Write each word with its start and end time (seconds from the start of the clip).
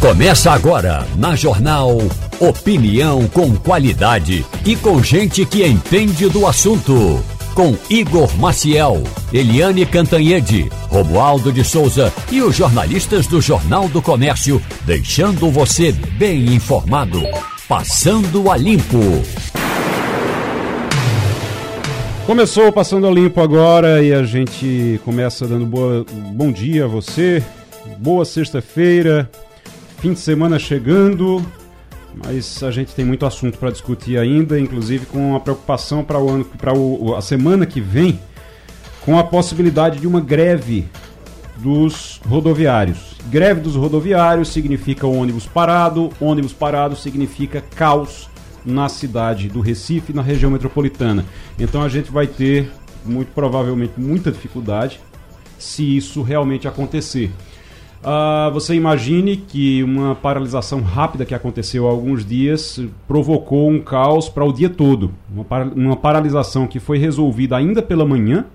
Começa 0.00 0.52
agora 0.52 1.06
na 1.18 1.36
Jornal 1.36 1.98
Opinião 2.40 3.28
com 3.28 3.54
qualidade 3.54 4.46
e 4.64 4.74
com 4.74 5.02
gente 5.02 5.44
que 5.44 5.62
entende 5.62 6.26
do 6.26 6.46
assunto. 6.46 7.22
Com 7.54 7.76
Igor 7.90 8.34
Maciel, 8.38 9.02
Eliane 9.30 9.84
Cantanhede, 9.84 10.70
Romualdo 10.88 11.52
de 11.52 11.62
Souza 11.62 12.10
e 12.32 12.40
os 12.40 12.56
jornalistas 12.56 13.26
do 13.26 13.42
Jornal 13.42 13.90
do 13.90 14.00
Comércio, 14.00 14.62
deixando 14.86 15.50
você 15.50 15.92
bem 15.92 16.46
informado. 16.54 17.20
Passando 17.68 18.50
a 18.50 18.56
Limpo. 18.56 19.22
Começou 22.24 22.72
Passando 22.72 23.06
a 23.06 23.10
Limpo 23.10 23.42
agora 23.42 24.02
e 24.02 24.14
a 24.14 24.22
gente 24.22 24.98
começa 25.04 25.46
dando 25.46 25.66
boa, 25.66 26.06
bom 26.32 26.50
dia 26.50 26.86
a 26.86 26.88
você. 26.88 27.42
Boa 27.98 28.24
sexta-feira, 28.24 29.28
fim 30.00 30.14
de 30.14 30.20
semana 30.20 30.58
chegando, 30.58 31.44
mas 32.24 32.62
a 32.62 32.70
gente 32.70 32.94
tem 32.94 33.04
muito 33.04 33.26
assunto 33.26 33.58
para 33.58 33.70
discutir 33.70 34.16
ainda, 34.16 34.58
inclusive 34.58 35.04
com 35.04 35.36
a 35.36 35.40
preocupação 35.40 36.02
para 36.02 36.18
o 36.18 36.30
ano, 36.30 36.42
para 36.42 36.72
a 37.18 37.20
semana 37.20 37.66
que 37.66 37.82
vem, 37.82 38.18
com 39.02 39.18
a 39.18 39.24
possibilidade 39.24 40.00
de 40.00 40.06
uma 40.06 40.18
greve 40.18 40.88
dos 41.58 42.18
rodoviários. 42.26 43.14
Greve 43.28 43.60
dos 43.60 43.76
rodoviários 43.76 44.48
significa 44.48 45.06
ônibus 45.06 45.44
parado, 45.44 46.10
ônibus 46.18 46.54
parado 46.54 46.96
significa 46.96 47.60
caos 47.60 48.26
na 48.64 48.88
cidade 48.88 49.48
do 49.48 49.60
Recife, 49.60 50.14
na 50.14 50.22
região 50.22 50.50
metropolitana. 50.50 51.26
Então 51.58 51.82
a 51.82 51.90
gente 51.90 52.10
vai 52.10 52.26
ter 52.26 52.70
muito 53.04 53.32
provavelmente 53.34 53.92
muita 53.98 54.32
dificuldade 54.32 54.98
se 55.58 55.94
isso 55.94 56.22
realmente 56.22 56.66
acontecer. 56.66 57.30
Uh, 58.02 58.50
você 58.52 58.74
imagine 58.74 59.36
que 59.36 59.82
uma 59.82 60.14
paralisação 60.14 60.80
rápida 60.80 61.26
que 61.26 61.34
aconteceu 61.34 61.86
há 61.86 61.90
alguns 61.90 62.24
dias 62.24 62.82
provocou 63.06 63.70
um 63.70 63.78
caos 63.78 64.26
para 64.26 64.44
o 64.44 64.52
dia 64.52 64.70
todo. 64.70 65.12
Uma, 65.30 65.64
uma 65.76 65.96
paralisação 65.96 66.66
que 66.66 66.80
foi 66.80 66.96
resolvida 66.96 67.56
ainda 67.56 67.82
pela 67.82 68.06
manhã, 68.06 68.46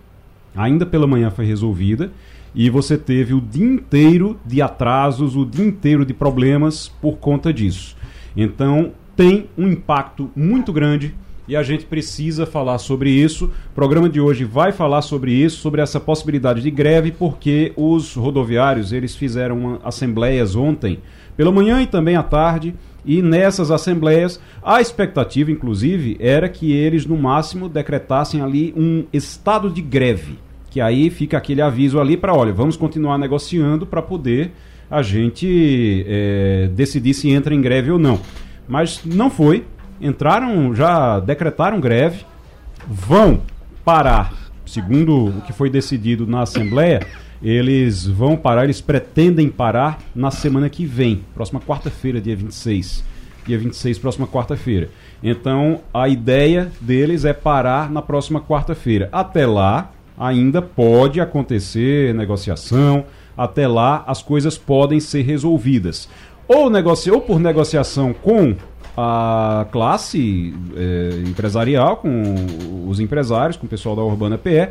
ainda 0.56 0.84
pela 0.84 1.06
manhã 1.06 1.30
foi 1.30 1.46
resolvida, 1.46 2.12
e 2.56 2.72
você 2.72 2.98
teve 2.98 3.36
o 3.36 3.42
dia 3.42 3.66
inteiro 3.66 4.40
de 4.44 4.64
atrasos, 4.64 5.36
o 5.36 5.46
dia 5.46 5.66
inteiro 5.66 6.04
de 6.06 6.14
problemas 6.14 6.88
por 6.88 7.18
conta 7.18 7.54
disso. 7.54 7.96
Então 8.36 8.94
tem 9.16 9.48
um 9.56 9.68
impacto 9.68 10.32
muito 10.36 10.74
grande 10.74 11.14
e 11.48 11.56
a 11.56 11.64
gente 11.64 11.86
precisa 11.86 12.46
falar 12.46 12.78
sobre 12.78 13.10
isso. 13.10 13.46
O 13.46 13.76
programa 13.76 14.10
de 14.10 14.20
hoje 14.20 14.44
vai 14.44 14.72
falar 14.72 15.02
sobre 15.02 15.32
isso, 15.32 15.58
sobre 15.58 15.82
essa 15.82 16.00
possibilidade 16.00 16.62
de 16.62 16.72
greve, 16.72 17.12
porque 17.12 17.72
os 17.76 18.16
rodoviários 18.16 18.92
eles 18.92 19.16
fizeram 19.16 19.80
assembleias 19.84 20.56
ontem, 20.56 21.00
pela 21.38 21.52
manhã 21.52 21.82
e 21.82 21.88
também 21.88 22.16
à 22.16 22.24
tarde, 22.24 22.74
e 23.06 23.22
nessas 23.22 23.70
assembleias 23.70 24.40
a 24.64 24.82
expectativa, 24.82 25.52
inclusive, 25.52 26.18
era 26.20 26.50
que 26.50 26.72
eles 26.72 27.06
no 27.06 27.18
máximo 27.18 27.70
decretassem 27.70 28.42
ali 28.42 28.74
um 28.76 29.06
estado 29.14 29.70
de 29.70 29.82
greve, 29.82 30.40
que 30.72 30.82
aí 30.82 31.10
fica 31.10 31.38
aquele 31.38 31.62
aviso 31.62 32.00
ali 32.00 32.18
para, 32.18 32.34
olha, 32.34 32.52
vamos 32.52 32.76
continuar 32.76 33.18
negociando 33.18 33.86
para 33.86 34.02
poder 34.02 34.52
a 34.90 35.02
gente 35.02 36.06
é, 36.08 36.70
decidir 36.74 37.14
se 37.14 37.30
entra 37.30 37.54
em 37.54 37.62
greve 37.62 37.92
ou 37.92 38.00
não. 38.00 38.20
Mas 38.68 39.02
não 39.06 39.30
foi, 39.30 39.64
entraram, 40.00 40.74
já 40.74 41.20
decretaram 41.20 41.80
greve, 41.80 42.26
vão 42.88 43.42
parar, 43.84 44.34
segundo 44.66 45.28
o 45.28 45.42
que 45.42 45.54
foi 45.54 45.70
decidido 45.70 46.26
na 46.28 46.42
Assembleia, 46.42 47.06
eles 47.42 48.06
vão 48.08 48.36
parar, 48.36 48.64
eles 48.64 48.82
pretendem 48.82 49.50
parar 49.50 50.00
na 50.16 50.32
semana 50.32 50.70
que 50.70 50.86
vem, 50.86 51.24
próxima 51.34 51.60
quarta-feira, 51.60 52.20
dia 52.20 52.36
26. 52.36 53.04
Dia 53.46 53.60
26, 53.60 54.00
próxima 54.00 54.26
quarta-feira. 54.26 54.90
Então, 55.22 55.82
a 55.94 56.10
ideia 56.10 56.72
deles 56.82 57.26
é 57.26 57.34
parar 57.34 57.92
na 57.92 58.02
próxima 58.02 58.42
quarta-feira. 58.42 59.08
Até 59.12 59.46
lá, 59.46 59.92
ainda 60.18 60.62
pode 60.62 61.22
acontecer 61.22 62.14
negociação, 62.14 63.06
até 63.38 63.68
lá 63.68 64.04
as 64.08 64.24
coisas 64.24 64.58
podem 64.58 65.00
ser 65.00 65.22
resolvidas. 65.22 66.10
Ou, 66.48 66.70
negocia, 66.70 67.14
ou 67.14 67.22
por 67.22 67.40
negociação 67.40 68.14
com 68.14 68.56
a 68.98 69.66
classe 69.72 70.54
é, 70.76 71.24
empresarial, 71.28 71.98
com 71.98 72.34
os 72.88 73.00
empresários, 73.00 73.58
com 73.58 73.66
o 73.66 73.70
pessoal 73.70 73.96
da 73.96 74.02
Urbana 74.02 74.38
PE, 74.38 74.70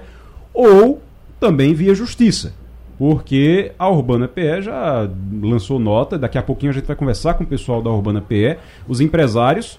ou 0.52 1.02
também 1.38 1.74
via 1.74 1.94
justiça. 1.94 2.54
Porque 2.96 3.72
a 3.78 3.88
Urbana 3.88 4.28
PE 4.28 4.62
já 4.62 5.08
lançou 5.42 5.78
nota, 5.78 6.16
daqui 6.16 6.38
a 6.38 6.42
pouquinho 6.42 6.70
a 6.70 6.74
gente 6.74 6.86
vai 6.86 6.96
conversar 6.96 7.34
com 7.34 7.44
o 7.44 7.46
pessoal 7.46 7.82
da 7.82 7.90
Urbana 7.90 8.20
PE. 8.20 8.56
Os 8.86 9.00
empresários 9.00 9.78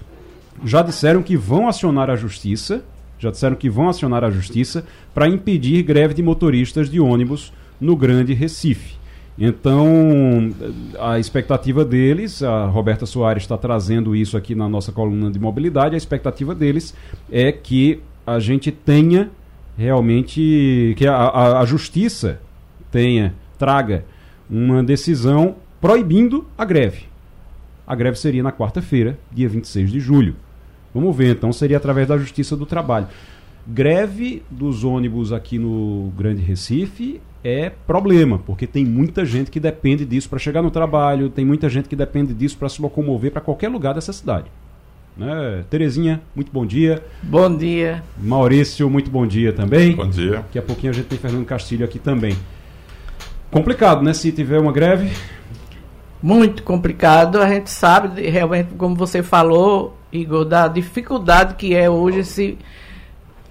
já 0.64 0.82
disseram 0.82 1.22
que 1.22 1.36
vão 1.36 1.66
acionar 1.66 2.10
a 2.10 2.16
justiça, 2.16 2.84
já 3.18 3.30
disseram 3.30 3.56
que 3.56 3.70
vão 3.70 3.88
acionar 3.88 4.22
a 4.22 4.30
justiça 4.30 4.84
para 5.14 5.28
impedir 5.28 5.82
greve 5.82 6.14
de 6.14 6.22
motoristas 6.22 6.90
de 6.90 7.00
ônibus 7.00 7.52
no 7.80 7.96
Grande 7.96 8.34
Recife. 8.34 8.96
Então, 9.38 9.86
a 10.98 11.18
expectativa 11.18 11.84
deles, 11.84 12.42
a 12.42 12.66
Roberta 12.66 13.04
Soares 13.04 13.42
está 13.42 13.56
trazendo 13.58 14.16
isso 14.16 14.36
aqui 14.36 14.54
na 14.54 14.68
nossa 14.68 14.92
coluna 14.92 15.30
de 15.30 15.38
mobilidade, 15.38 15.94
a 15.94 15.98
expectativa 15.98 16.54
deles 16.54 16.94
é 17.30 17.52
que 17.52 18.00
a 18.26 18.38
gente 18.38 18.72
tenha 18.72 19.30
realmente, 19.76 20.94
que 20.96 21.06
a, 21.06 21.14
a, 21.14 21.60
a 21.60 21.64
justiça 21.66 22.40
tenha, 22.90 23.34
traga 23.58 24.04
uma 24.48 24.82
decisão 24.82 25.56
proibindo 25.80 26.46
a 26.56 26.64
greve. 26.64 27.04
A 27.86 27.94
greve 27.94 28.18
seria 28.18 28.42
na 28.42 28.50
quarta-feira, 28.50 29.18
dia 29.30 29.48
26 29.48 29.92
de 29.92 30.00
julho. 30.00 30.34
Vamos 30.94 31.14
ver, 31.14 31.36
então 31.36 31.52
seria 31.52 31.76
através 31.76 32.08
da 32.08 32.16
Justiça 32.16 32.56
do 32.56 32.64
Trabalho. 32.64 33.06
Greve 33.66 34.42
dos 34.50 34.82
ônibus 34.82 35.32
aqui 35.32 35.58
no 35.58 36.10
Grande 36.16 36.40
Recife 36.40 37.20
é 37.46 37.70
problema, 37.86 38.40
porque 38.40 38.66
tem 38.66 38.84
muita 38.84 39.24
gente 39.24 39.52
que 39.52 39.60
depende 39.60 40.04
disso 40.04 40.28
para 40.28 40.38
chegar 40.38 40.62
no 40.62 40.70
trabalho, 40.70 41.30
tem 41.30 41.44
muita 41.44 41.68
gente 41.68 41.88
que 41.88 41.94
depende 41.94 42.34
disso 42.34 42.58
para 42.58 42.68
se 42.68 42.82
locomover 42.82 43.30
para 43.30 43.40
qualquer 43.40 43.68
lugar 43.68 43.94
dessa 43.94 44.12
cidade. 44.12 44.46
Né? 45.16 45.64
Terezinha, 45.70 46.20
muito 46.34 46.50
bom 46.52 46.66
dia. 46.66 47.04
Bom 47.22 47.56
dia. 47.56 48.02
Maurício, 48.18 48.90
muito 48.90 49.08
bom 49.10 49.24
dia 49.24 49.52
também. 49.52 49.94
Bom 49.94 50.10
dia. 50.10 50.32
Daqui 50.32 50.58
a 50.58 50.62
pouquinho 50.62 50.90
a 50.90 50.94
gente 50.94 51.06
tem 51.06 51.18
Fernando 51.18 51.46
Castilho 51.46 51.84
aqui 51.84 52.00
também. 52.00 52.36
Complicado, 53.48 54.02
né? 54.02 54.12
Se 54.12 54.32
tiver 54.32 54.58
uma 54.58 54.72
greve. 54.72 55.12
Muito 56.20 56.64
complicado. 56.64 57.40
A 57.40 57.48
gente 57.48 57.70
sabe, 57.70 58.28
realmente, 58.28 58.74
como 58.74 58.96
você 58.96 59.22
falou, 59.22 59.96
Igor, 60.12 60.44
da 60.44 60.66
dificuldade 60.66 61.54
que 61.54 61.76
é 61.76 61.88
hoje 61.88 62.24
se 62.24 62.58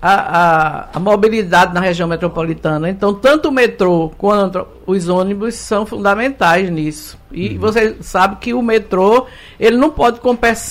a, 0.07 0.13
a, 0.13 0.87
a, 0.93 0.99
mobilidade 0.99 1.73
na 1.73 1.79
região 1.79 2.07
metropolitana. 2.07 2.87
Então, 2.87 3.11
tanto 3.11 3.49
o 3.49 3.51
metrô 3.51 4.11
quanto 4.19 4.67
os 4.85 5.09
ônibus 5.09 5.55
são 5.55 5.83
fundamentais 5.83 6.69
nisso. 6.69 7.17
E 7.31 7.55
uhum. 7.55 7.59
você 7.59 7.95
sabe 8.01 8.35
que 8.35 8.53
o 8.53 8.61
metrô 8.61 9.25
ele 9.59 9.77
não 9.77 9.89
pode 9.89 10.19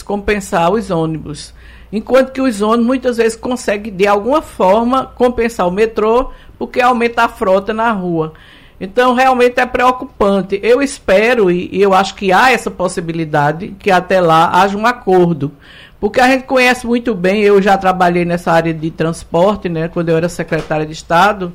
compensar 0.04 0.70
os 0.70 0.88
ônibus. 0.88 1.52
Enquanto 1.92 2.30
que 2.30 2.40
os 2.40 2.62
ônibus 2.62 2.86
muitas 2.86 3.16
vezes 3.16 3.34
conseguem, 3.34 3.92
de 3.92 4.06
alguma 4.06 4.40
forma, 4.40 5.06
compensar 5.16 5.66
o 5.66 5.72
metrô, 5.72 6.30
porque 6.56 6.80
aumenta 6.80 7.24
a 7.24 7.28
frota 7.28 7.74
na 7.74 7.90
rua. 7.90 8.34
Então, 8.80 9.14
realmente 9.14 9.58
é 9.58 9.66
preocupante. 9.66 10.60
Eu 10.62 10.80
espero, 10.80 11.50
e, 11.50 11.68
e 11.72 11.82
eu 11.82 11.92
acho 11.92 12.14
que 12.14 12.32
há 12.32 12.52
essa 12.52 12.70
possibilidade, 12.70 13.74
que 13.80 13.90
até 13.90 14.20
lá 14.20 14.62
haja 14.62 14.78
um 14.78 14.86
acordo. 14.86 15.50
Porque 16.04 16.20
a 16.20 16.28
gente 16.28 16.44
conhece 16.44 16.86
muito 16.86 17.14
bem, 17.14 17.40
eu 17.40 17.62
já 17.62 17.78
trabalhei 17.78 18.26
nessa 18.26 18.52
área 18.52 18.74
de 18.74 18.90
transporte, 18.90 19.70
né, 19.70 19.88
quando 19.88 20.10
eu 20.10 20.16
era 20.18 20.28
secretária 20.28 20.84
de 20.84 20.92
Estado. 20.92 21.50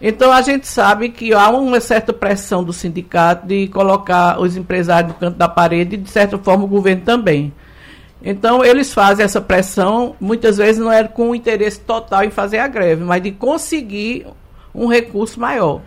Então 0.00 0.32
a 0.32 0.40
gente 0.40 0.66
sabe 0.66 1.10
que 1.10 1.34
há 1.34 1.50
uma 1.50 1.80
certa 1.80 2.10
pressão 2.10 2.64
do 2.64 2.72
sindicato 2.72 3.46
de 3.46 3.68
colocar 3.68 4.40
os 4.40 4.56
empresários 4.56 5.12
no 5.12 5.18
canto 5.18 5.36
da 5.36 5.46
parede 5.50 5.96
e, 5.96 5.98
de 5.98 6.08
certa 6.08 6.38
forma, 6.38 6.64
o 6.64 6.66
governo 6.66 7.02
também. 7.02 7.52
Então 8.22 8.64
eles 8.64 8.90
fazem 8.90 9.22
essa 9.22 9.38
pressão, 9.38 10.16
muitas 10.18 10.56
vezes 10.56 10.80
não 10.80 10.90
é 10.90 11.06
com 11.06 11.28
o 11.28 11.34
interesse 11.34 11.80
total 11.80 12.24
em 12.24 12.30
fazer 12.30 12.60
a 12.60 12.68
greve, 12.68 13.04
mas 13.04 13.22
de 13.22 13.32
conseguir 13.32 14.26
um 14.74 14.86
recurso 14.86 15.38
maior. 15.38 15.82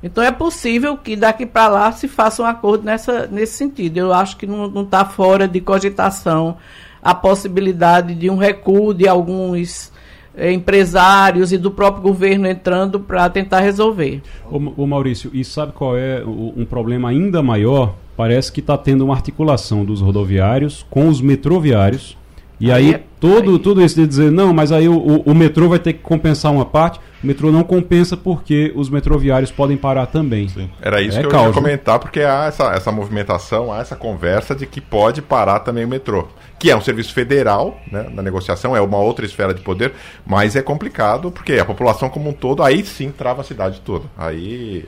Então 0.00 0.22
é 0.22 0.30
possível 0.30 0.96
que 0.96 1.16
daqui 1.16 1.44
para 1.44 1.66
lá 1.66 1.90
se 1.90 2.06
faça 2.06 2.40
um 2.40 2.46
acordo 2.46 2.84
nessa, 2.84 3.26
nesse 3.26 3.54
sentido. 3.54 3.96
Eu 3.96 4.12
acho 4.12 4.36
que 4.36 4.46
não 4.46 4.82
está 4.82 5.04
fora 5.04 5.48
de 5.48 5.60
cogitação 5.60 6.56
a 7.02 7.14
possibilidade 7.14 8.14
de 8.14 8.28
um 8.30 8.36
recuo 8.36 8.92
de 8.92 9.06
alguns 9.08 9.92
eh, 10.38 10.52
empresários 10.52 11.52
e 11.52 11.58
do 11.58 11.68
próprio 11.68 12.02
governo 12.02 12.46
entrando 12.46 13.00
para 13.00 13.28
tentar 13.28 13.58
resolver. 13.58 14.22
O, 14.48 14.86
Maurício, 14.86 15.30
e 15.34 15.44
sabe 15.44 15.72
qual 15.72 15.96
é 15.96 16.22
o, 16.24 16.54
um 16.56 16.64
problema 16.64 17.08
ainda 17.08 17.42
maior? 17.42 17.96
Parece 18.16 18.52
que 18.52 18.60
está 18.60 18.78
tendo 18.78 19.04
uma 19.04 19.14
articulação 19.14 19.84
dos 19.84 20.00
rodoviários 20.00 20.86
com 20.88 21.08
os 21.08 21.20
metroviários 21.20 22.16
E 22.60 22.70
aí, 22.70 22.94
aí 22.94 23.02
todo, 23.20 23.52
aí... 23.52 23.58
tudo 23.58 23.82
isso 23.82 23.96
de 23.96 24.06
dizer, 24.06 24.30
não, 24.30 24.52
mas 24.52 24.70
aí 24.70 24.88
o, 24.88 24.96
o, 24.96 25.22
o, 25.22 25.34
metrô 25.34 25.68
vai 25.68 25.78
ter 25.80 25.92
que 25.92 26.00
compensar 26.00 26.52
uma 26.52 26.64
parte, 26.64 27.00
o 27.22 27.26
metrô 27.26 27.50
não 27.50 27.64
compensa 27.64 28.16
porque 28.16 28.72
os 28.76 28.88
metroviários 28.88 29.50
podem 29.50 29.76
parar 29.76 30.06
também. 30.06 30.48
Sim. 30.48 30.70
Era 30.80 31.00
isso 31.00 31.18
é 31.18 31.20
que 31.20 31.26
eu 31.26 31.30
causa. 31.30 31.48
ia 31.48 31.54
comentar, 31.54 31.98
porque 31.98 32.20
há 32.20 32.46
essa, 32.46 32.72
essa 32.72 32.92
movimentação, 32.92 33.72
há 33.72 33.80
essa 33.80 33.96
conversa 33.96 34.54
de 34.54 34.66
que 34.66 34.80
pode 34.80 35.20
parar 35.20 35.60
também 35.60 35.84
o 35.84 35.88
metrô. 35.88 36.28
Que 36.58 36.70
é 36.70 36.76
um 36.76 36.80
serviço 36.80 37.12
federal, 37.12 37.80
né, 37.90 38.08
na 38.12 38.22
negociação, 38.22 38.76
é 38.76 38.80
uma 38.80 38.98
outra 38.98 39.24
esfera 39.24 39.54
de 39.54 39.60
poder, 39.60 39.92
mas 40.26 40.56
é 40.56 40.62
complicado 40.62 41.30
porque 41.30 41.54
a 41.54 41.64
população 41.64 42.08
como 42.08 42.30
um 42.30 42.32
todo, 42.32 42.62
aí 42.62 42.84
sim 42.84 43.10
trava 43.10 43.42
a 43.42 43.44
cidade 43.44 43.80
toda. 43.84 44.06
Aí 44.16 44.84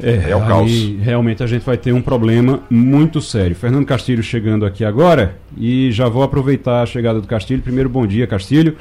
é, 0.00 0.30
é 0.30 0.36
o 0.36 0.40
caos. 0.40 0.70
Realmente 1.00 1.42
a 1.42 1.46
gente 1.46 1.64
vai 1.64 1.76
ter 1.76 1.92
um 1.92 2.00
problema 2.00 2.60
muito 2.70 3.20
sério. 3.20 3.54
Fernando 3.54 3.84
Castilho 3.84 4.22
chegando 4.22 4.64
aqui 4.64 4.84
agora 4.84 5.36
e 5.56 5.90
já 5.92 6.08
vou 6.08 6.22
aproveitar 6.22 6.82
a 6.82 6.86
chegada 6.86 7.20
do 7.20 7.26
Castilho. 7.26 7.60
Primeiro, 7.62 7.88
bom 7.88 8.06
dia, 8.06 8.26
Castilho. 8.26 8.76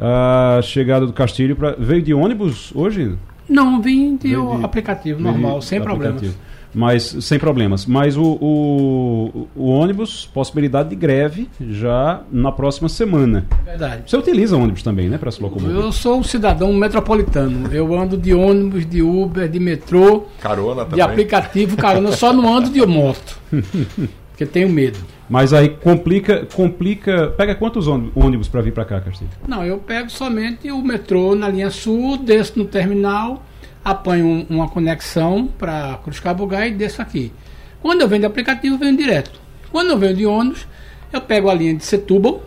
A 0.00 0.60
chegada 0.62 1.06
do 1.06 1.12
Castilho 1.12 1.54
pra... 1.56 1.76
veio 1.78 2.02
de 2.02 2.12
ônibus 2.12 2.72
hoje? 2.74 3.16
Não, 3.48 3.80
vim 3.80 4.16
de, 4.16 4.30
de 4.30 4.64
aplicativo 4.64 5.20
normal, 5.20 5.62
sem 5.62 5.80
problemas. 5.80 6.36
Mas 6.76 7.16
sem 7.20 7.38
problemas. 7.38 7.86
Mas 7.86 8.18
o, 8.18 8.22
o, 8.22 9.48
o, 9.56 9.70
ônibus, 9.70 10.26
possibilidade 10.26 10.90
de 10.90 10.94
greve 10.94 11.48
já 11.58 12.20
na 12.30 12.52
próxima 12.52 12.86
semana. 12.86 13.46
Verdade. 13.64 14.02
Você 14.04 14.14
utiliza 14.14 14.58
ônibus 14.58 14.82
também, 14.82 15.08
né, 15.08 15.16
para 15.16 15.30
se 15.30 15.42
locomover? 15.42 15.74
Eu 15.74 15.90
sou 15.90 16.18
um 16.18 16.22
cidadão 16.22 16.70
metropolitano. 16.74 17.72
Eu 17.72 17.98
ando 17.98 18.18
de 18.18 18.34
ônibus, 18.34 18.84
de 18.84 19.00
Uber, 19.00 19.48
de 19.48 19.58
metrô, 19.58 20.26
carona 20.38 20.84
de 20.84 21.00
aplicativo, 21.00 21.78
carona. 21.78 22.12
Só 22.12 22.30
não 22.30 22.54
ando 22.54 22.68
de 22.68 22.84
moto, 22.84 23.40
porque 24.28 24.44
tenho 24.44 24.68
medo. 24.68 24.98
Mas 25.30 25.54
aí 25.54 25.70
complica, 25.70 26.46
complica. 26.54 27.28
Pega 27.38 27.54
quantos 27.54 27.86
ônibus 27.88 28.48
para 28.48 28.60
vir 28.60 28.74
para 28.74 28.84
cá, 28.84 29.00
Castilho? 29.00 29.30
Não, 29.48 29.64
eu 29.64 29.78
pego 29.78 30.10
somente 30.10 30.70
o 30.70 30.82
metrô 30.82 31.34
na 31.34 31.48
linha 31.48 31.70
sul, 31.70 32.18
desço 32.18 32.58
no 32.58 32.66
terminal 32.66 33.42
apanho 33.86 34.44
uma 34.50 34.68
conexão 34.68 35.46
para 35.46 36.00
Cruz 36.02 36.18
Cabugá 36.18 36.66
e 36.66 36.72
desço 36.72 37.00
aqui. 37.00 37.32
Quando 37.80 38.00
eu 38.00 38.08
venho 38.08 38.22
de 38.22 38.26
aplicativo, 38.26 38.74
eu 38.74 38.78
venho 38.80 38.96
direto. 38.96 39.40
Quando 39.70 39.90
eu 39.90 39.98
venho 39.98 40.16
de 40.16 40.26
ônibus, 40.26 40.66
eu 41.12 41.20
pego 41.20 41.48
a 41.48 41.54
linha 41.54 41.72
de 41.72 41.84
Setúbal, 41.84 42.42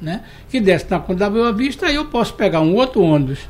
né, 0.00 0.20
que 0.48 0.60
desce 0.60 0.86
na 0.88 1.00
Conta 1.00 1.18
da 1.18 1.30
Boa 1.30 1.52
Vista, 1.52 1.86
aí 1.86 1.96
eu 1.96 2.04
posso 2.04 2.34
pegar 2.34 2.60
um 2.60 2.76
outro 2.76 3.02
ônibus 3.02 3.40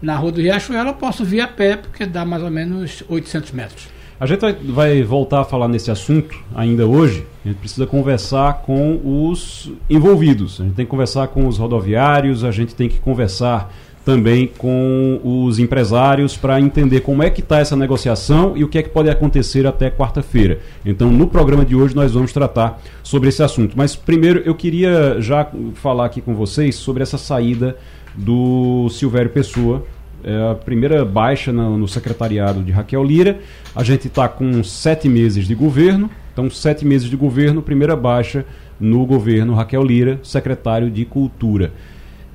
na 0.00 0.16
Rua 0.16 0.32
do 0.32 0.40
Riachuelo, 0.40 0.88
eu 0.88 0.94
posso 0.94 1.22
vir 1.22 1.42
a 1.42 1.48
pé, 1.48 1.76
porque 1.76 2.06
dá 2.06 2.24
mais 2.24 2.42
ou 2.42 2.50
menos 2.50 3.04
800 3.10 3.52
metros. 3.52 3.88
A 4.18 4.24
gente 4.24 4.40
vai 4.62 5.02
voltar 5.02 5.40
a 5.40 5.44
falar 5.44 5.68
nesse 5.68 5.90
assunto 5.90 6.34
ainda 6.54 6.86
hoje. 6.86 7.26
A 7.44 7.48
gente 7.48 7.58
precisa 7.58 7.86
conversar 7.86 8.62
com 8.62 8.98
os 9.04 9.70
envolvidos. 9.90 10.58
A 10.58 10.64
gente 10.64 10.74
tem 10.74 10.86
que 10.86 10.90
conversar 10.90 11.28
com 11.28 11.46
os 11.46 11.58
rodoviários, 11.58 12.42
a 12.42 12.50
gente 12.50 12.74
tem 12.74 12.88
que 12.88 12.98
conversar 12.98 13.70
também 14.06 14.48
com 14.56 15.20
os 15.24 15.58
empresários 15.58 16.36
para 16.36 16.60
entender 16.60 17.00
como 17.00 17.24
é 17.24 17.28
que 17.28 17.40
está 17.40 17.58
essa 17.58 17.74
negociação 17.74 18.56
e 18.56 18.62
o 18.62 18.68
que 18.68 18.78
é 18.78 18.82
que 18.84 18.88
pode 18.88 19.10
acontecer 19.10 19.66
até 19.66 19.90
quarta-feira. 19.90 20.60
Então, 20.84 21.10
no 21.10 21.26
programa 21.26 21.64
de 21.64 21.74
hoje 21.74 21.96
nós 21.96 22.12
vamos 22.12 22.32
tratar 22.32 22.80
sobre 23.02 23.30
esse 23.30 23.42
assunto. 23.42 23.76
Mas 23.76 23.96
primeiro 23.96 24.42
eu 24.46 24.54
queria 24.54 25.20
já 25.20 25.50
falar 25.74 26.04
aqui 26.04 26.20
com 26.20 26.36
vocês 26.36 26.76
sobre 26.76 27.02
essa 27.02 27.18
saída 27.18 27.76
do 28.14 28.88
Silvério 28.90 29.30
Pessoa. 29.30 29.84
É 30.22 30.52
a 30.52 30.54
primeira 30.54 31.04
baixa 31.04 31.52
no, 31.52 31.76
no 31.76 31.88
secretariado 31.88 32.62
de 32.62 32.70
Raquel 32.70 33.02
Lira. 33.02 33.40
A 33.74 33.82
gente 33.82 34.06
está 34.06 34.28
com 34.28 34.62
sete 34.62 35.08
meses 35.08 35.48
de 35.48 35.54
governo. 35.56 36.08
Então, 36.32 36.48
sete 36.48 36.84
meses 36.84 37.10
de 37.10 37.16
governo, 37.16 37.60
primeira 37.60 37.96
baixa 37.96 38.44
no 38.78 39.04
governo 39.04 39.54
Raquel 39.54 39.82
Lira, 39.82 40.20
secretário 40.22 40.90
de 40.92 41.04
Cultura. 41.04 41.72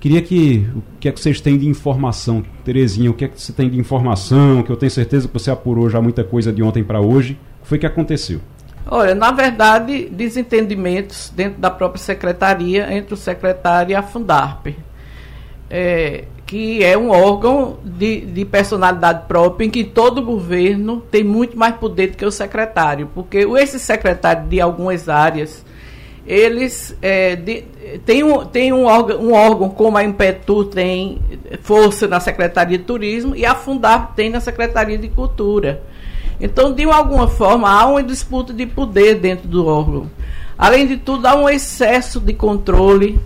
Queria 0.01 0.19
que 0.19 0.67
o 0.75 0.81
que 0.99 1.07
é 1.07 1.11
que 1.11 1.19
vocês 1.19 1.39
têm 1.39 1.59
de 1.59 1.67
informação, 1.67 2.43
Terezinha, 2.65 3.11
o 3.11 3.13
que 3.13 3.23
é 3.23 3.27
que 3.27 3.39
você 3.39 3.53
tem 3.53 3.69
de 3.69 3.77
informação, 3.77 4.63
que 4.63 4.71
eu 4.71 4.75
tenho 4.75 4.89
certeza 4.91 5.27
que 5.27 5.33
você 5.33 5.51
apurou 5.51 5.87
já 5.91 6.01
muita 6.01 6.23
coisa 6.23 6.51
de 6.51 6.63
ontem 6.63 6.83
para 6.83 6.99
hoje. 6.99 7.37
O 7.59 7.61
que 7.61 7.67
foi 7.67 7.77
que 7.77 7.85
aconteceu? 7.85 8.41
Olha, 8.87 9.13
na 9.13 9.31
verdade, 9.31 10.09
desentendimentos 10.09 11.31
dentro 11.35 11.61
da 11.61 11.69
própria 11.69 12.01
secretaria 12.01 12.91
entre 12.91 13.13
o 13.13 13.17
secretário 13.17 13.91
e 13.91 13.95
a 13.95 14.01
Fundarp, 14.01 14.69
é, 15.69 16.23
que 16.47 16.83
é 16.83 16.97
um 16.97 17.11
órgão 17.11 17.77
de, 17.85 18.21
de 18.21 18.43
personalidade 18.43 19.27
própria 19.27 19.67
em 19.67 19.69
que 19.69 19.83
todo 19.83 20.23
governo 20.23 20.99
tem 21.11 21.23
muito 21.23 21.55
mais 21.55 21.75
poder 21.75 22.09
do 22.09 22.17
que 22.17 22.25
o 22.25 22.31
secretário, 22.31 23.07
porque 23.13 23.37
esse 23.59 23.77
secretário 23.77 24.47
de 24.47 24.59
algumas 24.59 25.07
áreas 25.07 25.63
eles 26.25 26.95
é, 27.01 27.35
de, 27.35 27.63
tem, 28.05 28.23
um, 28.23 28.45
tem 28.45 28.71
um, 28.71 28.85
órgão, 28.85 29.19
um 29.19 29.33
órgão 29.33 29.69
como 29.69 29.97
a 29.97 30.03
Impetu 30.03 30.65
tem 30.65 31.19
força 31.61 32.07
na 32.07 32.19
Secretaria 32.19 32.77
de 32.77 32.83
Turismo 32.83 33.35
e 33.35 33.45
a 33.45 33.55
Fundar 33.55 34.13
tem 34.15 34.29
na 34.29 34.39
Secretaria 34.39 34.97
de 34.97 35.09
Cultura. 35.09 35.81
Então, 36.39 36.73
de 36.73 36.83
alguma 36.83 37.27
forma, 37.27 37.69
há 37.69 37.85
uma 37.85 38.03
disputa 38.03 38.53
de 38.53 38.65
poder 38.65 39.15
dentro 39.15 39.47
do 39.47 39.65
órgão. 39.65 40.09
Além 40.57 40.87
de 40.87 40.97
tudo, 40.97 41.25
há 41.27 41.35
um 41.35 41.49
excesso 41.49 42.19
de 42.19 42.33
controle 42.33 43.19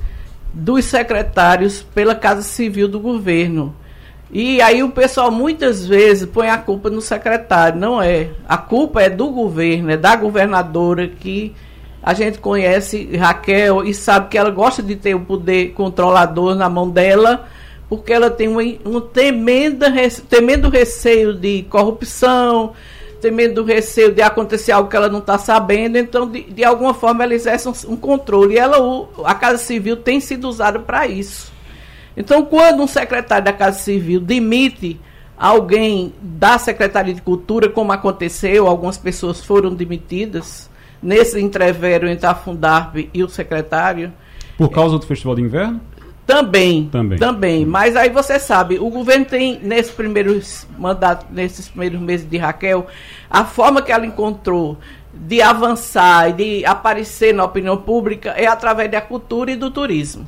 dos 0.54 0.86
secretários 0.86 1.82
pela 1.82 2.16
Casa 2.16 2.42
Civil 2.42 2.88
do 2.88 3.00
governo. 3.00 3.76
E 4.32 4.62
aí 4.62 4.82
o 4.84 4.90
pessoal 4.90 5.32
muitas 5.32 5.86
vezes 5.86 6.28
põe 6.28 6.50
a 6.50 6.58
culpa 6.58 6.90
no 6.90 7.02
secretário. 7.02 7.80
Não 7.80 8.02
é. 8.02 8.30
A 8.48 8.58
culpa 8.58 9.02
é 9.02 9.10
do 9.10 9.30
governo, 9.30 9.92
é 9.92 9.98
da 9.98 10.16
governadora 10.16 11.08
que 11.08 11.54
a 12.06 12.14
gente 12.14 12.38
conhece 12.38 13.18
Raquel 13.18 13.84
e 13.84 13.92
sabe 13.92 14.30
que 14.30 14.38
ela 14.38 14.52
gosta 14.52 14.84
de 14.84 14.96
ter 14.96 15.16
o 15.16 15.22
poder 15.22 15.74
controlador 15.74 16.54
na 16.54 16.70
mão 16.70 16.88
dela, 16.88 17.48
porque 17.90 18.14
ela 18.14 18.30
tem 18.30 18.48
um, 18.48 18.60
um 18.86 19.02
tremenda, 19.02 19.92
tremendo 20.30 20.70
receio 20.70 21.34
de 21.34 21.64
corrupção, 21.64 22.74
tremendo 23.20 23.64
receio 23.64 24.12
de 24.12 24.22
acontecer 24.22 24.72
algo 24.72 24.88
que 24.88 24.96
ela 24.96 25.10
não 25.10 25.18
está 25.18 25.40
sabendo, 25.40 25.98
então, 25.98 26.30
de, 26.30 26.44
de, 26.44 26.64
alguma 26.64 26.94
forma, 26.94 27.24
ela 27.24 27.34
exerce 27.34 27.68
um, 27.68 27.74
um 27.94 27.98
controle. 27.98 28.54
E 28.54 28.60
ela, 28.60 28.80
o, 28.80 29.10
a 29.24 29.34
Casa 29.34 29.58
Civil 29.58 29.98
tem 29.98 30.20
sido 30.20 30.48
usada 30.48 30.78
para 30.78 31.08
isso. 31.08 31.52
Então, 32.16 32.46
quando 32.46 32.84
um 32.84 32.88
secretário 32.88 33.46
da 33.46 33.52
Casa 33.52 33.80
Civil 33.80 34.20
demite 34.20 35.00
alguém 35.36 36.14
da 36.22 36.60
Secretaria 36.60 37.16
de 37.16 37.22
Cultura, 37.24 37.68
como 37.68 37.92
aconteceu, 37.92 38.68
algumas 38.68 38.96
pessoas 38.96 39.44
foram 39.44 39.74
demitidas, 39.74 40.70
nesse 41.02 41.40
entrevero 41.40 42.08
entre 42.08 42.26
a 42.26 42.36
Fundarp 42.36 42.96
e 43.14 43.24
o 43.24 43.30
secretário. 43.30 44.12
Por 44.58 44.70
causa 44.70 44.98
do 44.98 45.06
Festival 45.06 45.36
de 45.36 45.42
Inverno? 45.42 45.82
Também, 46.26 46.90
também, 46.92 47.20
também. 47.20 47.66
Mas 47.66 47.96
aí 47.96 48.10
você 48.10 48.40
sabe, 48.40 48.80
o 48.80 48.90
governo 48.90 49.26
tem 49.26 49.60
nesse 49.62 49.92
primeiro 49.92 50.42
mandato, 50.78 51.28
nesses 51.32 51.68
primeiros 51.68 52.02
meses 52.02 52.28
de 52.28 52.38
Raquel, 52.38 52.88
a 53.30 53.46
forma 53.46 53.82
que 53.82 53.92
ela 53.92 54.06
encontrou 54.06 54.78
de 55.14 55.42
avançar 55.42 56.32
e 56.32 56.34
de 56.34 56.66
aparecer 56.66 57.34
na 57.34 57.46
opinião 57.46 57.78
pública 57.78 58.32
é 58.32 58.48
através 58.48 58.90
da 58.90 59.02
cultura 59.02 59.52
e 59.52 59.56
do 59.56 59.70
turismo. 59.70 60.28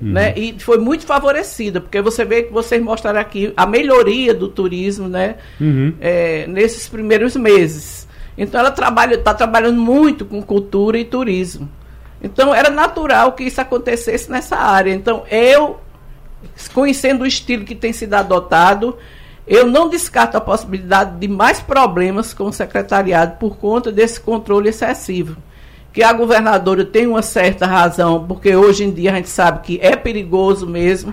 Uhum. 0.00 0.12
Né? 0.12 0.34
E 0.36 0.54
foi 0.58 0.78
muito 0.78 1.04
favorecida, 1.04 1.80
porque 1.80 2.00
você 2.00 2.24
vê 2.24 2.44
que 2.44 2.52
vocês 2.52 2.80
mostraram 2.82 3.18
aqui 3.18 3.52
a 3.56 3.66
melhoria 3.66 4.32
do 4.32 4.48
turismo 4.48 5.08
né? 5.08 5.36
Uhum. 5.60 5.94
É, 6.00 6.46
nesses 6.46 6.88
primeiros 6.88 7.34
meses. 7.36 8.06
Então 8.38 8.60
ela 8.60 8.70
trabalha, 8.70 9.16
está 9.16 9.34
trabalhando 9.34 9.80
muito 9.80 10.24
com 10.24 10.40
cultura 10.40 10.96
e 10.96 11.04
turismo. 11.04 11.68
Então 12.22 12.54
era 12.54 12.70
natural 12.70 13.32
que 13.32 13.42
isso 13.42 13.60
acontecesse 13.60 14.30
nessa 14.30 14.56
área. 14.56 14.94
Então 14.94 15.24
eu, 15.28 15.80
conhecendo 16.72 17.22
o 17.22 17.26
estilo 17.26 17.64
que 17.64 17.74
tem 17.74 17.92
sido 17.92 18.14
adotado, 18.14 18.96
eu 19.44 19.66
não 19.66 19.88
descarto 19.88 20.36
a 20.36 20.40
possibilidade 20.40 21.18
de 21.18 21.26
mais 21.26 21.58
problemas 21.58 22.32
com 22.32 22.44
o 22.44 22.52
secretariado 22.52 23.38
por 23.38 23.56
conta 23.56 23.90
desse 23.90 24.20
controle 24.20 24.68
excessivo. 24.68 25.36
Que 25.92 26.02
a 26.02 26.12
governadora 26.12 26.84
tem 26.84 27.08
uma 27.08 27.22
certa 27.22 27.66
razão, 27.66 28.24
porque 28.24 28.54
hoje 28.54 28.84
em 28.84 28.92
dia 28.92 29.10
a 29.10 29.16
gente 29.16 29.30
sabe 29.30 29.60
que 29.60 29.80
é 29.82 29.96
perigoso 29.96 30.64
mesmo 30.64 31.12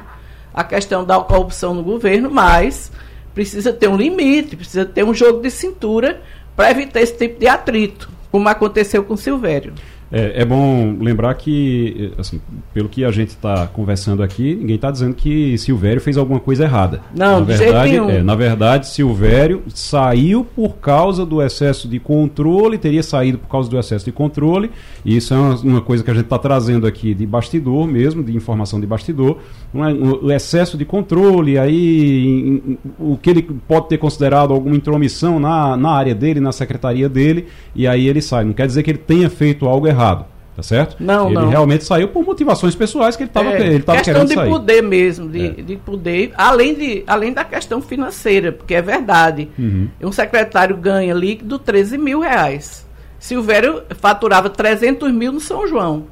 a 0.53 0.63
questão 0.63 1.03
da 1.03 1.19
corrupção 1.19 1.73
no 1.73 1.81
governo, 1.81 2.29
mas 2.29 2.91
precisa 3.33 3.73
ter 3.73 3.87
um 3.87 3.97
limite, 3.97 4.55
precisa 4.55 4.85
ter 4.85 5.03
um 5.03 5.13
jogo 5.13 5.41
de 5.41 5.49
cintura 5.49 6.21
para 6.55 6.71
evitar 6.71 7.01
esse 7.01 7.17
tipo 7.17 7.39
de 7.39 7.47
atrito, 7.47 8.09
como 8.31 8.47
aconteceu 8.49 9.03
com 9.03 9.13
o 9.13 9.17
Silvério. 9.17 9.73
É, 10.11 10.41
é, 10.41 10.45
bom 10.45 10.95
lembrar 10.99 11.33
que, 11.33 12.13
assim, 12.17 12.39
pelo 12.73 12.87
que 12.87 13.03
a 13.03 13.11
gente 13.11 13.29
está 13.29 13.65
conversando 13.67 14.21
aqui, 14.21 14.55
ninguém 14.55 14.75
está 14.75 14.91
dizendo 14.91 15.15
que 15.15 15.57
Silvério 15.57 15.99
fez 15.99 16.15
alguma 16.15 16.39
coisa 16.39 16.63
errada. 16.63 17.01
Não, 17.15 17.39
na 17.39 17.45
verdade, 17.45 17.95
é, 17.97 18.23
na 18.23 18.35
verdade, 18.35 18.87
Silvério 18.87 19.63
saiu 19.67 20.45
por 20.45 20.75
causa 20.75 21.25
do 21.25 21.41
excesso 21.41 21.87
de 21.87 21.99
controle, 21.99 22.77
teria 22.77 23.01
saído 23.01 23.39
por 23.39 23.49
causa 23.49 23.69
do 23.69 23.79
excesso 23.79 24.05
de 24.05 24.11
controle, 24.11 24.69
e 25.03 25.17
isso 25.17 25.33
é 25.33 25.37
uma, 25.37 25.55
uma 25.55 25.81
coisa 25.81 26.03
que 26.03 26.11
a 26.11 26.13
gente 26.13 26.25
está 26.25 26.37
trazendo 26.37 26.85
aqui 26.85 27.13
de 27.13 27.25
bastidor 27.25 27.87
mesmo, 27.87 28.23
de 28.23 28.35
informação 28.35 28.79
de 28.79 28.85
bastidor, 28.85 29.39
o 29.73 30.31
excesso 30.31 30.77
de 30.77 30.85
controle, 30.85 31.57
aí 31.57 32.77
o 32.99 33.17
que 33.17 33.29
ele 33.29 33.41
pode 33.41 33.89
ter 33.89 33.97
considerado 33.97 34.53
alguma 34.53 34.75
intromissão 34.75 35.39
na, 35.39 35.75
na 35.75 35.89
área 35.89 36.13
dele, 36.13 36.39
na 36.39 36.51
secretaria 36.51 37.09
dele, 37.09 37.47
e 37.75 37.87
aí 37.87 38.07
ele 38.07 38.21
sai. 38.21 38.45
Não 38.45 38.53
quer 38.53 38.67
dizer 38.67 38.83
que 38.83 38.91
ele 38.91 38.99
tenha 38.99 39.29
feito 39.29 39.65
algo 39.65 39.87
errado 39.87 39.94
errado. 39.95 40.25
Tá 40.55 40.63
certo? 40.63 40.95
Não, 41.01 41.25
ele 41.25 41.35
não. 41.35 41.49
realmente 41.49 41.83
saiu 41.83 42.07
por 42.07 42.23
motivações 42.23 42.73
pessoais 42.73 43.17
que 43.17 43.23
ele 43.23 43.29
estava 43.29 43.49
É, 43.49 43.67
ele 43.73 43.83
tava 43.83 43.97
questão 43.97 44.13
querendo 44.13 44.29
de 44.29 44.35
sair. 44.35 44.49
poder 44.49 44.81
mesmo, 44.81 45.27
de, 45.27 45.47
É. 45.47 45.49
de 45.49 45.75
poder, 45.75 46.31
além, 46.37 46.73
de, 46.73 47.03
além 47.05 47.33
da 47.33 47.43
questão 47.43 47.81
financeira, 47.81 48.53
porque 48.53 48.73
é 48.73 48.81
verdade. 48.81 49.49
Uhum. 49.59 49.89
Um 50.01 50.13
secretário 50.13 50.77
ganha 50.77 51.13
líquido 51.13 51.59
13 51.59 51.97
mil 51.97 52.21
reais. 52.21 52.87
Silvério 53.19 53.83
faturava 53.99 54.49
300 54.49 55.11
mil 55.11 55.33
no 55.33 55.41
São 55.41 55.67
João. 55.67 56.05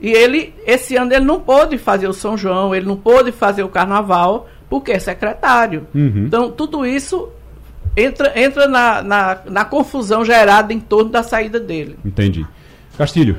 E 0.00 0.10
ele, 0.10 0.52
esse 0.66 0.96
ano, 0.96 1.12
ele 1.12 1.24
não 1.24 1.38
pôde 1.38 1.78
fazer 1.78 2.08
o 2.08 2.12
São 2.12 2.36
João, 2.36 2.74
ele 2.74 2.86
não 2.86 2.96
pôde 2.96 3.30
fazer 3.30 3.62
o 3.62 3.68
carnaval, 3.68 4.48
porque 4.68 4.90
é 4.90 4.98
secretário. 4.98 5.86
Uhum. 5.94 6.24
Então, 6.26 6.50
tudo 6.50 6.84
isso 6.84 7.28
entra, 7.96 8.32
entra 8.34 8.66
na, 8.66 9.02
na, 9.02 9.38
na 9.46 9.64
confusão 9.64 10.24
gerada 10.24 10.72
em 10.72 10.80
torno 10.80 11.10
da 11.10 11.22
saída 11.22 11.60
dele. 11.60 11.96
Entendi. 12.04 12.44
Castilho. 13.00 13.38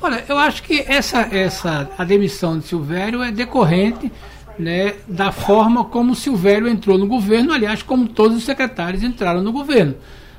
Olha, 0.00 0.24
eu 0.28 0.38
acho 0.38 0.62
que 0.62 0.84
essa, 0.86 1.22
essa 1.32 1.90
a 1.98 2.04
demissão 2.04 2.60
de 2.60 2.64
Silvério 2.64 3.20
é 3.24 3.32
decorrente 3.32 4.10
né, 4.56 4.94
da 5.08 5.32
forma 5.32 5.84
como 5.84 6.14
Silvério 6.14 6.68
entrou 6.68 6.96
no 6.96 7.08
governo, 7.08 7.52
aliás, 7.52 7.82
como 7.82 8.06
todos 8.06 8.36
os 8.36 8.44
secretários 8.44 9.02
entraram 9.02 9.42
no 9.42 9.50
governo. 9.50 9.96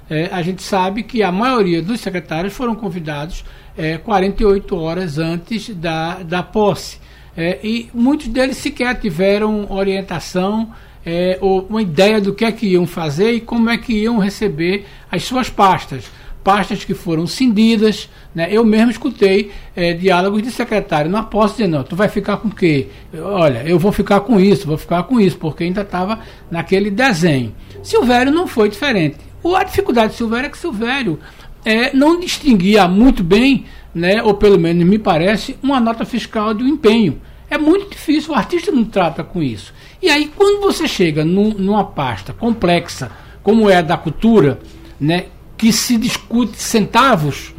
É, 0.10 0.30
a 0.32 0.42
gente 0.42 0.64
sabe 0.64 1.04
que 1.04 1.22
a 1.22 1.34
maioria 1.34 1.82
dos 1.82 2.00
secretários 2.00 2.54
foram 2.54 2.74
convidados 2.74 3.44
é, 3.78 3.98
48 3.98 4.74
horas 4.78 5.18
antes 5.18 5.68
da, 5.76 6.24
da 6.24 6.42
posse. 6.42 6.98
É, 7.36 7.60
e 7.62 7.90
muitos 7.94 8.30
deles 8.30 8.56
sequer 8.56 8.98
tiveram 9.02 9.70
orientação 9.70 10.72
é, 11.06 11.38
ou 11.42 11.66
uma 11.70 11.82
ideia 11.82 12.22
do 12.22 12.34
que 12.34 12.46
é 12.46 12.52
que 12.54 12.68
iam 12.68 12.88
fazer 12.88 13.34
e 13.34 13.42
como 13.42 13.70
é 13.70 13.78
que 13.78 13.92
iam 13.92 14.18
receber 14.18 14.86
as 15.12 15.24
suas 15.24 15.50
pastas. 15.50 16.10
Pastas 16.44 16.84
que 16.84 16.96
foram 16.96 17.28
cindidas, 17.28 18.10
né? 18.34 18.48
eu 18.52 18.66
mesmo 18.66 18.90
escutei 18.90 19.52
é, 19.76 19.94
diálogos 19.94 20.42
de 20.42 20.50
secretário 20.52 21.10
na 21.12 21.22
posse 21.22 21.58
dizendo, 21.58 21.78
não, 21.78 21.84
tu 21.84 21.96
vai 21.96 22.10
ficar 22.10 22.38
com 22.38 22.48
o 22.48 22.52
quê? 22.56 22.88
Olha, 23.22 23.64
eu 23.64 23.78
vou 23.78 23.92
ficar 23.92 24.22
com 24.22 24.40
isso, 24.40 24.66
vou 24.66 24.78
ficar 24.78 25.04
com 25.04 25.20
isso, 25.20 25.38
porque 25.38 25.64
ainda 25.66 25.82
estava 25.82 26.20
naquele 26.50 26.90
desenho. 26.90 27.54
Silvério 27.84 28.32
não 28.32 28.48
foi 28.48 28.70
diferente. 28.70 29.18
O- 29.44 29.56
A 29.56 29.64
dificuldade 29.64 30.14
de 30.14 30.18
Silvério 30.18 30.48
é 30.48 30.50
que 30.50 30.58
Silvério 30.58 31.20
é, 31.64 31.96
não 31.96 32.20
distinguia 32.20 32.88
muito 32.88 33.24
bem, 33.24 33.66
né, 33.94 34.24
ou 34.24 34.34
pelo 34.34 34.58
menos 34.60 34.84
me 34.84 34.98
parece, 34.98 35.56
uma 35.62 35.80
nota 35.80 36.06
fiscal 36.06 36.56
de 36.56 36.64
um 36.64 36.68
empenho. 36.68 37.22
É 37.52 37.58
muito 37.58 37.90
difícil, 37.92 38.32
o 38.32 38.36
artista 38.36 38.72
não 38.72 38.84
trata 38.86 39.24
com 39.24 39.44
isso. 39.44 39.74
E 40.02 40.10
aí, 40.10 40.32
quando 40.36 40.60
você 40.62 40.88
chega 40.88 41.24
num- 41.24 41.54
numa 41.54 41.84
pasta 41.84 42.34
complexa, 42.34 43.12
como 43.44 43.70
é 43.70 43.76
a 43.78 43.82
da 43.84 43.96
cultura, 43.98 44.58
né, 45.00 45.26
que 45.62 45.72
se 45.72 45.96
discute 45.96 46.60
centavos, 46.60 47.54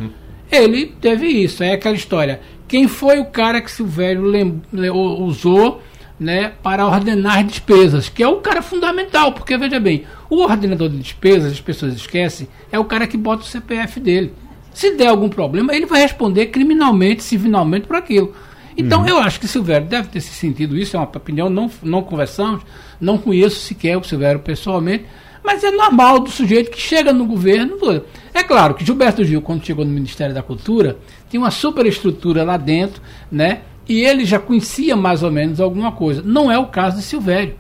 ele 0.50 0.86
teve 0.86 1.28
isso. 1.28 1.62
É 1.62 1.74
aquela 1.74 1.94
história. 1.94 2.40
Quem 2.66 2.88
foi 2.88 3.20
o 3.20 3.26
cara 3.26 3.60
que 3.60 3.70
Silvério 3.70 4.24
usou 5.20 5.80
né, 6.18 6.52
para 6.64 6.84
ordenar 6.84 7.44
despesas? 7.44 8.08
Que 8.08 8.24
é 8.24 8.26
o 8.26 8.38
cara 8.38 8.60
fundamental, 8.60 9.30
porque 9.30 9.56
veja 9.56 9.78
bem, 9.78 10.02
o 10.28 10.42
ordenador 10.42 10.88
de 10.88 10.98
despesas, 10.98 11.52
as 11.52 11.60
pessoas 11.60 11.94
esquecem, 11.94 12.48
é 12.72 12.78
o 12.78 12.84
cara 12.84 13.06
que 13.06 13.16
bota 13.16 13.42
o 13.42 13.46
CPF 13.46 14.00
dele. 14.00 14.34
Se 14.74 14.96
der 14.96 15.06
algum 15.06 15.28
problema, 15.28 15.72
ele 15.72 15.86
vai 15.86 16.00
responder 16.00 16.46
criminalmente, 16.46 17.22
civilmente 17.22 17.86
por 17.86 17.94
aquilo. 17.94 18.34
Então, 18.76 19.06
eu 19.06 19.18
acho 19.18 19.38
que 19.38 19.46
Silvério 19.46 19.86
deve 19.86 20.08
ter 20.08 20.20
se 20.20 20.32
sentido 20.32 20.76
isso, 20.76 20.96
é 20.96 20.98
uma 20.98 21.06
opinião, 21.06 21.48
não, 21.48 21.70
não 21.80 22.02
conversamos, 22.02 22.64
não 23.00 23.16
conheço 23.16 23.60
sequer 23.60 23.96
o 23.96 24.02
Silvério 24.02 24.40
pessoalmente, 24.40 25.04
mas 25.42 25.64
é 25.64 25.70
normal 25.70 26.20
do 26.20 26.30
sujeito 26.30 26.70
que 26.70 26.80
chega 26.80 27.12
no 27.12 27.26
governo. 27.26 27.76
É 28.32 28.42
claro 28.42 28.74
que 28.74 28.84
Gilberto 28.84 29.24
Gil, 29.24 29.42
quando 29.42 29.64
chegou 29.64 29.84
no 29.84 29.90
Ministério 29.90 30.34
da 30.34 30.42
Cultura, 30.42 30.98
tinha 31.28 31.40
uma 31.40 31.50
superestrutura 31.50 32.44
lá 32.44 32.56
dentro, 32.56 33.02
né? 33.30 33.62
E 33.88 34.00
ele 34.04 34.24
já 34.24 34.38
conhecia 34.38 34.96
mais 34.96 35.22
ou 35.22 35.30
menos 35.30 35.60
alguma 35.60 35.92
coisa. 35.92 36.22
Não 36.24 36.50
é 36.50 36.58
o 36.58 36.66
caso 36.66 36.98
de 36.98 37.02
Silvério, 37.02 37.56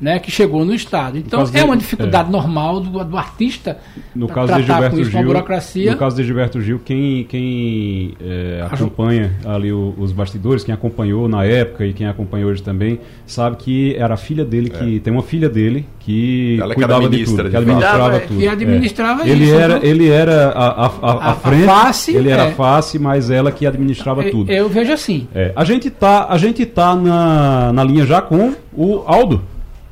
né? 0.00 0.18
Que 0.18 0.30
chegou 0.30 0.64
no 0.64 0.74
Estado. 0.74 1.18
Então 1.18 1.40
caso 1.40 1.56
é 1.56 1.60
de- 1.60 1.64
uma 1.66 1.76
dificuldade 1.76 2.30
normal 2.30 2.80
do, 2.80 3.04
do 3.04 3.16
artista 3.18 3.78
No 4.14 4.26
caso 4.28 4.54
de 4.54 4.64
tratar 4.64 4.72
Gilberto 4.72 4.96
com 4.96 5.02
isso, 5.02 5.10
com 5.10 5.16
a 5.16 5.20
Gil, 5.20 5.28
burocracia. 5.28 5.90
no 5.92 5.96
caso 5.98 6.16
de 6.16 6.24
Gilberto 6.24 6.60
Gil, 6.60 6.80
quem, 6.84 7.24
quem 7.24 8.14
é, 8.20 8.64
acompanha 8.70 9.32
ali 9.44 9.72
o- 9.72 9.94
os 9.98 10.12
bastidores, 10.12 10.64
quem 10.64 10.74
acompanhou 10.74 11.28
na 11.28 11.44
época 11.44 11.84
e 11.84 11.92
quem 11.92 12.06
acompanha 12.06 12.46
hoje 12.46 12.62
também, 12.62 12.98
sabe 13.26 13.56
que 13.56 13.94
era 13.96 14.14
a 14.14 14.16
filha 14.16 14.44
dele 14.44 14.70
que 14.70 15.00
tem 15.00 15.12
uma 15.12 15.22
filha 15.22 15.48
dele 15.48 15.84
que 16.00 16.56
Ela 16.60 16.74
que 16.74 16.80
era 16.82 16.94
cuidava 16.94 17.02
de 17.10 17.16
ministra, 17.16 17.36
tudo, 17.36 17.44
de 17.44 17.50
que 17.50 17.56
administrava 17.56 18.20
tudo. 18.20 18.38
que 18.40 18.48
administrava 18.48 19.28
ele 19.28 19.44
isso, 19.44 19.54
Era, 19.54 19.86
ele 19.86 20.08
era 20.08 20.48
a, 20.48 20.68
a, 20.68 20.86
a, 20.86 20.86
A- 20.86 21.12
a 21.12 21.30
a 21.30 21.34
frente, 21.34 21.64
face, 21.66 22.16
ele 22.16 22.28
era 22.30 22.44
é. 22.44 22.48
a 22.48 22.52
face, 22.52 22.98
mas 22.98 23.30
ela 23.30 23.52
que 23.52 23.66
administrava 23.66 24.24
É, 24.24 24.30
tudo. 24.30 24.50
Eu 24.50 24.68
vejo 24.68 24.92
assim. 24.92 25.28
É, 25.34 25.52
a 25.54 25.64
gente 25.64 25.90
tá, 25.90 26.26
a 26.28 26.38
gente 26.38 26.64
tá 26.64 26.94
na, 26.96 27.72
na 27.72 27.84
linha 27.84 28.06
já 28.06 28.22
com 28.22 28.54
o 28.72 29.02
Aldo, 29.06 29.42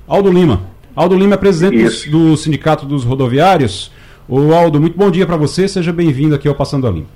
Aldo 0.09 0.31
Lima. 0.33 0.63
Aldo 0.97 1.17
Lima 1.17 1.35
é 1.35 1.37
presidente 1.37 1.77
do, 1.77 1.87
Isso. 1.87 2.11
do 2.11 2.37
Sindicato 2.37 2.87
dos 2.87 3.05
Rodoviários. 3.05 3.93
Ô 4.27 4.55
Aldo, 4.55 4.81
muito 4.81 4.97
bom 4.97 5.11
dia 5.11 5.27
para 5.27 5.37
você, 5.37 5.69
seja 5.69 5.93
bem-vindo 5.93 6.35
aqui 6.35 6.49
ao 6.49 6.55
Passando 6.55 6.87
a 6.87 6.91
Limpo. 6.91 7.09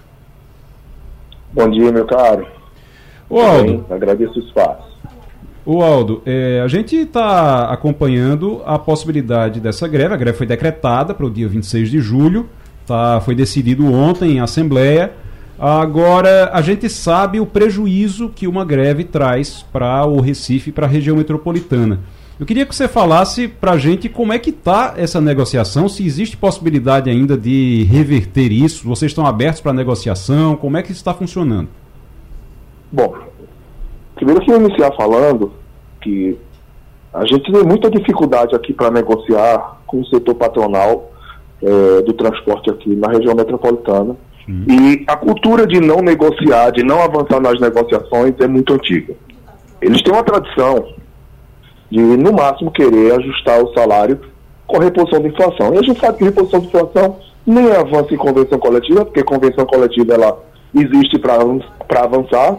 Bom 1.52 1.70
dia, 1.70 1.90
meu 1.90 2.04
caro. 2.04 2.46
Ô 3.28 3.40
Aldo, 3.40 3.64
Bem, 3.64 3.84
agradeço 3.90 4.38
o 4.38 4.42
espaço. 4.42 4.92
ô 5.64 5.82
Aldo 5.82 6.22
é, 6.26 6.60
a 6.62 6.68
gente 6.68 6.94
está 6.96 7.70
acompanhando 7.72 8.60
a 8.66 8.78
possibilidade 8.78 9.58
dessa 9.58 9.88
greve. 9.88 10.12
A 10.12 10.16
greve 10.18 10.36
foi 10.36 10.46
decretada 10.46 11.14
para 11.14 11.24
o 11.24 11.30
dia 11.30 11.48
26 11.48 11.90
de 11.90 11.98
julho, 11.98 12.46
tá, 12.86 13.22
foi 13.22 13.34
decidido 13.34 13.90
ontem 13.90 14.32
em 14.32 14.40
Assembleia. 14.40 15.12
Agora, 15.58 16.50
a 16.52 16.60
gente 16.60 16.90
sabe 16.90 17.40
o 17.40 17.46
prejuízo 17.46 18.28
que 18.28 18.46
uma 18.46 18.64
greve 18.64 19.04
traz 19.04 19.64
para 19.72 20.04
o 20.04 20.20
Recife 20.20 20.72
para 20.72 20.86
a 20.86 20.88
região 20.90 21.16
metropolitana. 21.16 22.00
Eu 22.40 22.46
queria 22.46 22.64
que 22.64 22.74
você 22.74 22.88
falasse 22.88 23.46
para 23.46 23.72
a 23.72 23.78
gente 23.78 24.08
como 24.08 24.32
é 24.32 24.38
que 24.38 24.50
está 24.50 24.94
essa 24.96 25.20
negociação, 25.20 25.88
se 25.88 26.04
existe 26.04 26.36
possibilidade 26.36 27.10
ainda 27.10 27.36
de 27.36 27.84
reverter 27.84 28.50
isso, 28.50 28.86
vocês 28.88 29.10
estão 29.10 29.26
abertos 29.26 29.60
para 29.60 29.72
negociação, 29.72 30.56
como 30.56 30.76
é 30.76 30.82
que 30.82 30.90
isso 30.90 31.00
está 31.00 31.12
funcionando? 31.12 31.68
Bom, 32.90 33.14
primeiro 34.14 34.40
que 34.40 34.50
eu 34.50 34.56
iniciar 34.56 34.92
falando 34.96 35.52
que 36.00 36.36
a 37.12 37.24
gente 37.26 37.52
tem 37.52 37.62
muita 37.64 37.90
dificuldade 37.90 38.54
aqui 38.56 38.72
para 38.72 38.90
negociar 38.90 39.80
com 39.86 40.00
o 40.00 40.06
setor 40.06 40.34
patronal 40.34 41.12
eh, 41.62 42.02
do 42.02 42.12
transporte 42.14 42.70
aqui 42.70 42.96
na 42.96 43.08
região 43.08 43.34
metropolitana. 43.34 44.16
E 44.48 45.04
a 45.06 45.16
cultura 45.16 45.66
de 45.66 45.80
não 45.80 45.98
negociar, 45.98 46.70
de 46.70 46.82
não 46.82 47.00
avançar 47.00 47.40
nas 47.40 47.60
negociações 47.60 48.34
é 48.40 48.48
muito 48.48 48.74
antiga. 48.74 49.14
Eles 49.80 50.02
têm 50.02 50.12
uma 50.12 50.24
tradição 50.24 50.84
de, 51.92 52.00
no 52.00 52.32
máximo, 52.32 52.70
querer 52.70 53.12
ajustar 53.12 53.62
o 53.62 53.74
salário 53.74 54.18
com 54.66 54.78
reposição 54.78 55.20
da 55.20 55.28
inflação. 55.28 55.74
E 55.74 55.78
a 55.78 55.82
gente 55.82 56.00
sabe 56.00 56.16
que 56.16 56.24
reposição 56.24 56.60
de 56.60 56.66
inflação 56.66 57.18
nem 57.46 57.70
avanço 57.70 58.14
em 58.14 58.16
convenção 58.16 58.58
coletiva, 58.58 59.04
porque 59.04 59.22
convenção 59.22 59.66
coletiva 59.66 60.14
ela 60.14 60.38
existe 60.74 61.18
para 61.18 62.02
avançar, 62.02 62.58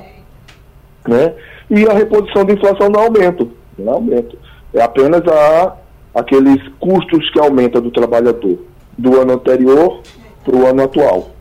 né? 1.08 1.34
E 1.68 1.84
a 1.88 1.94
reposição 1.94 2.46
de 2.46 2.54
inflação 2.54 2.90
não 2.90 3.02
aumenta, 3.02 3.48
não 3.80 3.94
aumenta. 3.94 4.38
É 4.72 4.84
apenas 4.84 5.24
a, 5.28 5.78
aqueles 6.14 6.62
custos 6.80 7.28
que 7.32 7.40
aumenta 7.40 7.82
do 7.82 7.90
trabalhador 7.90 8.60
do 8.96 9.20
ano 9.20 9.34
anterior 9.34 10.02
para 10.46 10.56
o 10.56 10.68
ano 10.68 10.84
atual, 10.84 11.32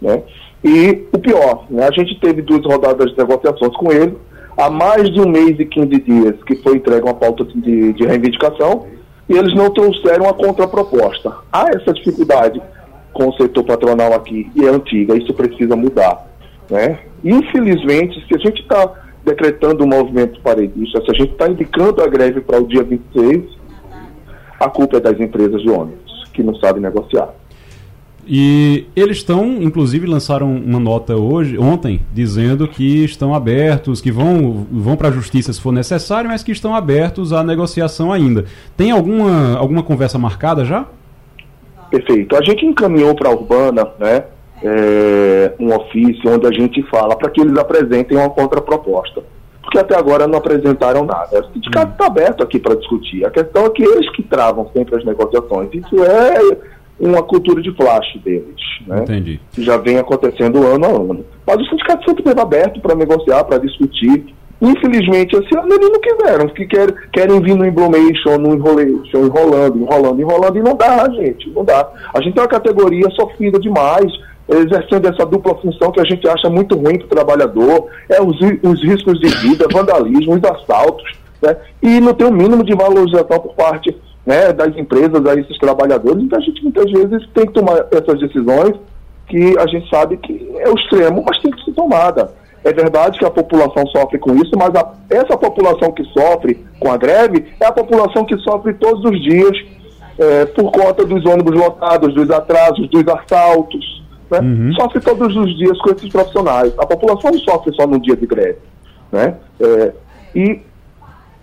né? 0.00 0.22
E 0.62 1.08
o 1.12 1.18
pior, 1.18 1.64
né? 1.68 1.88
a 1.88 1.90
gente 1.90 2.20
teve 2.20 2.40
duas 2.40 2.64
rodadas 2.64 3.10
de 3.10 3.18
negociações 3.18 3.76
com 3.76 3.90
ele, 3.90 4.16
há 4.56 4.70
mais 4.70 5.10
de 5.12 5.20
um 5.20 5.28
mês 5.28 5.58
e 5.58 5.64
15 5.64 5.88
dias 6.00 6.42
que 6.44 6.56
foi 6.56 6.76
entregue 6.76 7.04
uma 7.04 7.14
pauta 7.14 7.44
de, 7.44 7.92
de 7.92 8.06
reivindicação 8.06 8.86
e 9.28 9.36
eles 9.36 9.54
não 9.54 9.70
trouxeram 9.70 10.28
a 10.28 10.34
contraproposta. 10.34 11.32
Há 11.52 11.66
essa 11.70 11.92
dificuldade 11.92 12.60
com 13.12 13.28
o 13.28 13.32
setor 13.34 13.64
patronal 13.64 14.12
aqui 14.14 14.50
e 14.54 14.64
é 14.64 14.68
antiga, 14.68 15.16
isso 15.16 15.32
precisa 15.34 15.76
mudar. 15.76 16.26
Né? 16.70 16.98
Infelizmente, 17.24 18.24
se 18.26 18.34
a 18.34 18.38
gente 18.38 18.62
está 18.62 18.90
decretando 19.24 19.84
um 19.84 19.88
movimento 19.88 20.40
paredista, 20.40 21.00
se 21.02 21.10
a 21.10 21.14
gente 21.14 21.32
está 21.32 21.48
indicando 21.48 22.02
a 22.02 22.06
greve 22.06 22.40
para 22.40 22.60
o 22.60 22.66
dia 22.66 22.82
26, 22.82 23.44
a 24.58 24.68
culpa 24.68 24.96
é 24.96 25.00
das 25.00 25.18
empresas 25.20 25.60
de 25.62 25.70
ônibus, 25.70 26.24
que 26.32 26.42
não 26.42 26.54
sabem 26.56 26.82
negociar. 26.82 27.28
E 28.26 28.86
eles 28.94 29.18
estão, 29.18 29.60
inclusive, 29.60 30.06
lançaram 30.06 30.54
uma 30.54 30.78
nota 30.78 31.16
hoje, 31.16 31.58
ontem, 31.58 32.00
dizendo 32.12 32.68
que 32.68 33.04
estão 33.04 33.34
abertos, 33.34 34.00
que 34.00 34.12
vão, 34.12 34.66
vão 34.70 34.96
para 34.96 35.08
a 35.08 35.12
justiça 35.12 35.52
se 35.52 35.60
for 35.60 35.72
necessário, 35.72 36.30
mas 36.30 36.42
que 36.42 36.52
estão 36.52 36.74
abertos 36.74 37.32
à 37.32 37.42
negociação 37.42 38.12
ainda. 38.12 38.44
Tem 38.76 38.92
alguma, 38.92 39.56
alguma 39.58 39.82
conversa 39.82 40.18
marcada 40.18 40.64
já? 40.64 40.86
Perfeito. 41.90 42.36
A 42.36 42.42
gente 42.42 42.64
encaminhou 42.64 43.14
para 43.14 43.28
a 43.28 43.32
Urbana 43.32 43.88
né, 43.98 44.24
é, 44.62 45.52
um 45.58 45.74
ofício 45.74 46.30
onde 46.32 46.46
a 46.46 46.52
gente 46.52 46.82
fala 46.84 47.16
para 47.16 47.28
que 47.28 47.40
eles 47.40 47.58
apresentem 47.58 48.16
uma 48.16 48.30
contraproposta. 48.30 49.22
Porque 49.60 49.78
até 49.78 49.96
agora 49.96 50.26
não 50.26 50.38
apresentaram 50.38 51.04
nada. 51.04 51.40
O 51.40 51.52
sindicato 51.52 51.92
está 51.92 52.06
aberto 52.06 52.42
aqui 52.42 52.58
para 52.58 52.74
discutir. 52.76 53.24
A 53.24 53.30
questão 53.30 53.66
é 53.66 53.70
que 53.70 53.82
eles 53.82 54.10
que 54.10 54.22
travam 54.22 54.68
sempre 54.72 54.96
as 54.96 55.04
negociações. 55.04 55.70
Isso 55.72 56.04
é 56.04 56.56
uma 57.02 57.22
cultura 57.22 57.60
de 57.60 57.74
flash 57.74 58.16
deles. 58.24 58.54
Né? 58.86 59.00
Entendi. 59.00 59.40
Que 59.52 59.62
já 59.62 59.76
vem 59.76 59.98
acontecendo 59.98 60.64
ano 60.64 60.84
a 60.84 60.88
ano. 60.88 61.24
Mas 61.44 61.56
o 61.56 61.64
sindicato 61.66 62.04
sempre 62.04 62.22
esteve 62.22 62.40
aberto 62.40 62.80
para 62.80 62.94
negociar, 62.94 63.42
para 63.44 63.58
discutir. 63.58 64.24
Infelizmente, 64.60 65.34
esse 65.34 65.58
ano 65.58 65.74
eles 65.74 65.90
não 65.90 66.00
quiseram, 66.00 66.48
que 66.48 66.64
querem, 66.66 66.94
querem 67.12 67.42
vir 67.42 67.56
no 67.56 67.66
emblomation, 67.66 68.38
no 68.38 68.54
enrolation, 68.54 69.26
enrolando, 69.26 69.76
enrolando, 69.76 70.20
enrolando, 70.20 70.56
e 70.56 70.62
não 70.62 70.76
dá, 70.76 71.10
gente, 71.10 71.50
não 71.50 71.64
dá. 71.64 71.90
A 72.14 72.22
gente 72.22 72.34
tem 72.34 72.42
uma 72.44 72.48
categoria 72.48 73.10
sofrida 73.10 73.58
demais, 73.58 74.06
exercendo 74.48 75.08
essa 75.08 75.26
dupla 75.26 75.56
função 75.56 75.90
que 75.90 76.00
a 76.00 76.04
gente 76.04 76.28
acha 76.28 76.48
muito 76.48 76.76
ruim 76.76 76.96
para 76.96 77.06
o 77.06 77.08
trabalhador, 77.08 77.88
é 78.08 78.22
os, 78.22 78.36
os 78.62 78.80
riscos 78.84 79.18
de 79.18 79.26
vida, 79.40 79.66
vandalismo, 79.72 80.36
os 80.36 80.44
assaltos, 80.44 81.10
né? 81.42 81.56
e 81.82 82.00
não 82.00 82.14
tem 82.14 82.28
o 82.28 82.30
um 82.30 82.34
mínimo 82.34 82.62
de 82.62 82.76
valorização 82.76 83.40
por 83.40 83.54
parte 83.54 83.92
né, 84.24 84.52
das 84.52 84.76
empresas 84.76 85.24
a 85.26 85.34
esses 85.34 85.58
trabalhadores, 85.58 86.22
então 86.22 86.38
a 86.38 86.42
gente 86.42 86.62
muitas 86.62 86.90
vezes 86.90 87.28
tem 87.34 87.46
que 87.46 87.52
tomar 87.52 87.86
essas 87.90 88.20
decisões 88.20 88.74
que 89.26 89.58
a 89.58 89.66
gente 89.66 89.88
sabe 89.88 90.16
que 90.18 90.50
é 90.58 90.68
o 90.68 90.74
extremo, 90.74 91.24
mas 91.26 91.38
tem 91.38 91.50
que 91.50 91.64
ser 91.64 91.72
tomada. 91.72 92.30
É 92.64 92.72
verdade 92.72 93.18
que 93.18 93.24
a 93.24 93.30
população 93.30 93.84
sofre 93.88 94.18
com 94.18 94.34
isso, 94.36 94.52
mas 94.56 94.72
a, 94.74 94.92
essa 95.10 95.36
população 95.36 95.90
que 95.90 96.04
sofre 96.04 96.64
com 96.78 96.92
a 96.92 96.96
greve 96.96 97.46
é 97.58 97.66
a 97.66 97.72
população 97.72 98.24
que 98.24 98.36
sofre 98.38 98.74
todos 98.74 99.04
os 99.04 99.20
dias 99.22 99.56
é, 100.18 100.46
por 100.46 100.70
conta 100.70 101.04
dos 101.04 101.24
ônibus 101.26 101.56
lotados, 101.56 102.14
dos 102.14 102.30
atrasos, 102.30 102.88
dos 102.88 103.06
assaltos. 103.08 104.04
Né? 104.30 104.38
Uhum. 104.38 104.72
Sofre 104.74 105.00
todos 105.00 105.36
os 105.36 105.56
dias 105.56 105.76
com 105.78 105.90
esses 105.90 106.08
profissionais. 106.08 106.72
A 106.78 106.86
população 106.86 107.32
não 107.32 107.38
sofre 107.40 107.74
só 107.74 107.86
no 107.86 108.00
dia 108.00 108.16
de 108.16 108.26
greve. 108.26 108.58
Né? 109.10 109.34
É, 109.60 109.92
e 110.34 110.60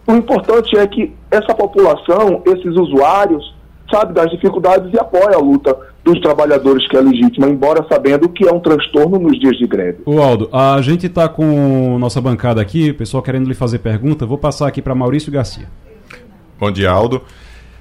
o 0.10 0.16
importante 0.16 0.76
é 0.76 0.88
que 0.88 1.14
essa 1.30 1.54
população, 1.54 2.42
esses 2.48 2.76
usuários, 2.76 3.54
sabe 3.92 4.12
das 4.12 4.32
dificuldades 4.32 4.92
e 4.92 5.00
apoia 5.00 5.36
a 5.36 5.40
luta 5.40 5.78
dos 6.04 6.20
trabalhadores 6.20 6.88
que 6.88 6.98
é 6.98 7.00
legítima, 7.00 7.48
embora 7.48 7.86
sabendo 7.88 8.28
que 8.28 8.48
é 8.48 8.52
um 8.52 8.60
transtorno 8.60 9.20
nos 9.20 9.40
dias 9.40 9.56
de 9.56 9.68
greve. 9.68 10.00
O 10.08 10.20
Aldo, 10.20 10.50
a 10.52 10.82
gente 10.82 11.06
está 11.06 11.30
com 11.30 12.00
nossa 12.00 12.20
bancada 12.20 12.60
aqui, 12.60 12.90
o 12.90 12.96
pessoal 12.96 13.22
querendo 13.22 13.48
lhe 13.48 13.54
fazer 13.54 13.80
pergunta, 13.80 14.26
vou 14.26 14.38
passar 14.38 14.68
aqui 14.68 14.82
para 14.82 14.96
Maurício 14.96 15.32
Garcia. 15.32 15.68
Bom 16.60 16.72
dia, 16.72 16.90
Aldo. 16.90 17.22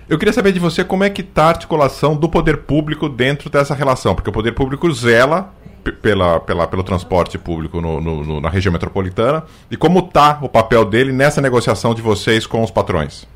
Eu 0.08 0.16
queria 0.16 0.32
saber 0.32 0.52
de 0.52 0.58
você 0.58 0.82
como 0.82 1.04
é 1.04 1.10
que 1.10 1.20
está 1.20 1.44
a 1.44 1.48
articulação 1.48 2.16
do 2.16 2.30
poder 2.30 2.58
público 2.58 3.10
dentro 3.10 3.50
dessa 3.50 3.74
relação, 3.74 4.14
porque 4.14 4.30
o 4.30 4.32
poder 4.32 4.52
público 4.52 4.90
zela 4.90 5.52
pela, 6.00 6.40
pela, 6.40 6.66
pelo 6.66 6.82
transporte 6.82 7.36
público 7.36 7.78
no, 7.78 8.00
no, 8.00 8.40
na 8.40 8.48
região 8.48 8.72
metropolitana 8.72 9.44
e 9.70 9.76
como 9.76 9.98
está 9.98 10.38
o 10.40 10.48
papel 10.48 10.86
dele 10.86 11.12
nessa 11.12 11.42
negociação 11.42 11.94
de 11.94 12.00
vocês 12.00 12.46
com 12.46 12.62
os 12.62 12.70
patrões? 12.70 13.28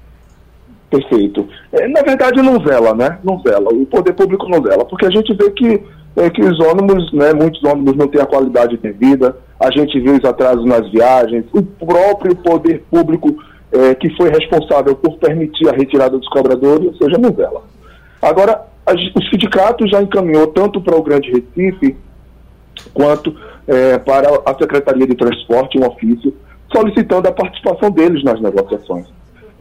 Perfeito. 0.90 1.46
É, 1.72 1.86
na 1.88 2.00
verdade, 2.00 2.40
não 2.40 2.58
zela, 2.64 2.94
né? 2.94 3.18
Não 3.22 3.38
zela. 3.40 3.70
O 3.70 3.84
poder 3.84 4.14
público 4.14 4.48
não 4.48 4.62
zela, 4.62 4.86
porque 4.86 5.04
a 5.04 5.10
gente 5.10 5.34
vê 5.34 5.50
que, 5.50 5.82
é, 6.16 6.30
que 6.30 6.40
os 6.40 6.58
ônibus, 6.58 7.12
né, 7.12 7.34
muitos 7.34 7.62
ônibus 7.64 7.96
não 7.96 8.08
têm 8.08 8.22
a 8.22 8.26
qualidade 8.26 8.78
devida, 8.78 9.36
a 9.60 9.70
gente 9.70 10.00
vê 10.00 10.10
os 10.10 10.24
atrasos 10.24 10.64
nas 10.64 10.90
viagens, 10.90 11.44
o 11.52 11.62
próprio 11.62 12.34
poder 12.36 12.82
público 12.90 13.36
é, 13.72 13.94
que 13.94 14.14
foi 14.16 14.30
responsável 14.30 14.94
por 14.94 15.16
permitir 15.18 15.68
a 15.68 15.72
retirada 15.72 16.18
dos 16.18 16.28
cobradores, 16.28 16.86
ou 16.86 16.94
seja, 16.94 17.18
não 17.18 17.34
zela. 17.34 17.62
Agora, 18.20 18.62
a, 18.86 18.92
o 18.92 19.22
sindicato 19.30 19.86
já 19.88 20.02
encaminhou 20.02 20.48
tanto 20.48 20.80
para 20.80 20.96
o 20.96 21.02
Grande 21.02 21.30
Recife 21.30 21.96
quanto 22.92 23.34
é, 23.66 23.98
para 23.98 24.28
a 24.44 24.54
Secretaria 24.54 25.06
de 25.06 25.14
Transporte 25.14 25.78
um 25.78 25.86
ofício 25.86 26.34
solicitando 26.74 27.28
a 27.28 27.32
participação 27.32 27.90
deles 27.90 28.22
nas 28.24 28.40
negociações. 28.40 29.06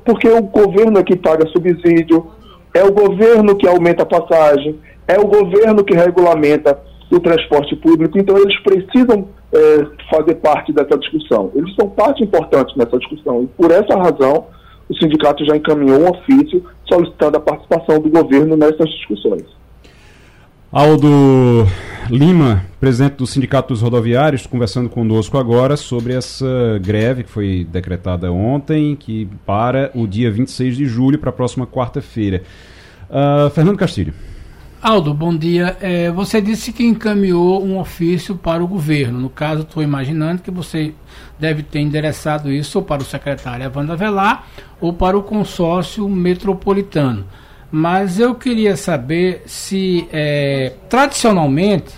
Porque 0.03 0.27
o 0.27 0.41
governo 0.41 0.99
é 0.99 1.03
que 1.03 1.15
paga 1.15 1.47
subsídio, 1.47 2.27
é 2.73 2.83
o 2.83 2.91
governo 2.91 3.55
que 3.55 3.67
aumenta 3.67 4.03
a 4.03 4.05
passagem, 4.05 4.79
é 5.07 5.19
o 5.19 5.27
governo 5.27 5.83
que 5.83 5.93
regulamenta 5.93 6.79
o 7.11 7.19
transporte 7.19 7.75
público, 7.75 8.17
então 8.17 8.37
eles 8.37 8.57
precisam 8.61 9.27
é, 9.53 9.85
fazer 10.09 10.35
parte 10.35 10.71
dessa 10.71 10.97
discussão. 10.97 11.51
Eles 11.53 11.73
são 11.75 11.89
parte 11.89 12.23
importante 12.23 12.77
nessa 12.77 12.97
discussão 12.97 13.43
e 13.43 13.47
por 13.47 13.69
essa 13.69 13.95
razão 13.97 14.47
o 14.89 14.95
sindicato 14.97 15.45
já 15.45 15.55
encaminhou 15.55 15.99
um 15.99 16.09
ofício 16.09 16.63
solicitando 16.89 17.37
a 17.37 17.39
participação 17.39 17.99
do 17.99 18.09
governo 18.09 18.57
nessas 18.57 18.89
discussões. 18.89 19.43
Aldo 20.71 21.67
Lima, 22.09 22.63
presidente 22.79 23.15
do 23.15 23.27
Sindicato 23.27 23.69
dos 23.69 23.81
Rodoviários, 23.81 24.47
conversando 24.47 24.89
conosco 24.89 25.37
agora 25.37 25.75
sobre 25.75 26.13
essa 26.13 26.79
greve 26.81 27.24
que 27.24 27.29
foi 27.29 27.67
decretada 27.69 28.31
ontem, 28.31 28.95
que 28.95 29.27
para 29.45 29.91
o 29.93 30.07
dia 30.07 30.31
26 30.31 30.77
de 30.77 30.85
julho, 30.85 31.19
para 31.19 31.29
a 31.29 31.33
próxima 31.33 31.67
quarta-feira. 31.67 32.43
Uh, 33.09 33.50
Fernando 33.50 33.77
Castilho. 33.77 34.13
Aldo, 34.83 35.13
bom 35.13 35.37
dia. 35.37 35.77
É, 35.79 36.09
você 36.09 36.41
disse 36.41 36.74
que 36.74 36.83
encaminhou 36.83 37.63
um 37.63 37.77
ofício 37.77 38.35
para 38.35 38.63
o 38.63 38.67
governo. 38.67 39.20
No 39.20 39.29
caso, 39.29 39.61
estou 39.61 39.83
imaginando 39.83 40.41
que 40.41 40.50
você 40.50 40.96
deve 41.37 41.61
ter 41.61 41.81
endereçado 41.81 42.51
isso 42.51 42.81
para 42.81 43.03
o 43.03 43.05
secretário 43.05 43.63
Evandro 43.63 43.94
Avelar 43.94 44.48
ou 44.79 44.91
para 44.91 45.15
o 45.15 45.22
consórcio 45.22 46.09
metropolitano. 46.09 47.27
Mas 47.72 48.20
eu 48.20 48.33
queria 48.33 48.75
saber 48.75 49.44
se, 49.46 50.07
é, 50.11 50.74
tradicionalmente, 50.89 51.94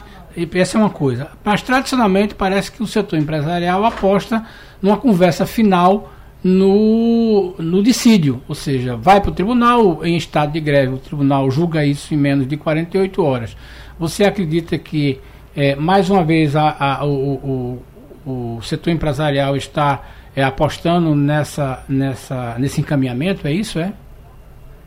essa 0.53 0.77
é 0.77 0.81
uma 0.81 0.89
coisa, 0.89 1.29
mas 1.41 1.61
tradicionalmente 1.61 2.35
parece 2.35 2.69
que 2.69 2.83
o 2.83 2.87
setor 2.87 3.17
empresarial 3.17 3.85
aposta 3.85 4.45
numa 4.81 4.97
conversa 4.97 5.45
final 5.45 6.12
no, 6.43 7.53
no 7.57 7.81
dissídio, 7.81 8.41
ou 8.47 8.55
seja, 8.55 8.95
vai 8.95 9.21
para 9.21 9.31
o 9.31 9.33
tribunal 9.33 10.05
em 10.05 10.17
estado 10.17 10.51
de 10.51 10.59
greve, 10.59 10.93
o 10.93 10.97
tribunal 10.97 11.49
julga 11.49 11.85
isso 11.85 12.13
em 12.13 12.17
menos 12.17 12.47
de 12.47 12.57
48 12.57 13.23
horas. 13.23 13.55
Você 13.97 14.25
acredita 14.25 14.77
que, 14.77 15.19
é, 15.55 15.75
mais 15.75 16.09
uma 16.09 16.23
vez, 16.23 16.55
a, 16.55 16.75
a, 16.77 17.05
o, 17.05 17.79
o, 18.25 18.55
o 18.57 18.61
setor 18.61 18.91
empresarial 18.91 19.55
está 19.55 20.03
é, 20.35 20.43
apostando 20.43 21.15
nessa, 21.15 21.83
nessa, 21.87 22.55
nesse 22.59 22.81
encaminhamento, 22.81 23.47
é 23.47 23.51
isso, 23.51 23.79
é? 23.79 23.93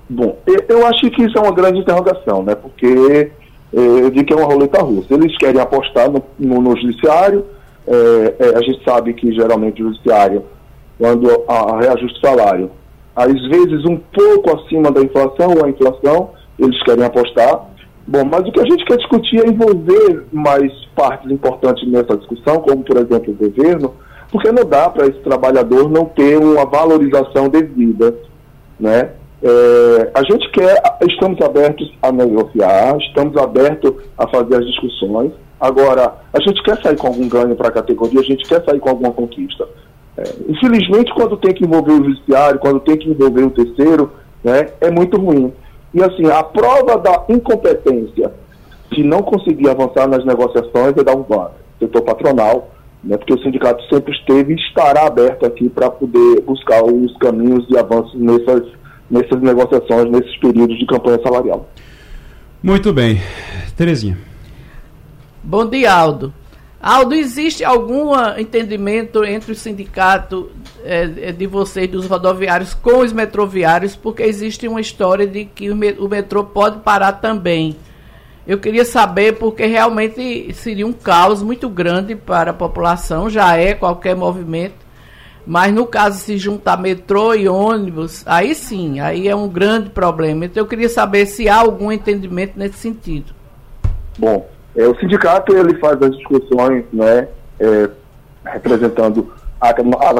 Bom, 0.08 0.38
eu 0.68 0.86
acho 0.86 1.10
que 1.10 1.24
isso 1.24 1.36
é 1.36 1.40
uma 1.40 1.52
grande 1.52 1.80
interrogação, 1.80 2.42
né? 2.42 2.54
Porque 2.54 2.86
eh, 2.86 3.78
eu 3.78 4.10
digo 4.10 4.24
que 4.24 4.32
é 4.32 4.36
uma 4.36 4.46
roleta 4.46 4.80
russa. 4.80 5.12
Eles 5.12 5.36
querem 5.36 5.60
apostar 5.60 6.08
no, 6.10 6.22
no, 6.38 6.60
no 6.60 6.76
judiciário, 6.76 7.44
é, 7.86 8.34
é, 8.38 8.56
a 8.56 8.60
gente 8.62 8.82
sabe 8.84 9.14
que 9.14 9.32
geralmente 9.32 9.82
o 9.82 9.88
judiciário, 9.88 10.44
quando 10.98 11.28
a, 11.48 11.78
a 11.78 12.20
salário, 12.20 12.70
às 13.14 13.32
vezes 13.48 13.84
um 13.84 13.96
pouco 13.96 14.56
acima 14.56 14.90
da 14.90 15.00
inflação 15.00 15.54
ou 15.56 15.64
a 15.64 15.70
inflação, 15.70 16.30
eles 16.58 16.82
querem 16.82 17.04
apostar. 17.04 17.66
Bom, 18.06 18.24
mas 18.24 18.46
o 18.46 18.52
que 18.52 18.60
a 18.60 18.64
gente 18.64 18.84
quer 18.84 18.96
discutir 18.98 19.44
é 19.44 19.48
envolver 19.48 20.26
mais 20.32 20.72
partes 20.94 21.30
importantes 21.30 21.88
nessa 21.88 22.16
discussão, 22.16 22.60
como 22.60 22.84
por 22.84 22.96
exemplo 22.96 23.32
o 23.32 23.36
governo, 23.36 23.94
porque 24.30 24.50
não 24.52 24.64
dá 24.64 24.88
para 24.88 25.06
esse 25.06 25.18
trabalhador 25.20 25.90
não 25.90 26.04
ter 26.04 26.38
uma 26.38 26.64
valorização 26.64 27.48
devida, 27.48 28.14
né? 28.78 29.10
É, 29.42 30.10
a 30.14 30.22
gente 30.22 30.50
quer, 30.50 30.80
estamos 31.08 31.40
abertos 31.40 31.92
a 32.00 32.10
negociar, 32.10 32.96
estamos 32.98 33.36
abertos 33.36 33.92
a 34.16 34.26
fazer 34.28 34.56
as 34.56 34.66
discussões. 34.66 35.32
Agora, 35.60 36.14
a 36.32 36.40
gente 36.40 36.62
quer 36.62 36.80
sair 36.82 36.96
com 36.96 37.08
algum 37.08 37.28
ganho 37.28 37.54
para 37.54 37.68
a 37.68 37.72
categoria, 37.72 38.20
a 38.20 38.24
gente 38.24 38.46
quer 38.48 38.64
sair 38.64 38.80
com 38.80 38.88
alguma 38.88 39.12
conquista. 39.12 39.66
É, 40.18 40.22
infelizmente, 40.48 41.12
quando 41.14 41.36
tem 41.36 41.52
que 41.52 41.64
envolver 41.64 41.92
o 41.92 42.04
judiciário, 42.04 42.58
quando 42.58 42.80
tem 42.80 42.96
que 42.96 43.08
envolver 43.08 43.42
o 43.42 43.50
terceiro, 43.50 44.12
né, 44.42 44.68
é 44.80 44.90
muito 44.90 45.18
ruim. 45.18 45.52
E 45.92 46.02
assim, 46.02 46.26
a 46.26 46.42
prova 46.42 46.98
da 46.98 47.24
incompetência 47.28 48.32
de 48.90 49.02
não 49.02 49.20
conseguir 49.22 49.68
avançar 49.68 50.06
nas 50.08 50.24
negociações 50.24 50.96
é 50.96 51.04
da 51.04 51.12
UVA, 51.12 51.52
setor 51.78 52.02
patronal, 52.02 52.70
né, 53.04 53.16
porque 53.16 53.34
o 53.34 53.42
sindicato 53.42 53.82
sempre 53.92 54.14
esteve 54.14 54.54
e 54.54 54.56
estará 54.56 55.06
aberto 55.06 55.44
aqui 55.44 55.68
para 55.68 55.90
poder 55.90 56.42
buscar 56.42 56.82
os 56.84 57.16
caminhos 57.18 57.66
de 57.68 57.76
avanço 57.76 58.16
nessas 58.16 58.62
nessas 59.10 59.40
negociações, 59.40 60.10
nesses 60.10 60.36
períodos 60.38 60.78
de 60.78 60.86
campanha 60.86 61.20
salarial. 61.22 61.68
Muito 62.62 62.92
bem. 62.92 63.20
Terezinha. 63.76 64.18
Bom 65.42 65.68
dia, 65.68 65.92
Aldo. 65.92 66.32
Aldo, 66.80 67.14
existe 67.14 67.64
algum 67.64 68.12
entendimento 68.38 69.24
entre 69.24 69.52
o 69.52 69.56
sindicato 69.56 70.50
é, 70.84 71.32
de 71.32 71.46
vocês, 71.46 71.90
dos 71.90 72.06
rodoviários, 72.06 72.74
com 72.74 72.98
os 73.00 73.12
metroviários, 73.12 73.96
porque 73.96 74.22
existe 74.22 74.68
uma 74.68 74.80
história 74.80 75.26
de 75.26 75.46
que 75.46 75.70
o 75.70 76.08
metrô 76.08 76.44
pode 76.44 76.80
parar 76.80 77.12
também. 77.12 77.76
Eu 78.46 78.58
queria 78.58 78.84
saber, 78.84 79.38
porque 79.38 79.66
realmente 79.66 80.52
seria 80.54 80.86
um 80.86 80.92
caos 80.92 81.42
muito 81.42 81.68
grande 81.68 82.14
para 82.14 82.52
a 82.52 82.54
população, 82.54 83.28
já 83.28 83.56
é 83.56 83.74
qualquer 83.74 84.14
movimento. 84.14 84.86
Mas 85.44 85.72
no 85.72 85.86
caso, 85.86 86.18
se 86.18 86.36
juntar 86.36 86.76
metrô 86.76 87.34
e 87.34 87.48
ônibus, 87.48 88.22
aí 88.26 88.54
sim, 88.54 89.00
aí 89.00 89.26
é 89.26 89.34
um 89.34 89.48
grande 89.48 89.90
problema. 89.90 90.44
Então 90.44 90.62
eu 90.62 90.66
queria 90.66 90.88
saber 90.88 91.26
se 91.26 91.48
há 91.48 91.56
algum 91.56 91.90
entendimento 91.90 92.56
nesse 92.56 92.78
sentido. 92.78 93.32
Bom, 94.18 94.48
é, 94.76 94.86
o 94.86 94.96
sindicato 94.96 95.56
ele 95.56 95.74
faz 95.78 96.00
as 96.02 96.16
discussões, 96.16 96.84
né, 96.92 97.28
é, 97.58 97.90
representando 98.44 99.32
a, 99.60 99.70
a, 99.70 100.10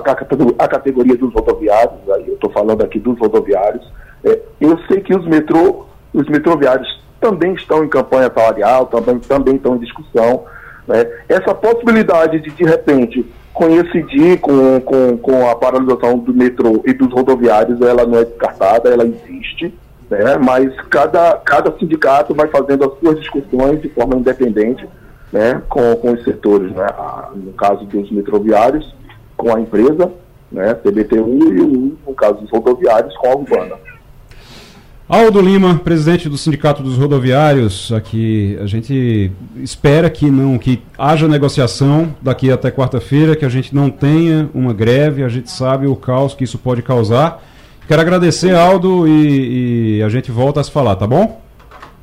a, 0.65 0.69
categoria 0.69 1.17
dos 1.17 1.33
rodoviários, 1.33 2.11
aí 2.15 2.27
eu 2.27 2.35
estou 2.35 2.51
falando 2.51 2.83
aqui 2.83 2.99
dos 2.99 3.19
rodoviários. 3.19 3.87
É, 4.25 4.41
eu 4.61 4.79
sei 4.89 5.01
que 5.01 5.15
os 5.15 5.27
metrô 5.27 5.87
os 6.17 6.27
metroviários 6.29 6.89
também 7.21 7.53
estão 7.53 7.85
em 7.85 7.89
campanha 7.89 8.33
salarial, 8.33 8.87
também, 8.87 9.19
também 9.19 9.57
estão 9.57 9.77
em 9.77 9.81
discussão. 9.81 10.45
Né? 10.89 11.07
Essa 11.29 11.55
possibilidade 11.55 12.41
de, 12.41 12.51
de 12.51 12.65
repente, 12.65 13.27
coincidir 13.53 14.41
com, 14.41 14.81
com, 14.81 15.19
com 15.19 15.49
a 15.49 15.55
paralisação 15.55 16.19
do 16.19 16.33
metrô 16.33 16.83
e 16.87 16.95
dos 16.95 17.13
rodoviários, 17.13 17.81
ela 17.83 18.07
não 18.07 18.19
é 18.19 18.25
descartada, 18.25 18.89
ela 18.89 19.05
existe, 19.05 19.75
né? 20.11 20.37
mas 20.39 20.75
cada, 20.91 21.37
cada 21.45 21.77
sindicato 21.79 22.35
vai 22.35 22.49
fazendo 22.49 22.85
as 22.85 22.99
suas 22.99 23.21
discussões 23.21 23.81
de 23.81 23.89
forma 23.89 24.17
independente 24.17 24.87
né? 25.33 25.61
com, 25.69 25.97
com 25.97 26.13
os 26.13 26.23
setores, 26.25 26.73
né? 26.73 26.87
no 27.35 27.53
caso 27.53 27.85
dos 27.85 28.11
metroviários, 28.11 28.95
com 29.37 29.55
a 29.55 29.61
empresa, 29.61 30.11
né? 30.51 30.75
CBTU, 30.75 31.39
e 31.55 31.97
no 32.07 32.15
caso 32.15 32.41
dos 32.41 32.51
rodoviários, 32.51 33.15
com 33.17 33.29
a 33.29 33.35
Urbana. 33.35 33.77
Aldo 35.09 35.41
Lima, 35.41 35.79
presidente 35.79 36.29
do 36.29 36.37
Sindicato 36.37 36.83
dos 36.83 36.99
Rodoviários, 36.99 37.93
aqui 37.93 38.59
a 38.61 38.67
gente 38.67 39.31
espera 39.63 40.11
que 40.11 40.29
não 40.29 40.59
que 40.59 40.83
haja 40.99 41.29
negociação 41.29 42.13
daqui 42.21 42.51
até 42.51 42.73
quarta-feira, 42.73 43.37
que 43.37 43.45
a 43.45 43.49
gente 43.49 43.73
não 43.73 43.89
tenha 43.89 44.51
uma 44.53 44.73
greve, 44.73 45.23
a 45.23 45.29
gente 45.29 45.49
sabe 45.49 45.87
o 45.87 45.95
caos 45.95 46.35
que 46.35 46.43
isso 46.43 46.59
pode 46.59 46.83
causar. 46.83 47.41
Quero 47.87 48.01
agradecer, 48.03 48.55
Aldo, 48.55 49.07
e, 49.07 49.99
e 49.99 50.03
a 50.03 50.09
gente 50.09 50.31
volta 50.33 50.61
a 50.61 50.65
se 50.65 50.71
falar, 50.73 50.97
tá 50.97 51.07
bom? 51.07 51.41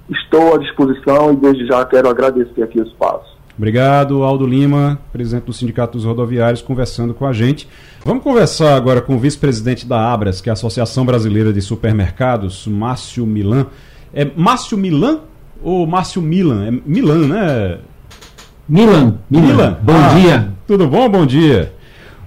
Estou 0.09 0.55
à 0.55 0.57
disposição 0.57 1.33
e 1.33 1.35
desde 1.35 1.65
já 1.65 1.83
quero 1.85 2.07
agradecer 2.09 2.63
aqui 2.63 2.79
o 2.79 2.83
espaço. 2.83 3.33
Obrigado, 3.57 4.23
Aldo 4.23 4.47
Lima, 4.47 4.97
presidente 5.11 5.43
do 5.43 5.53
Sindicato 5.53 5.97
dos 5.97 6.05
Rodoviários, 6.05 6.61
conversando 6.61 7.13
com 7.13 7.25
a 7.25 7.33
gente. 7.33 7.67
Vamos 8.03 8.23
conversar 8.23 8.75
agora 8.75 9.01
com 9.01 9.15
o 9.15 9.19
vice-presidente 9.19 9.85
da 9.85 10.11
Abras, 10.11 10.41
que 10.41 10.49
é 10.49 10.51
a 10.51 10.53
Associação 10.53 11.05
Brasileira 11.05 11.53
de 11.53 11.61
Supermercados, 11.61 12.65
Márcio 12.65 13.25
Milan. 13.25 13.67
É 14.13 14.25
Márcio 14.25 14.77
Milan 14.77 15.19
ou 15.61 15.85
Márcio 15.85 16.21
Milan? 16.21 16.65
É 16.65 16.71
Milan, 16.71 17.27
né? 17.27 17.77
Milan, 18.67 19.19
Milan. 19.29 19.47
Milan. 19.47 19.77
Bom 19.83 19.93
ah, 19.95 20.13
dia. 20.15 20.51
Tudo 20.65 20.87
bom? 20.87 21.07
Bom 21.09 21.25
dia. 21.25 21.73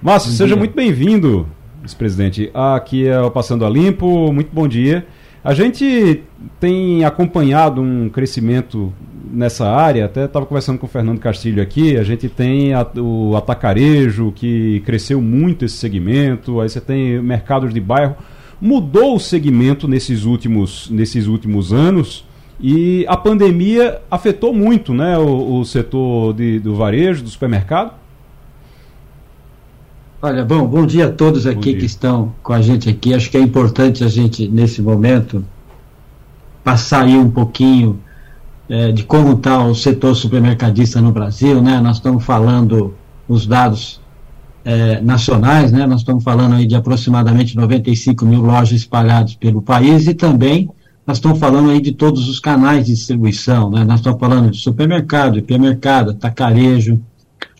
Márcio, 0.01 0.31
bom 0.31 0.37
seja 0.37 0.53
dia. 0.53 0.57
muito 0.57 0.75
bem-vindo, 0.75 1.47
vice-presidente. 1.81 2.49
Aqui 2.53 3.07
é 3.07 3.19
o 3.19 3.31
Passando 3.31 3.65
a 3.65 3.69
Limpo. 3.69 4.31
Muito 4.31 4.49
bom 4.53 4.67
dia. 4.67 5.05
A 5.43 5.53
gente 5.53 6.23
tem 6.59 7.05
acompanhado 7.05 7.81
um 7.81 8.09
crescimento 8.09 8.93
nessa 9.31 9.69
área, 9.69 10.05
até 10.05 10.25
estava 10.25 10.45
conversando 10.45 10.79
com 10.79 10.85
o 10.85 10.89
Fernando 10.89 11.19
Castilho 11.19 11.61
aqui, 11.61 11.97
a 11.97 12.03
gente 12.03 12.27
tem 12.29 12.73
a, 12.73 12.85
o 12.97 13.35
atacarejo, 13.35 14.31
que 14.31 14.81
cresceu 14.85 15.21
muito 15.21 15.65
esse 15.65 15.75
segmento, 15.75 16.59
aí 16.59 16.69
você 16.69 16.81
tem 16.81 17.21
mercados 17.21 17.73
de 17.73 17.79
bairro. 17.79 18.15
Mudou 18.59 19.15
o 19.15 19.19
segmento 19.19 19.87
nesses 19.87 20.23
últimos, 20.23 20.89
nesses 20.89 21.27
últimos 21.27 21.71
anos 21.71 22.25
e 22.59 23.05
a 23.07 23.15
pandemia 23.15 24.01
afetou 24.09 24.53
muito 24.53 24.93
né, 24.93 25.17
o, 25.17 25.59
o 25.59 25.65
setor 25.65 26.33
de, 26.33 26.59
do 26.59 26.75
varejo, 26.75 27.23
do 27.23 27.29
supermercado. 27.29 27.93
Olha, 30.19 30.43
bom, 30.43 30.65
bom 30.65 30.83
dia 30.83 31.05
a 31.05 31.11
todos 31.11 31.45
aqui 31.45 31.75
que 31.75 31.85
estão 31.85 32.33
com 32.41 32.51
a 32.51 32.59
gente 32.59 32.89
aqui. 32.89 33.13
Acho 33.13 33.29
que 33.29 33.37
é 33.37 33.39
importante 33.39 34.03
a 34.03 34.07
gente, 34.07 34.47
nesse 34.47 34.81
momento, 34.81 35.45
passar 36.63 37.05
aí 37.05 37.15
um 37.15 37.29
pouquinho 37.29 37.99
é, 38.67 38.91
de 38.91 39.03
como 39.03 39.33
está 39.33 39.63
o 39.63 39.75
setor 39.75 40.15
supermercadista 40.15 40.99
no 40.99 41.11
Brasil, 41.11 41.61
né? 41.61 41.79
Nós 41.79 41.97
estamos 41.97 42.25
falando 42.25 42.95
os 43.29 43.45
dados 43.45 44.01
é, 44.65 44.99
nacionais, 45.01 45.71
né? 45.71 45.85
Nós 45.85 45.99
estamos 45.99 46.23
falando 46.23 46.55
aí 46.55 46.65
de 46.65 46.75
aproximadamente 46.75 47.55
95 47.55 48.25
mil 48.25 48.41
lojas 48.41 48.79
espalhadas 48.79 49.35
pelo 49.35 49.61
país 49.61 50.07
e 50.07 50.15
também 50.15 50.67
nós 51.05 51.17
estamos 51.17 51.37
falando 51.37 51.69
aí 51.69 51.79
de 51.79 51.91
todos 51.91 52.27
os 52.27 52.39
canais 52.39 52.87
de 52.87 52.93
distribuição, 52.95 53.69
né? 53.69 53.83
Nós 53.83 53.99
estamos 53.99 54.19
falando 54.19 54.49
de 54.49 54.57
supermercado, 54.57 55.37
hipermercado, 55.37 56.15
tacarejo, 56.15 56.99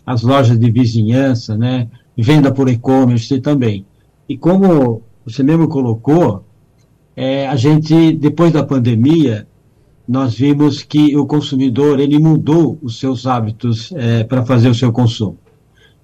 as 0.04 0.22
lojas 0.22 0.58
de 0.58 0.68
vizinhança, 0.72 1.56
né? 1.56 1.86
Venda 2.20 2.50
por 2.50 2.68
e-commerce 2.68 3.40
também. 3.40 3.86
E 4.28 4.36
como 4.36 5.02
você 5.24 5.44
mesmo 5.44 5.68
colocou, 5.68 6.44
é, 7.14 7.46
a 7.46 7.54
gente, 7.54 8.12
depois 8.12 8.52
da 8.52 8.64
pandemia, 8.64 9.46
nós 10.06 10.34
vimos 10.34 10.82
que 10.82 11.16
o 11.16 11.24
consumidor 11.26 12.00
ele 12.00 12.18
mudou 12.18 12.76
os 12.82 12.98
seus 12.98 13.24
hábitos 13.24 13.92
é, 13.94 14.24
para 14.24 14.44
fazer 14.44 14.68
o 14.68 14.74
seu 14.74 14.90
consumo. 14.90 15.38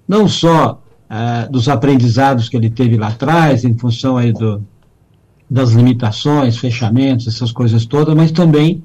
Não 0.07 0.25
só 0.25 0.81
é, 1.09 1.49
dos 1.49 1.67
aprendizados 1.67 2.47
que 2.47 2.55
ele 2.55 2.69
teve 2.69 2.95
lá 2.95 3.09
atrás, 3.09 3.65
em 3.65 3.77
função 3.77 4.15
aí 4.15 4.31
do, 4.31 4.63
das 5.49 5.71
limitações, 5.71 6.57
fechamentos, 6.57 7.27
essas 7.27 7.51
coisas 7.51 7.85
todas, 7.85 8.15
mas 8.15 8.31
também 8.31 8.81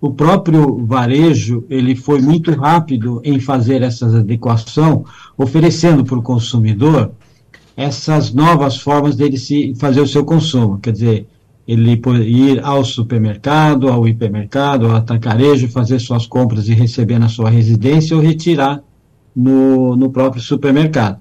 o 0.00 0.12
próprio 0.12 0.84
varejo 0.84 1.64
ele 1.70 1.96
foi 1.96 2.20
muito 2.20 2.52
rápido 2.52 3.20
em 3.24 3.40
fazer 3.40 3.82
essa 3.82 4.06
adequação, 4.06 5.04
oferecendo 5.36 6.04
para 6.04 6.18
o 6.18 6.22
consumidor 6.22 7.12
essas 7.76 8.32
novas 8.32 8.78
formas 8.78 9.16
dele 9.16 9.36
se 9.36 9.74
fazer 9.74 10.00
o 10.00 10.06
seu 10.06 10.24
consumo. 10.24 10.78
Quer 10.78 10.92
dizer, 10.92 11.26
ele 11.66 12.00
ir 12.24 12.64
ao 12.64 12.84
supermercado, 12.84 13.88
ao 13.88 14.06
hipermercado, 14.06 14.86
ao 14.86 14.96
atacarejo, 14.96 15.68
fazer 15.68 15.98
suas 15.98 16.26
compras 16.26 16.68
e 16.68 16.74
receber 16.74 17.18
na 17.18 17.28
sua 17.28 17.50
residência 17.50 18.16
ou 18.16 18.22
retirar 18.22 18.82
no, 19.34 19.96
no 19.96 20.10
próprio 20.10 20.40
supermercado. 20.40 21.20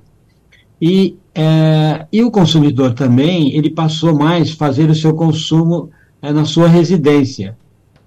E, 0.80 1.18
é, 1.34 2.06
e 2.12 2.24
o 2.24 2.30
consumidor 2.30 2.94
também, 2.94 3.56
ele 3.56 3.70
passou 3.70 4.14
mais 4.14 4.52
fazer 4.52 4.90
o 4.90 4.96
seu 4.96 5.14
consumo 5.14 5.90
é, 6.22 6.32
na 6.32 6.46
sua 6.46 6.68
residência, 6.68 7.58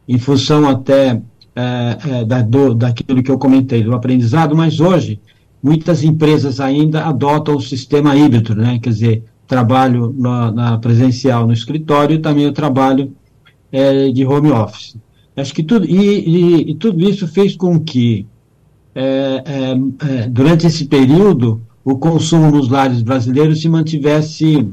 em 0.09 0.19
função 0.19 0.67
até 0.67 1.21
é, 1.55 1.99
é, 2.09 2.25
da, 2.25 2.41
do, 2.41 2.75
daquilo 2.75 3.23
que 3.23 3.31
eu 3.31 3.39
comentei, 3.39 3.83
do 3.83 3.95
aprendizado, 3.95 4.57
mas 4.57 4.81
hoje 4.81 5.21
muitas 5.63 6.03
empresas 6.03 6.61
ainda 6.61 7.05
adotam 7.05 7.57
o 7.57 7.61
sistema 7.61 8.17
híbrido, 8.17 8.55
né? 8.55 8.79
quer 8.79 8.91
dizer, 8.91 9.25
trabalho 9.47 10.15
na, 10.17 10.53
na 10.53 10.79
presencial 10.79 11.47
no 11.47 11.53
escritório 11.53 12.15
e 12.15 12.21
também 12.21 12.47
o 12.47 12.53
trabalho 12.53 13.13
é, 13.73 14.11
de 14.11 14.25
home 14.25 14.51
office. 14.51 14.97
Acho 15.37 15.55
que 15.55 15.63
tudo, 15.63 15.87
e, 15.87 15.97
e, 15.97 16.71
e 16.71 16.75
tudo 16.75 17.09
isso 17.09 17.27
fez 17.29 17.57
com 17.57 17.79
que, 17.79 18.27
é, 18.95 19.43
é, 19.45 20.23
é, 20.23 20.29
durante 20.29 20.67
esse 20.67 20.87
período, 20.87 21.63
o 21.85 21.97
consumo 21.97 22.51
nos 22.51 22.69
lares 22.69 23.03
brasileiros 23.03 23.61
se 23.61 23.69
mantivesse 23.69 24.69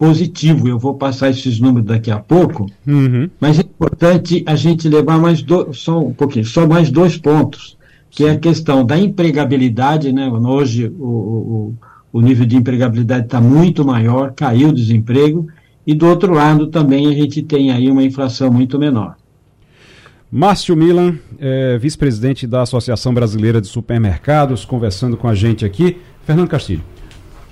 positivo. 0.00 0.66
Eu 0.66 0.78
vou 0.78 0.94
passar 0.94 1.28
esses 1.28 1.60
números 1.60 1.86
daqui 1.86 2.10
a 2.10 2.18
pouco, 2.18 2.64
uhum. 2.86 3.28
mas 3.38 3.58
é 3.58 3.62
importante 3.62 4.42
a 4.46 4.56
gente 4.56 4.88
levar 4.88 5.18
mais 5.18 5.42
dois, 5.42 5.76
só 5.76 6.00
um 6.00 6.14
pouquinho, 6.14 6.46
só 6.46 6.66
mais 6.66 6.90
dois 6.90 7.18
pontos, 7.18 7.76
que 8.08 8.24
é 8.24 8.30
a 8.30 8.38
questão 8.38 8.84
da 8.84 8.98
empregabilidade, 8.98 10.10
né? 10.10 10.26
Hoje 10.28 10.90
o, 10.98 11.04
o 11.04 11.74
o 12.12 12.20
nível 12.20 12.44
de 12.44 12.56
empregabilidade 12.56 13.26
está 13.26 13.40
muito 13.40 13.84
maior, 13.84 14.32
caiu 14.34 14.68
o 14.68 14.72
desemprego, 14.72 15.46
e 15.86 15.94
do 15.94 16.06
outro 16.06 16.32
lado 16.32 16.66
também 16.66 17.06
a 17.06 17.12
gente 17.12 17.42
tem 17.42 17.70
aí 17.70 17.90
uma 17.90 18.02
inflação 18.02 18.50
muito 18.52 18.78
menor. 18.78 19.16
Márcio 20.30 20.76
Milan, 20.76 21.18
é, 21.38 21.76
vice-presidente 21.78 22.46
da 22.46 22.62
Associação 22.62 23.12
Brasileira 23.12 23.60
de 23.60 23.66
Supermercados, 23.66 24.64
conversando 24.64 25.16
com 25.16 25.26
a 25.26 25.34
gente 25.34 25.64
aqui. 25.64 25.96
Fernando 26.24 26.48
Castilho. 26.48 26.82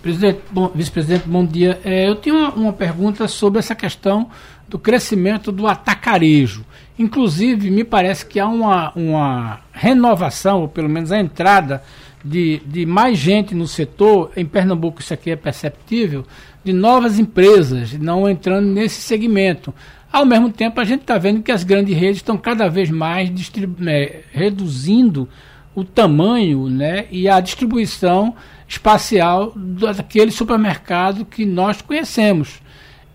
Presidente, 0.02 0.40
vice-presidente, 0.74 1.28
bom 1.28 1.44
dia. 1.44 1.80
É, 1.84 2.08
eu 2.08 2.14
tenho 2.14 2.36
uma, 2.36 2.50
uma, 2.54 2.72
pergunta 2.72 3.26
sobre 3.26 3.58
essa 3.58 3.74
questão 3.74 4.30
do 4.68 4.78
crescimento 4.78 5.50
do 5.50 5.66
atacarejo. 5.66 6.64
Inclusive, 6.96 7.68
me 7.70 7.82
parece 7.82 8.24
que 8.24 8.38
há 8.38 8.46
uma, 8.46 8.92
uma 8.94 9.60
renovação, 9.72 10.60
ou 10.60 10.68
pelo 10.68 10.88
menos 10.88 11.10
a 11.10 11.18
entrada 11.18 11.82
de, 12.24 12.62
de 12.64 12.86
mais 12.86 13.18
gente 13.18 13.54
no 13.56 13.66
setor, 13.66 14.30
em 14.36 14.46
Pernambuco 14.46 15.00
isso 15.00 15.12
aqui 15.12 15.30
é 15.30 15.36
perceptível, 15.36 16.24
de 16.62 16.72
novas 16.72 17.18
empresas 17.18 17.92
não 17.94 18.28
entrando 18.28 18.66
nesse 18.66 19.00
segmento. 19.00 19.74
Ao 20.12 20.24
mesmo 20.24 20.50
tempo, 20.50 20.80
a 20.80 20.84
gente 20.84 21.00
está 21.00 21.18
vendo 21.18 21.42
que 21.42 21.50
as 21.52 21.64
grandes 21.64 21.96
redes 21.96 22.18
estão 22.18 22.38
cada 22.38 22.68
vez 22.68 22.88
mais 22.88 23.30
é, 23.86 24.20
reduzindo 24.32 25.28
o 25.74 25.84
tamanho 25.84 26.68
né, 26.68 27.06
e 27.10 27.28
a 27.28 27.40
distribuição 27.40 28.34
espacial 28.68 29.52
daquele 29.56 30.30
supermercado 30.30 31.24
que 31.24 31.46
nós 31.46 31.80
conhecemos. 31.80 32.60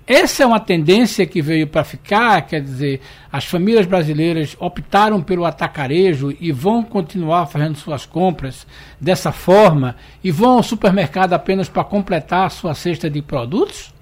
Essa 0.06 0.44
é 0.44 0.46
uma 0.46 0.60
tendência 0.60 1.26
que 1.26 1.42
veio 1.42 1.66
para 1.66 1.84
ficar, 1.84 2.42
quer 2.42 2.62
dizer, 2.62 3.00
as 3.32 3.46
famílias 3.46 3.86
brasileiras 3.86 4.58
optaram 4.60 5.22
pelo 5.22 5.46
atacarejo 5.46 6.36
e 6.42 6.52
vão 6.52 6.84
continuar 6.84 7.46
fazendo 7.46 7.78
suas 7.78 8.06
compras 8.06 8.68
dessa 9.00 9.32
forma 9.32 9.96
e 10.22 10.30
vão 10.30 10.58
ao 10.58 10.64
supermercado 10.64 11.32
apenas 11.32 11.70
para 11.70 11.86
completar 11.86 12.48
a 12.48 12.50
sua 12.50 12.74
cesta 12.74 13.10
de 13.10 13.22
produtos? 13.22 13.94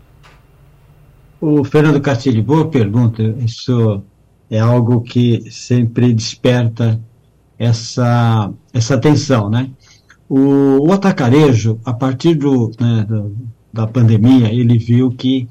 O 1.40 1.64
Fernando 1.64 2.02
Castilho, 2.02 2.42
boa 2.42 2.68
pergunta. 2.68 3.22
Isso 3.40 4.02
é 4.50 4.60
algo 4.60 5.02
que 5.02 5.52
sempre 5.52 6.12
desperta 6.14 7.00
essa, 7.60 8.52
essa 8.74 8.96
atenção, 8.96 9.52
né? 9.52 9.70
O, 10.34 10.88
o 10.88 10.94
atacarejo, 10.94 11.78
a 11.84 11.92
partir 11.92 12.36
do, 12.36 12.72
né, 12.80 13.06
do, 13.06 13.36
da 13.74 13.86
pandemia, 13.86 14.48
ele 14.48 14.78
viu 14.78 15.12
que 15.12 15.50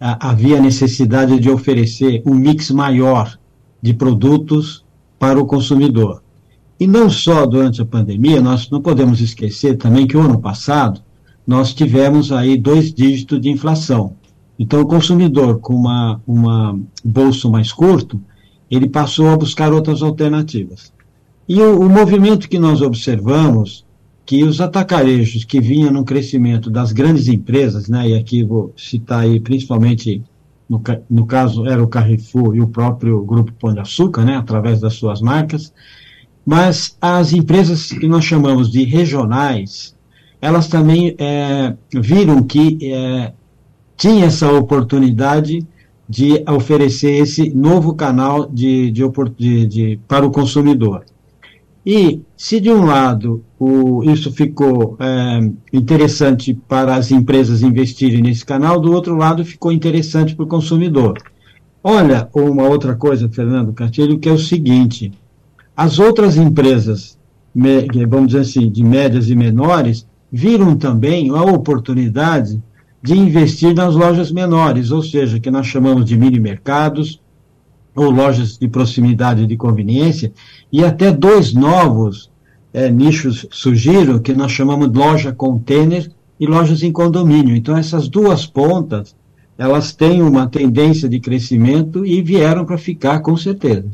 a, 0.00 0.30
havia 0.30 0.58
necessidade 0.58 1.38
de 1.38 1.50
oferecer 1.50 2.22
um 2.24 2.32
mix 2.34 2.70
maior 2.70 3.38
de 3.82 3.92
produtos 3.92 4.82
para 5.18 5.38
o 5.38 5.44
consumidor. 5.44 6.22
E 6.80 6.86
não 6.86 7.10
só 7.10 7.44
durante 7.44 7.82
a 7.82 7.84
pandemia, 7.84 8.40
nós 8.40 8.70
não 8.70 8.80
podemos 8.80 9.20
esquecer 9.20 9.76
também 9.76 10.06
que 10.06 10.16
o 10.16 10.22
ano 10.22 10.40
passado 10.40 11.02
nós 11.46 11.74
tivemos 11.74 12.32
aí 12.32 12.56
dois 12.56 12.94
dígitos 12.94 13.38
de 13.38 13.50
inflação. 13.50 14.14
Então, 14.58 14.80
o 14.80 14.86
consumidor 14.86 15.58
com 15.58 15.74
uma, 15.74 16.22
uma 16.26 16.80
bolso 17.04 17.50
mais 17.50 17.70
curto, 17.70 18.18
ele 18.70 18.88
passou 18.88 19.28
a 19.28 19.36
buscar 19.36 19.74
outras 19.74 20.00
alternativas. 20.00 20.90
E 21.46 21.60
o, 21.60 21.80
o 21.80 21.90
movimento 21.90 22.48
que 22.48 22.58
nós 22.58 22.80
observamos, 22.80 23.84
que 24.26 24.42
os 24.42 24.60
atacarejos 24.60 25.44
que 25.44 25.60
vinham 25.60 25.92
no 25.92 26.04
crescimento 26.04 26.68
das 26.68 26.90
grandes 26.90 27.28
empresas, 27.28 27.88
né, 27.88 28.08
e 28.08 28.14
aqui 28.14 28.42
vou 28.42 28.74
citar 28.76 29.20
aí 29.20 29.38
principalmente, 29.38 30.20
no, 30.68 30.82
no 31.08 31.24
caso 31.24 31.64
era 31.64 31.80
o 31.80 31.86
Carrefour 31.86 32.56
e 32.56 32.60
o 32.60 32.66
próprio 32.66 33.24
Grupo 33.24 33.52
Pão 33.52 33.72
de 33.72 33.78
Açúcar, 33.78 34.24
né, 34.24 34.36
através 34.36 34.80
das 34.80 34.94
suas 34.94 35.20
marcas, 35.20 35.72
mas 36.44 36.96
as 37.00 37.32
empresas 37.32 37.92
que 37.92 38.08
nós 38.08 38.24
chamamos 38.24 38.68
de 38.68 38.82
regionais, 38.82 39.94
elas 40.40 40.66
também 40.66 41.14
é, 41.18 41.74
viram 41.94 42.42
que 42.42 42.78
é, 42.82 43.32
tinha 43.96 44.26
essa 44.26 44.52
oportunidade 44.52 45.64
de 46.08 46.42
oferecer 46.48 47.22
esse 47.22 47.50
novo 47.50 47.94
canal 47.94 48.46
de, 48.46 48.90
de, 48.90 49.02
de, 49.36 49.66
de, 49.66 50.00
para 50.06 50.26
o 50.26 50.30
consumidor. 50.30 51.04
E 51.84 52.20
se 52.36 52.60
de 52.60 52.70
um 52.70 52.84
lado 52.84 53.44
o, 53.58 54.02
isso 54.04 54.30
ficou 54.30 54.96
é, 55.00 55.50
interessante 55.72 56.52
para 56.68 56.94
as 56.94 57.10
empresas 57.10 57.62
investirem 57.62 58.20
nesse 58.22 58.44
canal, 58.44 58.78
do 58.78 58.92
outro 58.92 59.16
lado 59.16 59.44
ficou 59.44 59.72
interessante 59.72 60.34
para 60.34 60.44
o 60.44 60.48
consumidor. 60.48 61.16
Olha, 61.82 62.28
uma 62.34 62.64
outra 62.64 62.94
coisa, 62.94 63.28
Fernando 63.28 63.72
Castilho, 63.72 64.18
que 64.18 64.28
é 64.28 64.32
o 64.32 64.38
seguinte: 64.38 65.12
as 65.76 65.98
outras 65.98 66.36
empresas, 66.36 67.18
vamos 68.08 68.28
dizer 68.28 68.40
assim, 68.40 68.70
de 68.70 68.82
médias 68.82 69.30
e 69.30 69.36
menores, 69.36 70.06
viram 70.30 70.76
também 70.76 71.30
a 71.30 71.42
oportunidade 71.42 72.62
de 73.02 73.14
investir 73.14 73.74
nas 73.74 73.94
lojas 73.94 74.32
menores, 74.32 74.90
ou 74.90 75.02
seja, 75.02 75.38
que 75.38 75.50
nós 75.50 75.66
chamamos 75.66 76.04
de 76.04 76.16
mini 76.16 76.40
mercados 76.40 77.20
ou 77.94 78.10
lojas 78.10 78.58
de 78.58 78.68
proximidade 78.68 79.46
de 79.46 79.56
conveniência, 79.56 80.32
e 80.70 80.84
até 80.84 81.10
dois 81.10 81.54
novos 81.54 82.30
é, 82.76 82.90
nichos 82.90 83.46
surgiram 83.50 84.18
que 84.18 84.34
nós 84.34 84.52
chamamos 84.52 84.92
de 84.92 84.98
loja 84.98 85.32
container 85.32 86.10
e 86.38 86.46
lojas 86.46 86.82
em 86.82 86.92
condomínio. 86.92 87.56
Então 87.56 87.74
essas 87.74 88.06
duas 88.06 88.44
pontas, 88.44 89.16
elas 89.56 89.94
têm 89.94 90.20
uma 90.20 90.46
tendência 90.46 91.08
de 91.08 91.18
crescimento 91.18 92.04
e 92.04 92.20
vieram 92.20 92.66
para 92.66 92.76
ficar 92.76 93.20
com 93.20 93.34
certeza. 93.34 93.90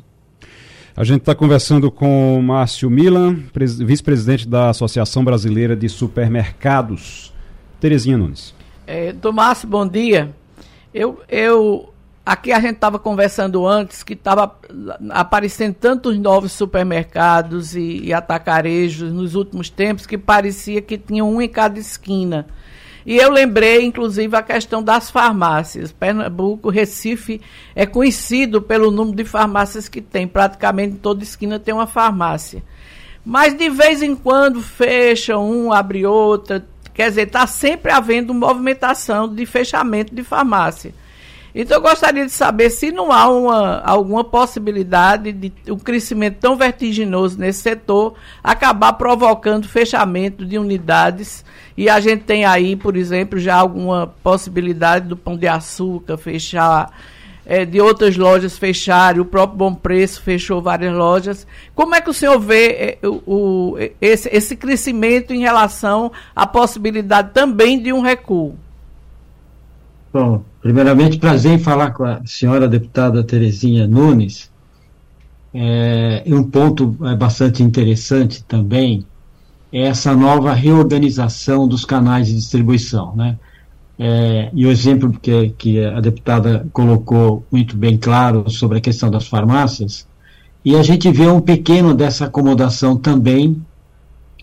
A 0.97 1.05
gente 1.05 1.21
está 1.21 1.33
conversando 1.33 1.93
com 1.93 2.43
Márcio 2.43 2.91
Milan, 2.91 3.39
vice-presidente 3.55 4.49
da 4.49 4.71
Associação 4.71 5.25
Brasileira 5.25 5.77
de 5.77 5.89
Supermercados. 5.89 7.33
Terezinha 7.79 8.19
Nunes. 8.19 8.53
É, 8.85 9.13
Tomás, 9.13 9.65
bom 9.65 9.87
dia. 9.87 10.35
Eu, 10.93 11.21
eu, 11.29 11.92
aqui 12.25 12.53
a 12.53 12.61
gente 12.61 12.75
estava 12.75 12.99
conversando 12.99 13.67
antes 13.67 14.03
que 14.03 14.15
estava 14.15 14.57
aparecendo 15.11 15.75
tantos 15.75 16.19
novos 16.19 16.53
supermercados 16.53 17.75
e, 17.75 18.01
e, 18.05 18.13
atacarejos 18.13 19.13
nos 19.13 19.35
últimos 19.35 19.69
tempos 19.69 20.07
que 20.07 20.17
parecia 20.17 20.81
que 20.81 20.97
tinha 20.97 21.25
um 21.25 21.41
em 21.41 21.49
cada 21.49 21.79
esquina. 21.79 22.47
E 23.05 23.17
eu 23.17 23.31
lembrei, 23.31 23.85
inclusive, 23.85 24.37
a 24.37 24.43
questão 24.43 24.81
das 24.81 25.11
farmácias. 25.11 25.91
Pernambuco, 25.91 26.71
Recife 26.71 27.41
é 27.75 27.85
conhecido 27.85 28.63
pelo 28.63 28.93
número 28.93 29.17
de 29.17 29.25
farmácias 29.25 29.89
que 29.89 30.01
tem. 30.01 30.29
Praticamente 30.29 30.99
toda 30.99 31.25
esquina 31.25 31.59
tem 31.59 31.75
uma 31.75 31.87
farmácia. 31.89 32.63
Mas 33.25 33.55
de 33.55 33.69
vez 33.69 34.03
em 34.03 34.15
quando 34.15 34.63
fecham 34.63 35.51
um, 35.51 35.73
abre 35.73 36.07
outra, 36.07 36.65
Quer 36.95 37.09
dizer, 37.09 37.27
está 37.27 37.47
sempre 37.47 37.91
havendo 37.91 38.35
movimentação 38.35 39.33
de 39.33 39.47
fechamento 39.47 40.15
de 40.15 40.23
farmácia. 40.23 40.95
Então, 41.55 41.77
eu 41.77 41.83
gostaria 41.83 42.25
de 42.25 42.33
saber 42.33 42.71
se 42.71 42.91
não 42.91 43.13
há 43.13 43.29
uma, 43.29 43.81
alguma 43.81 44.25
possibilidade 44.25 45.33
de 45.33 45.53
um 45.69 45.79
crescimento 45.79 46.39
tão 46.41 46.57
vertiginoso 46.57 47.39
nesse 47.39 47.61
setor 47.61 48.15
acabar 48.43 48.95
provocando 48.95 49.69
fechamento 49.69 50.47
de 50.47 50.59
unidades. 50.59 51.45
E 51.77 51.91
a 51.91 52.01
gente 52.01 52.25
tem 52.25 52.47
aí, 52.47 52.75
por 52.75 52.97
exemplo, 52.97 53.39
já 53.39 53.57
alguma 53.57 54.07
possibilidade 54.23 55.09
do 55.09 55.17
Pão 55.17 55.37
de 55.37 55.47
Açúcar 55.47 56.17
fechar 56.17 56.91
é, 57.45 57.65
de 57.65 57.81
outras 57.81 58.17
lojas 58.17 58.57
fecharem, 58.57 59.21
o 59.21 59.25
próprio 59.25 59.59
Bom 59.59 59.75
Preço 59.75 60.23
fechou 60.23 60.63
várias 60.63 60.95
lojas. 60.95 61.47
Como 61.75 61.95
é 61.95 62.01
que 62.01 62.11
o 62.11 62.15
senhor 62.15 62.39
vê 62.39 62.99
é, 63.03 63.07
o, 63.07 63.23
o, 63.27 63.77
esse, 64.01 64.29
esse 64.33 64.57
crescimento 64.57 65.33
em 65.33 65.41
relação 65.41 66.13
à 66.35 66.47
possibilidade 66.47 67.31
também 67.33 67.81
de 67.81 67.93
um 67.93 68.01
recuo? 68.01 68.57
Bom, 70.13 70.45
primeiramente, 70.61 71.17
prazer 71.17 71.53
em 71.53 71.59
falar 71.59 71.93
com 71.93 72.05
a 72.05 72.21
senhora 72.27 72.69
deputada 72.69 73.25
Terezinha 73.25 73.87
Nunes. 73.87 74.51
É, 75.55 76.23
um 76.27 76.43
ponto 76.43 76.95
é, 77.05 77.15
bastante 77.15 77.63
interessante 77.63 78.45
também 78.45 79.07
é 79.73 79.83
essa 79.83 80.15
nova 80.15 80.53
reorganização 80.53 81.67
dos 81.67 81.87
canais 81.87 82.27
de 82.27 82.35
distribuição, 82.35 83.17
né? 83.17 83.39
É, 83.99 84.51
e 84.53 84.67
o 84.67 84.71
exemplo 84.71 85.13
que, 85.21 85.51
que 85.57 85.83
a 85.83 86.01
deputada 86.01 86.67
colocou 86.73 87.47
muito 87.51 87.75
bem 87.75 87.97
claro 87.97 88.51
sobre 88.51 88.79
a 88.79 88.81
questão 88.81 89.11
das 89.11 89.27
farmácias, 89.27 90.07
e 90.63 90.77
a 90.77 90.83
gente 90.83 91.11
vê 91.11 91.27
um 91.27 91.41
pequeno 91.41 91.95
dessa 91.95 92.27
acomodação 92.27 92.97
também 92.97 93.63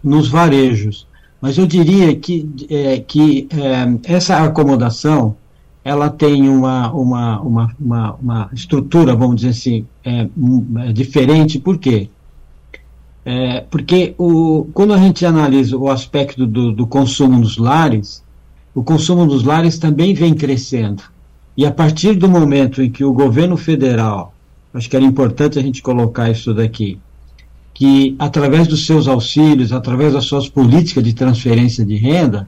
nos 0.04 0.28
varejos. 0.28 1.08
Mas 1.40 1.58
eu 1.58 1.68
diria 1.68 2.16
que, 2.16 2.50
é, 2.70 3.00
que 3.00 3.48
é, 3.52 4.14
essa 4.14 4.38
acomodação 4.44 5.36
ela 5.90 6.08
tem 6.08 6.48
uma, 6.48 6.92
uma, 6.92 7.42
uma, 7.42 7.76
uma, 7.80 8.16
uma 8.22 8.50
estrutura, 8.54 9.16
vamos 9.16 9.38
dizer 9.38 9.50
assim, 9.50 9.88
é, 10.06 10.30
é 10.86 10.94
diferente, 10.94 11.58
por 11.58 11.80
quê? 11.80 12.12
É, 13.26 13.62
porque 13.62 14.14
o, 14.16 14.68
quando 14.72 14.94
a 14.94 14.98
gente 14.98 15.26
analisa 15.26 15.76
o 15.76 15.90
aspecto 15.90 16.46
do, 16.46 16.72
do 16.72 16.86
consumo 16.86 17.40
nos 17.40 17.58
lares, 17.58 18.24
o 18.76 18.84
consumo 18.84 19.26
dos 19.26 19.44
lares 19.44 19.80
também 19.80 20.14
vem 20.14 20.36
crescendo. 20.36 21.02
E 21.58 21.66
a 21.66 21.72
partir 21.72 22.14
do 22.14 22.30
momento 22.30 22.84
em 22.84 22.92
que 22.92 23.04
o 23.04 23.12
governo 23.12 23.58
federal, 23.58 24.36
acho 24.72 24.88
que 24.88 24.96
era 24.96 25.04
importante 25.04 25.58
a 25.58 25.62
gente 25.64 25.82
colocar 25.82 26.30
isso 26.30 26.54
daqui, 26.54 27.00
que 27.74 28.16
através 28.20 28.68
dos 28.68 28.86
seus 28.86 29.08
auxílios, 29.08 29.74
através 29.74 30.14
das 30.14 30.26
suas 30.26 30.48
políticas 30.48 31.04
de 31.04 31.14
transferência 31.14 31.84
de 31.84 31.96
renda, 31.96 32.48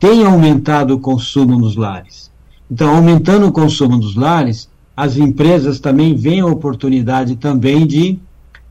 tem 0.00 0.24
aumentado 0.24 0.94
o 0.94 0.98
consumo 0.98 1.56
nos 1.56 1.76
lares. 1.76 2.31
Então, 2.72 2.96
aumentando 2.96 3.46
o 3.46 3.52
consumo 3.52 3.98
dos 3.98 4.16
lares, 4.16 4.66
as 4.96 5.18
empresas 5.18 5.78
também 5.78 6.16
veem 6.16 6.40
a 6.40 6.46
oportunidade 6.46 7.36
também 7.36 7.86
de 7.86 8.18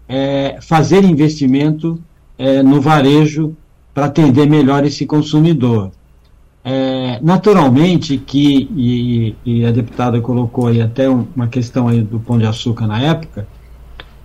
é, 0.09 0.57
fazer 0.59 1.03
investimento 1.03 2.01
é, 2.35 2.63
no 2.63 2.81
varejo 2.81 3.55
para 3.93 4.07
atender 4.07 4.49
melhor 4.49 4.83
esse 4.83 5.05
consumidor. 5.05 5.91
É, 6.65 7.19
naturalmente 7.21 8.17
que, 8.17 8.67
e, 8.75 9.35
e, 9.45 9.65
a 9.67 9.71
deputada 9.71 10.19
colocou 10.19 10.65
aí 10.65 10.81
até 10.81 11.07
uma 11.07 11.47
questão 11.47 11.87
aí 11.87 12.01
do 12.01 12.19
Pão 12.19 12.39
de 12.39 12.47
Açúcar 12.47 12.87
na 12.87 12.99
época, 12.99 13.47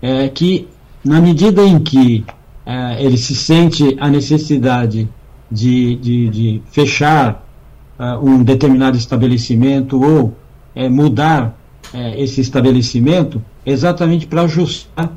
é 0.00 0.26
que 0.30 0.68
na 1.04 1.20
medida 1.20 1.62
em 1.62 1.78
que 1.80 2.24
é, 2.64 3.04
ele 3.04 3.18
se 3.18 3.34
sente 3.34 3.94
a 4.00 4.08
necessidade 4.08 5.06
de, 5.52 5.96
de, 5.96 6.28
de 6.30 6.62
fechar 6.70 7.45
uh, 7.98 8.24
um 8.24 8.42
determinado 8.42 8.96
estabelecimento 8.96 10.02
ou 10.02 10.36
é, 10.74 10.88
mudar 10.88 11.56
é, 11.92 12.20
esse 12.20 12.40
estabelecimento, 12.40 13.42
exatamente 13.64 14.26
para 14.26 14.42
ajustar 14.42 15.12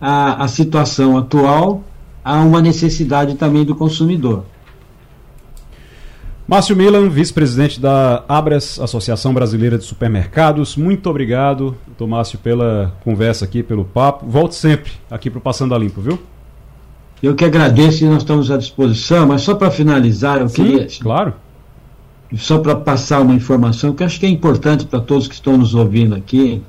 a, 0.00 0.44
a 0.44 0.48
situação 0.48 1.18
atual 1.18 1.82
a 2.24 2.40
uma 2.40 2.60
necessidade 2.60 3.34
também 3.34 3.64
do 3.64 3.74
consumidor. 3.74 4.44
Márcio 6.46 6.74
Milan, 6.74 7.08
vice-presidente 7.08 7.80
da 7.80 8.24
Abras, 8.28 8.80
Associação 8.80 9.32
Brasileira 9.32 9.78
de 9.78 9.84
Supermercados. 9.84 10.76
Muito 10.76 11.08
obrigado, 11.08 11.76
doutor 11.86 12.08
Márcio, 12.08 12.40
pela 12.40 12.92
conversa 13.04 13.44
aqui, 13.44 13.62
pelo 13.62 13.84
papo. 13.84 14.26
Volte 14.26 14.56
sempre 14.56 14.90
aqui 15.08 15.30
para 15.30 15.38
o 15.38 15.40
Passando 15.40 15.76
a 15.76 15.78
Limpo, 15.78 16.00
viu? 16.00 16.18
Eu 17.22 17.36
que 17.36 17.44
agradeço 17.44 18.04
e 18.04 18.08
nós 18.08 18.18
estamos 18.18 18.50
à 18.50 18.56
disposição, 18.56 19.28
mas 19.28 19.42
só 19.42 19.54
para 19.54 19.70
finalizar, 19.70 20.40
eu 20.40 20.48
Sim, 20.48 20.64
queria. 20.64 20.88
Claro. 21.00 21.34
Só 22.36 22.58
para 22.58 22.76
passar 22.76 23.20
uma 23.20 23.34
informação 23.34 23.92
que 23.92 24.04
acho 24.04 24.20
que 24.20 24.26
é 24.26 24.28
importante 24.28 24.86
para 24.86 25.00
todos 25.00 25.26
que 25.26 25.34
estão 25.34 25.58
nos 25.58 25.74
ouvindo 25.74 26.14
aqui, 26.14 26.62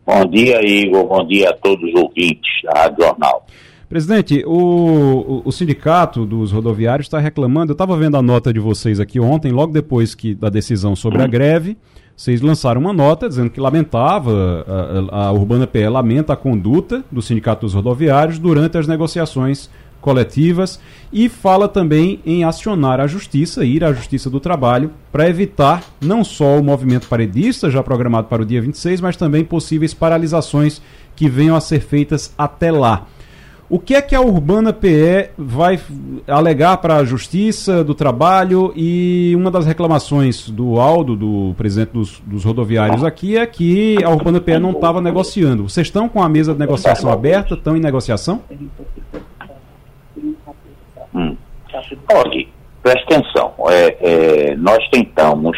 Bom 0.05 0.25
dia, 0.27 0.61
Igor, 0.65 1.05
bom 1.05 1.27
dia 1.27 1.49
a 1.49 1.53
todos 1.53 1.83
os 1.89 2.01
ouvintes 2.01 2.49
da 2.63 2.83
Rádio 2.83 3.03
Jornal. 3.03 3.45
Presidente, 3.89 4.43
o, 4.45 5.41
o, 5.45 5.51
sindicato 5.51 6.25
dos 6.25 6.51
rodoviários 6.51 7.05
está 7.05 7.19
reclamando. 7.19 7.71
Eu 7.71 7.73
estava 7.73 7.95
vendo 7.95 8.17
a 8.17 8.21
nota 8.21 8.51
de 8.51 8.59
vocês 8.59 8.99
aqui 8.99 9.17
ontem, 9.17 9.49
logo 9.49 9.71
depois 9.71 10.13
que 10.13 10.35
da 10.35 10.49
decisão 10.49 10.93
sobre 10.93 11.21
a 11.21 11.27
greve. 11.27 11.77
Vocês 12.13 12.41
lançaram 12.41 12.81
uma 12.81 12.91
nota 12.91 13.29
dizendo 13.29 13.49
que 13.49 13.61
lamentava, 13.61 14.65
a, 15.09 15.27
a 15.27 15.31
Urbana 15.31 15.65
PE 15.65 15.87
lamenta 15.87 16.33
a 16.33 16.35
conduta 16.35 17.01
do 17.09 17.21
Sindicato 17.21 17.61
dos 17.61 17.75
Rodoviários 17.75 18.39
durante 18.39 18.77
as 18.77 18.87
negociações 18.87 19.69
coletivas 20.01 20.79
e 21.11 21.29
fala 21.29 21.67
também 21.67 22.19
em 22.25 22.43
acionar 22.43 22.99
a 22.99 23.07
Justiça, 23.07 23.63
ir 23.63 23.83
à 23.83 23.93
Justiça 23.93 24.29
do 24.29 24.39
Trabalho, 24.39 24.91
para 25.11 25.29
evitar 25.29 25.83
não 26.01 26.23
só 26.23 26.59
o 26.59 26.63
movimento 26.63 27.07
paredista, 27.07 27.69
já 27.69 27.81
programado 27.81 28.27
para 28.27 28.41
o 28.41 28.45
dia 28.45 28.61
26, 28.61 28.99
mas 28.99 29.15
também 29.15 29.45
possíveis 29.45 29.93
paralisações 29.93 30.81
que 31.15 31.29
venham 31.29 31.55
a 31.55 31.61
ser 31.61 31.79
feitas 31.79 32.33
até 32.37 32.69
lá. 32.69 33.07
O 33.69 33.79
que 33.79 33.95
é 33.95 34.01
que 34.01 34.15
a 34.15 34.21
Urbana 34.21 34.71
PE 34.71 35.31
vai 35.37 35.77
alegar 36.25 36.77
para 36.77 36.95
a 36.95 37.03
Justiça 37.03 37.83
do 37.83 37.93
Trabalho? 37.93 38.71
E 38.77 39.33
uma 39.35 39.51
das 39.51 39.65
reclamações 39.65 40.49
do 40.49 40.79
Aldo, 40.79 41.17
do 41.17 41.53
presidente 41.57 41.91
dos, 41.91 42.21
dos 42.21 42.45
rodoviários 42.45 43.03
aqui, 43.03 43.37
é 43.37 43.45
que 43.45 44.01
a 44.01 44.09
Urbana 44.09 44.39
PE 44.39 44.57
não 44.57 44.71
estava 44.71 45.01
negociando. 45.01 45.67
Vocês 45.67 45.87
estão 45.87 46.07
com 46.07 46.23
a 46.23 46.29
mesa 46.29 46.53
de 46.53 46.59
negociação 46.59 47.11
aberta? 47.11 47.55
Estão 47.55 47.75
em 47.75 47.81
negociação? 47.81 48.41
Hum. 51.13 51.35
Olha, 52.13 52.47
preste 52.81 53.03
atenção. 53.03 53.53
É, 53.69 53.97
é, 53.99 54.55
nós 54.55 54.87
tentamos, 54.89 55.57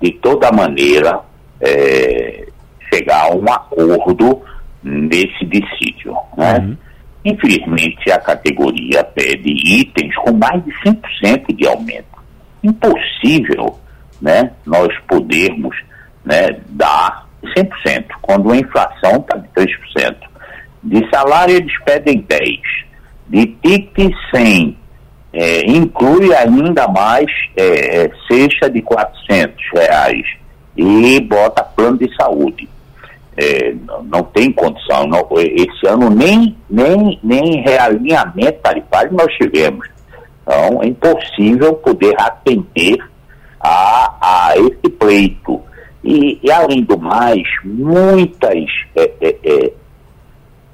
de 0.00 0.10
toda 0.12 0.50
maneira, 0.50 1.20
é, 1.60 2.48
chegar 2.90 3.30
a 3.30 3.34
um 3.34 3.44
acordo 3.44 4.40
nesse 4.82 5.44
dissídio. 5.44 6.16
Né? 6.34 6.58
Uhum. 6.58 6.76
Infelizmente, 7.24 8.10
a 8.10 8.18
categoria 8.18 9.04
pede 9.04 9.50
itens 9.80 10.14
com 10.16 10.32
mais 10.32 10.62
de 10.64 10.72
100% 10.84 11.54
de 11.54 11.66
aumento. 11.66 12.22
Impossível 12.62 13.78
né, 14.20 14.50
nós 14.66 14.88
podermos 15.06 15.76
né, 16.24 16.60
dar 16.68 17.28
100%, 17.56 18.06
quando 18.20 18.50
a 18.52 18.56
inflação 18.56 19.18
está 19.18 19.36
de 19.36 19.48
3%. 19.48 20.16
De 20.82 21.08
salário, 21.10 21.56
eles 21.56 21.72
pedem 21.84 22.22
10%. 22.22 22.60
De 23.28 23.46
ticket 23.46 24.12
100%, 24.34 24.74
é, 25.32 25.64
inclui 25.64 26.34
ainda 26.34 26.86
mais 26.88 27.26
é, 27.56 28.10
cesta 28.28 28.68
de 28.68 28.82
400 28.82 29.56
reais 29.72 30.26
e 30.76 31.20
bota 31.20 31.62
plano 31.62 31.96
de 31.96 32.14
saúde 32.16 32.68
é, 33.36 33.74
não 34.04 34.22
tem 34.22 34.52
condição. 34.52 35.06
Não, 35.06 35.26
esse 35.38 35.86
ano 35.86 36.10
nem, 36.10 36.56
nem, 36.68 37.18
nem 37.22 37.62
realinhamento 37.62 38.60
tarifário 38.62 39.12
nós 39.12 39.32
tivemos. 39.34 39.86
Então 40.42 40.82
é 40.82 40.86
impossível 40.86 41.74
poder 41.74 42.14
atender 42.20 42.98
a, 43.60 44.16
a 44.20 44.54
esse 44.56 44.90
pleito. 44.98 45.60
E, 46.04 46.38
e 46.42 46.50
além 46.50 46.82
do 46.82 46.98
mais, 46.98 47.42
muitas 47.64 48.64
é, 48.96 49.10
é, 49.20 49.36
é 49.44 49.72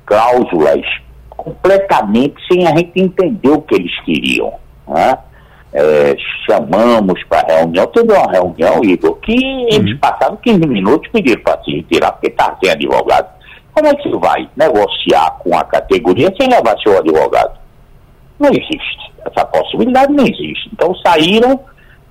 cláusulas 0.06 0.84
completamente 1.28 2.34
sem 2.50 2.66
a 2.66 2.74
gente 2.76 2.98
entender 2.98 3.50
o 3.50 3.60
que 3.60 3.74
eles 3.74 4.00
queriam. 4.04 4.52
Né? 4.88 5.18
É, 5.72 6.16
chamamos 6.46 7.22
para 7.24 7.46
reunião, 7.46 7.86
teve 7.88 8.12
uma 8.12 8.30
reunião, 8.30 8.82
Igor, 8.82 9.16
que 9.16 9.34
eles 9.70 9.92
uhum. 9.92 9.98
passaram 9.98 10.36
15 10.36 10.66
minutos 10.66 11.10
pediram 11.12 11.42
para 11.42 11.62
se 11.62 11.76
retirar, 11.76 12.12
porque 12.12 12.28
estava 12.28 12.56
sem 12.62 12.70
advogado. 12.70 13.28
Como 13.74 13.86
é 13.86 13.94
que 13.94 14.08
você 14.08 14.18
vai 14.18 14.48
negociar 14.56 15.30
com 15.38 15.56
a 15.56 15.64
categoria 15.64 16.32
sem 16.40 16.48
levar 16.48 16.76
seu 16.78 16.98
advogado? 16.98 17.58
Não 18.38 18.48
existe. 18.48 19.12
Essa 19.24 19.44
possibilidade 19.44 20.12
não 20.12 20.24
existe. 20.24 20.70
Então 20.72 20.94
saíram 20.96 21.60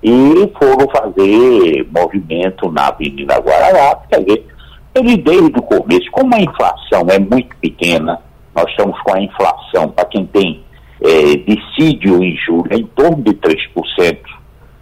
e 0.02 0.50
foram 0.58 0.88
fazer 0.90 1.86
movimento 1.90 2.70
na 2.70 2.88
Avenida 2.88 3.38
Guararapes, 3.38 4.08
quer 4.08 4.24
dizer, 4.24 4.46
ele 4.94 5.16
desde 5.16 5.58
o 5.58 5.62
começo, 5.62 6.10
como 6.12 6.34
a 6.34 6.40
inflação 6.40 7.06
é 7.10 7.18
muito 7.18 7.54
pequena, 7.56 8.20
nós 8.54 8.68
estamos 8.70 8.98
com 9.02 9.14
a 9.14 9.20
inflação, 9.20 9.88
para 9.88 10.04
quem 10.06 10.26
tem 10.26 10.62
é, 11.02 11.36
dissídio 11.36 12.22
em 12.22 12.36
julho 12.36 12.72
em 12.72 12.84
torno 12.86 13.22
de 13.22 13.32
3%, 13.34 14.18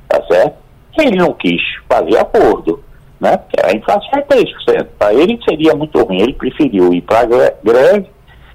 tá 0.09 0.23
certo? 0.27 0.57
Ele 0.99 1.17
não 1.17 1.33
quis 1.35 1.61
fazer 1.89 2.17
acordo, 2.17 2.83
né? 3.21 3.37
Porque 3.37 3.61
a 3.61 3.73
inflação 3.73 4.11
é 4.15 4.23
3%. 4.23 4.87
Para 4.99 5.15
ele 5.15 5.39
seria 5.47 5.75
muito 5.75 6.03
ruim. 6.03 6.23
Ele 6.23 6.33
preferiu 6.33 6.93
ir 6.93 7.03
para 7.03 7.21
a 7.21 7.25
greve, 7.63 8.07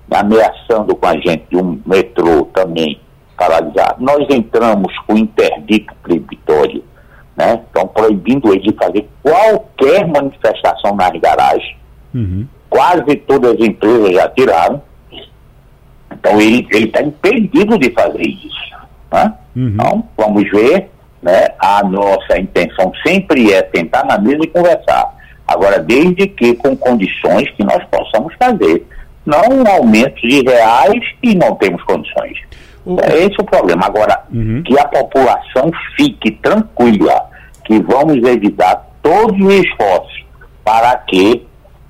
ameaçando 0.09 0.95
com 0.95 1.07
a 1.07 1.13
gente 1.13 1.43
de 1.49 1.57
um 1.57 1.79
metrô 1.85 2.45
também 2.53 2.99
paralisado. 3.37 4.03
Nós 4.03 4.25
entramos 4.29 4.93
com 5.07 5.17
interdito 5.17 5.93
proibitório, 6.01 6.83
né? 7.35 7.61
Estão 7.65 7.87
proibindo 7.87 8.51
ele 8.51 8.61
de 8.61 8.73
fazer 8.75 9.07
qualquer 9.23 10.07
manifestação 10.07 10.95
nas 10.95 11.11
garagens. 11.19 11.75
Uhum. 12.13 12.47
Quase 12.69 13.15
todas 13.27 13.53
as 13.53 13.59
empresas 13.59 14.13
já 14.13 14.27
tiraram. 14.29 14.81
Então 16.21 16.39
ele 16.39 16.67
está 16.71 17.01
impedido 17.01 17.77
de 17.79 17.89
fazer 17.91 18.21
isso. 18.21 18.75
Né? 19.11 19.33
Uhum. 19.55 19.67
Então, 19.67 20.09
vamos 20.15 20.49
ver, 20.51 20.89
né? 21.21 21.47
A 21.59 21.83
nossa 21.83 22.37
intenção 22.37 22.91
sempre 23.05 23.51
é 23.51 23.67
sentar 23.75 24.05
na 24.05 24.17
mesa 24.19 24.39
e 24.43 24.47
conversar. 24.47 25.13
Agora, 25.47 25.79
desde 25.79 26.27
que 26.27 26.55
com 26.55 26.77
condições 26.77 27.49
que 27.51 27.63
nós 27.63 27.83
possamos 27.85 28.33
fazer. 28.35 28.87
Não 29.25 29.41
um 29.51 29.67
aumento 29.67 30.19
de 30.27 30.41
reais 30.41 31.03
e 31.21 31.35
não 31.35 31.55
temos 31.55 31.83
condições. 31.83 32.39
Uhum. 32.85 32.97
É 33.01 33.25
esse 33.25 33.35
o 33.39 33.43
problema. 33.43 33.85
Agora, 33.85 34.23
uhum. 34.33 34.63
que 34.63 34.79
a 34.79 34.85
população 34.85 35.71
fique 35.95 36.31
tranquila, 36.31 37.29
que 37.65 37.79
vamos 37.81 38.17
evitar 38.27 38.87
todos 39.03 39.39
os 39.39 39.53
esforços 39.53 40.25
para 40.63 40.95
que 40.97 41.45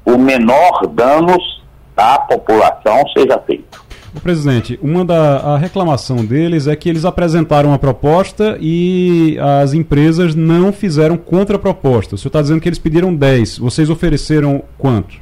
o 0.05 0.17
menor 0.17 0.87
danos 0.87 1.61
à 1.95 2.19
população 2.19 3.03
seja 3.15 3.37
feito. 3.45 3.80
Presidente, 4.19 4.77
uma 4.81 5.05
da 5.05 5.57
reclamação 5.57 6.17
deles 6.17 6.67
é 6.67 6.75
que 6.75 6.89
eles 6.89 7.05
apresentaram 7.05 7.73
a 7.73 7.79
proposta 7.79 8.57
e 8.59 9.37
as 9.61 9.73
empresas 9.73 10.35
não 10.35 10.73
fizeram 10.73 11.15
contraproposta. 11.15 12.15
O 12.15 12.17
senhor 12.17 12.27
está 12.27 12.41
dizendo 12.41 12.59
que 12.59 12.67
eles 12.67 12.77
pediram 12.77 13.15
10. 13.15 13.59
Vocês 13.59 13.89
ofereceram 13.89 14.63
quanto? 14.77 15.15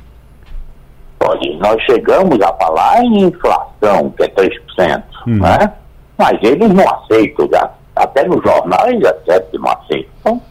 Olha, 1.19 1.57
nós 1.59 1.81
chegamos 1.83 2.41
a 2.41 2.51
falar 2.53 3.03
em 3.03 3.25
inflação, 3.25 4.11
que 4.17 4.23
é 4.23 4.27
3%, 4.27 5.03
Hum. 5.27 5.37
né? 5.37 5.73
Mas 6.17 6.39
eles 6.41 6.69
não 6.73 6.85
aceitam, 6.89 7.47
já, 7.51 7.71
até 7.95 8.27
no 8.27 8.41
jornal 8.41 8.89
eles 8.89 9.07
que 9.51 9.57
não 9.57 9.69
aceitam. 9.71 10.09
Então, 10.19 10.41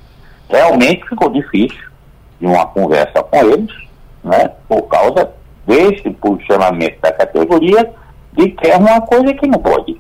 realmente 0.49 1.07
ficou 1.09 1.29
difícil 1.31 1.89
de 2.41 2.47
uma 2.47 2.67
conversa 2.67 3.23
com 3.23 3.37
eles, 3.37 3.75
né? 4.23 4.53
Por 4.69 4.83
causa 4.83 5.29
desse 5.67 6.09
posicionamento 6.11 7.01
da 7.01 7.13
categoria 7.13 7.91
de 8.39 8.51
que 8.53 8.69
é 8.69 8.77
uma 8.77 9.01
coisa 9.01 9.35
que 9.35 9.47
não 9.49 9.59
pode. 9.59 9.97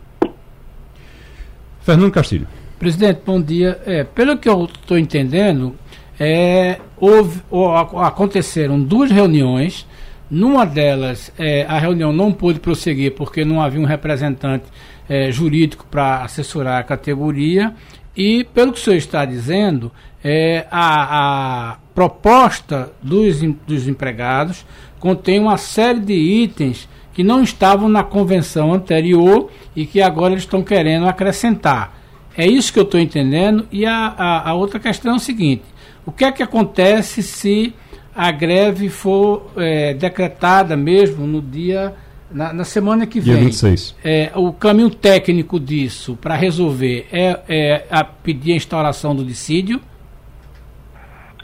Fernando 1.80 2.12
Castilho. 2.12 2.46
Presidente, 2.78 3.20
bom 3.26 3.40
dia. 3.42 3.80
É, 3.84 4.04
pelo 4.04 4.38
que 4.38 4.48
eu 4.48 4.66
estou 4.66 4.96
entendendo, 4.96 5.74
é, 6.20 6.78
houve, 6.96 7.42
ou 7.50 7.74
ac- 7.76 7.96
aconteceram 7.96 8.80
duas 8.80 9.10
reuniões. 9.10 9.86
Numa 10.30 10.64
delas, 10.64 11.32
é, 11.38 11.64
a 11.66 11.78
reunião 11.78 12.12
não 12.12 12.32
pôde 12.32 12.60
prosseguir 12.60 13.14
porque 13.14 13.44
não 13.44 13.60
havia 13.60 13.80
um 13.80 13.84
representante 13.86 14.66
é, 15.08 15.32
jurídico 15.32 15.86
para 15.90 16.22
assessorar 16.22 16.78
a 16.78 16.84
categoria. 16.84 17.74
E, 18.16 18.44
pelo 18.44 18.72
que 18.72 18.78
o 18.78 18.82
senhor 18.82 18.96
está 18.98 19.24
dizendo, 19.24 19.90
é, 20.22 20.66
a, 20.70 21.70
a 21.72 21.76
proposta 21.94 22.92
dos, 23.02 23.40
dos 23.66 23.88
empregados 23.88 24.64
contém 25.00 25.40
uma 25.40 25.56
série 25.56 26.00
de 26.00 26.12
itens 26.12 26.88
que 27.18 27.24
não 27.24 27.42
estavam 27.42 27.88
na 27.88 28.04
convenção 28.04 28.72
anterior 28.72 29.50
e 29.74 29.84
que 29.84 30.00
agora 30.00 30.34
eles 30.34 30.44
estão 30.44 30.62
querendo 30.62 31.08
acrescentar. 31.08 31.98
É 32.36 32.46
isso 32.46 32.72
que 32.72 32.78
eu 32.78 32.84
estou 32.84 33.00
entendendo. 33.00 33.66
E 33.72 33.84
a, 33.84 34.14
a, 34.16 34.50
a 34.50 34.54
outra 34.54 34.78
questão 34.78 35.14
é 35.14 35.16
o 35.16 35.18
seguinte: 35.18 35.64
o 36.06 36.12
que 36.12 36.24
é 36.24 36.30
que 36.30 36.44
acontece 36.44 37.20
se 37.24 37.74
a 38.14 38.30
greve 38.30 38.88
for 38.88 39.50
eh, 39.56 39.94
decretada 39.94 40.76
mesmo 40.76 41.26
no 41.26 41.42
dia. 41.42 41.92
Na, 42.30 42.52
na 42.52 42.62
semana 42.62 43.04
que 43.04 43.18
Dia 43.18 43.34
vem? 43.34 43.46
26. 43.46 43.96
É, 44.04 44.30
o 44.36 44.52
caminho 44.52 44.90
técnico 44.90 45.58
disso 45.58 46.16
para 46.20 46.36
resolver 46.36 47.08
é, 47.10 47.40
é 47.48 47.84
a 47.90 48.04
pedir 48.04 48.52
a 48.52 48.56
instauração 48.56 49.16
do 49.16 49.24
dissídio? 49.24 49.80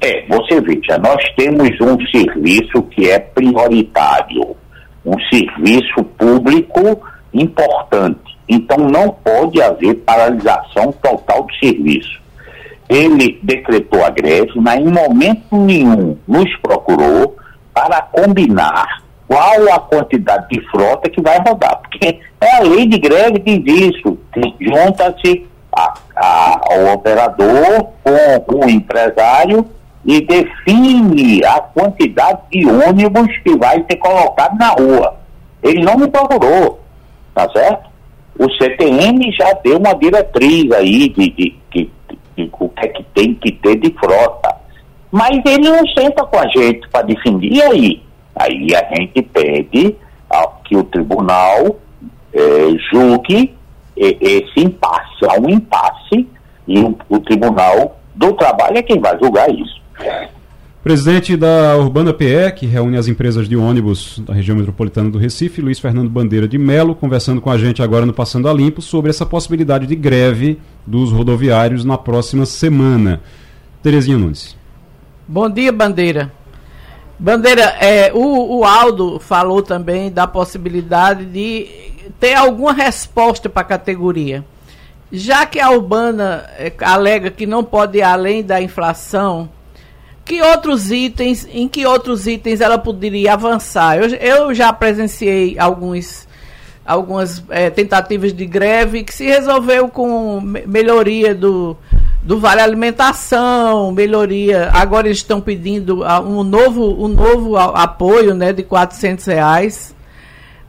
É, 0.01 0.27
você 0.29 0.61
veja, 0.61 0.99
nós 0.99 1.25
temos 1.37 1.71
um 1.81 1.97
serviço 2.15 2.83
que 2.91 3.09
é 3.09 3.19
prioritário, 3.19 4.55
um 5.05 5.17
serviço 5.33 6.03
público 6.19 7.01
importante. 7.33 8.39
Então 8.49 8.77
não 8.79 9.09
pode 9.11 9.61
haver 9.63 9.95
paralisação 9.97 10.93
total 11.03 11.45
do 11.45 11.55
serviço. 11.55 12.23
Ele 12.89 13.39
decretou 13.43 14.05
a 14.05 14.11
greve, 14.11 14.53
mas 14.57 14.79
em 14.81 14.91
momento 14.93 15.57
nenhum 15.57 16.17
nos 16.29 16.55
procurou 16.59 17.37
para 17.73 18.03
combinar 18.03 19.03
qual 19.27 19.73
a 19.73 19.81
quantidade 19.81 20.47
de 20.51 20.61
frota 20.71 21.09
que 21.09 21.21
vai 21.23 21.39
rodar. 21.39 21.81
Porque 21.81 22.21
é 22.41 22.57
a 22.57 22.61
lei 22.61 22.87
de 22.87 22.99
greve 22.99 23.39
diz 23.39 23.91
isso. 23.95 24.19
que 24.33 24.55
Junta-se 24.65 25.47
a- 25.75 25.95
a- 26.17 26.61
ao 26.71 26.95
operador 26.95 27.87
com 28.05 28.57
o 28.67 28.69
empresário 28.69 29.65
e 30.07 30.21
define 30.21 31.45
a 31.45 31.61
quantidade 31.61 32.41
de 32.53 32.67
ônibus 32.67 33.29
que 33.43 33.57
vai 33.57 33.85
ser 33.89 33.97
colocado 33.97 34.57
na 34.59 34.71
rua. 34.71 35.17
Ele 35.63 35.83
não 35.83 35.97
me 35.97 36.07
procurou, 36.09 36.81
tá 37.35 37.49
certo? 37.51 37.89
O 38.39 38.51
CTM 38.53 39.33
já 39.33 39.53
deu 39.65 39.79
uma 39.79 39.95
diretriz 39.95 40.71
aí 40.73 41.09
de, 41.09 41.31
de, 41.31 41.57
de- 41.73 41.91
de 42.37 42.51
o 42.59 42.69
que 42.69 42.85
é 42.87 42.89
que 42.89 43.03
tem 43.15 43.35
que 43.35 43.53
ter 43.53 43.77
de 43.77 43.91
frota. 43.99 44.57
Mas 45.11 45.41
ele 45.47 45.69
não 45.71 45.87
senta 45.97 46.25
com 46.25 46.37
a 46.39 46.47
gente 46.49 46.87
para 46.89 47.03
definir. 47.07 47.53
E 47.53 47.63
aí? 47.63 48.03
Aí 48.35 48.75
a 48.75 48.95
gente 48.97 49.23
pede 49.23 49.95
ah, 50.29 50.49
que 50.65 50.77
o 50.77 50.83
tribunal 50.83 51.77
eh, 52.33 52.71
julgue 52.93 53.55
eh, 53.97 54.17
esse 54.21 54.61
impasse. 54.67 55.25
Há 55.29 55.41
um 55.41 55.49
impasse 55.49 56.27
e 56.67 56.81
o, 56.81 56.99
o 57.09 57.21
tribunal 57.21 57.97
do 58.17 58.33
trabalho 58.33 58.79
é 58.79 58.83
quem 58.83 58.99
vai 59.01 59.17
julgar 59.23 59.49
isso. 59.49 59.81
Presidente 60.85 61.35
da 61.35 61.79
Urbana 61.79 62.13
PE, 62.13 62.53
que 62.55 62.67
reúne 62.67 62.99
as 62.99 63.09
empresas 63.09 63.49
de 63.49 63.57
ônibus 63.57 64.19
da 64.19 64.35
região 64.35 64.55
metropolitana 64.55 65.09
do 65.09 65.17
Recife, 65.17 65.63
Luiz 65.63 65.79
Fernando 65.79 66.11
Bandeira 66.11 66.47
de 66.47 66.59
Melo, 66.59 66.95
conversando 66.95 67.41
com 67.41 67.51
a 67.51 67.57
gente 67.57 67.83
agora 67.83 68.05
no 68.05 68.13
Passando 68.13 68.51
a 68.51 68.53
Limpo 68.53 68.83
sobre 68.83 69.09
essa 69.09 69.25
possibilidade 69.25 69.87
de 69.87 69.97
greve 69.97 70.61
dos 70.87 71.11
rodoviários 71.11 71.87
na 71.87 71.97
próxima 71.97 72.45
semana. 72.45 73.23
Terezinha 73.83 74.19
Nunes. 74.19 74.55
Bom 75.27 75.49
dia, 75.49 75.73
Bandeira. 75.73 76.31
Bandeira, 77.19 77.63
é, 77.81 78.13
o, 78.13 78.59
o 78.59 78.65
Aldo 78.67 79.19
falou 79.19 79.63
também 79.63 80.13
da 80.13 80.27
possibilidade 80.27 81.25
de 81.25 81.67
ter 82.21 82.35
alguma 82.35 82.75
resposta 82.75 83.49
para 83.49 83.63
a 83.63 83.65
categoria. 83.65 84.45
Já 85.11 85.47
que 85.47 85.59
a 85.59 85.71
Urbana 85.71 86.45
é, 86.59 86.71
alega 86.83 87.31
que 87.31 87.47
não 87.47 87.65
pode 87.65 87.97
ir 87.97 88.03
além 88.03 88.43
da 88.43 88.61
inflação, 88.61 89.49
que 90.25 90.41
outros 90.43 90.91
itens, 90.91 91.47
em 91.53 91.69
que 91.69 91.85
outros 91.87 92.27
itens 92.27 92.61
ela 92.61 92.79
poderia 92.79 93.35
avançar? 93.35 93.99
Eu, 93.99 94.09
eu 94.17 94.55
já 94.55 94.73
presenciei 94.73 95.59
alguns, 95.59 96.27
algumas 96.85 97.43
eh, 97.51 97.71
tentativas 97.71 98.33
de 98.33 98.47
greve 98.47 99.05
que 99.05 99.15
se 99.15 99.25
resolveu 99.25 99.89
com 99.89 100.41
me- 100.41 100.65
melhoria 100.67 101.35
do, 101.35 101.77
do 102.23 102.41
vale 102.41 102.61
alimentação, 102.63 103.93
melhoria. 103.93 104.71
Agora 104.73 105.07
eles 105.07 105.19
estão 105.19 105.41
pedindo 105.41 106.03
ah, 106.05 106.21
um 106.21 106.43
novo, 106.43 107.05
um 107.05 107.09
novo 107.09 107.57
apoio 107.57 108.35
né, 108.35 108.53
de 108.53 108.63
400 108.63 109.27
reais. 109.27 109.95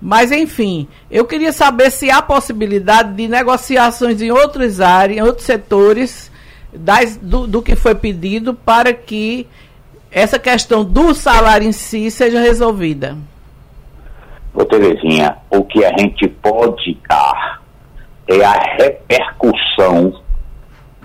Mas, 0.01 0.31
enfim, 0.31 0.87
eu 1.09 1.25
queria 1.25 1.53
saber 1.53 1.89
se 1.89 2.11
há 2.11 2.21
possibilidade 2.21 3.13
de 3.13 3.27
negociações 3.27 4.21
em 4.21 4.29
outras 4.29 4.81
áreas, 4.81 5.17
em 5.17 5.21
outros 5.21 5.45
setores, 5.45 6.29
das, 6.77 7.17
do, 7.17 7.47
do 7.47 7.61
que 7.61 7.75
foi 7.75 7.95
pedido 7.95 8.53
para 8.53 8.93
que 8.93 9.47
essa 10.11 10.39
questão 10.39 10.83
do 10.83 11.13
salário 11.13 11.67
em 11.67 11.71
si 11.71 12.09
seja 12.09 12.39
resolvida. 12.39 13.17
Ô 14.53 14.63
Terezinha, 14.63 15.37
o 15.49 15.63
que 15.63 15.83
a 15.83 15.89
gente 15.97 16.27
pode 16.27 16.97
dar 17.09 17.61
é 18.27 18.43
a 18.43 18.53
repercussão 18.77 20.13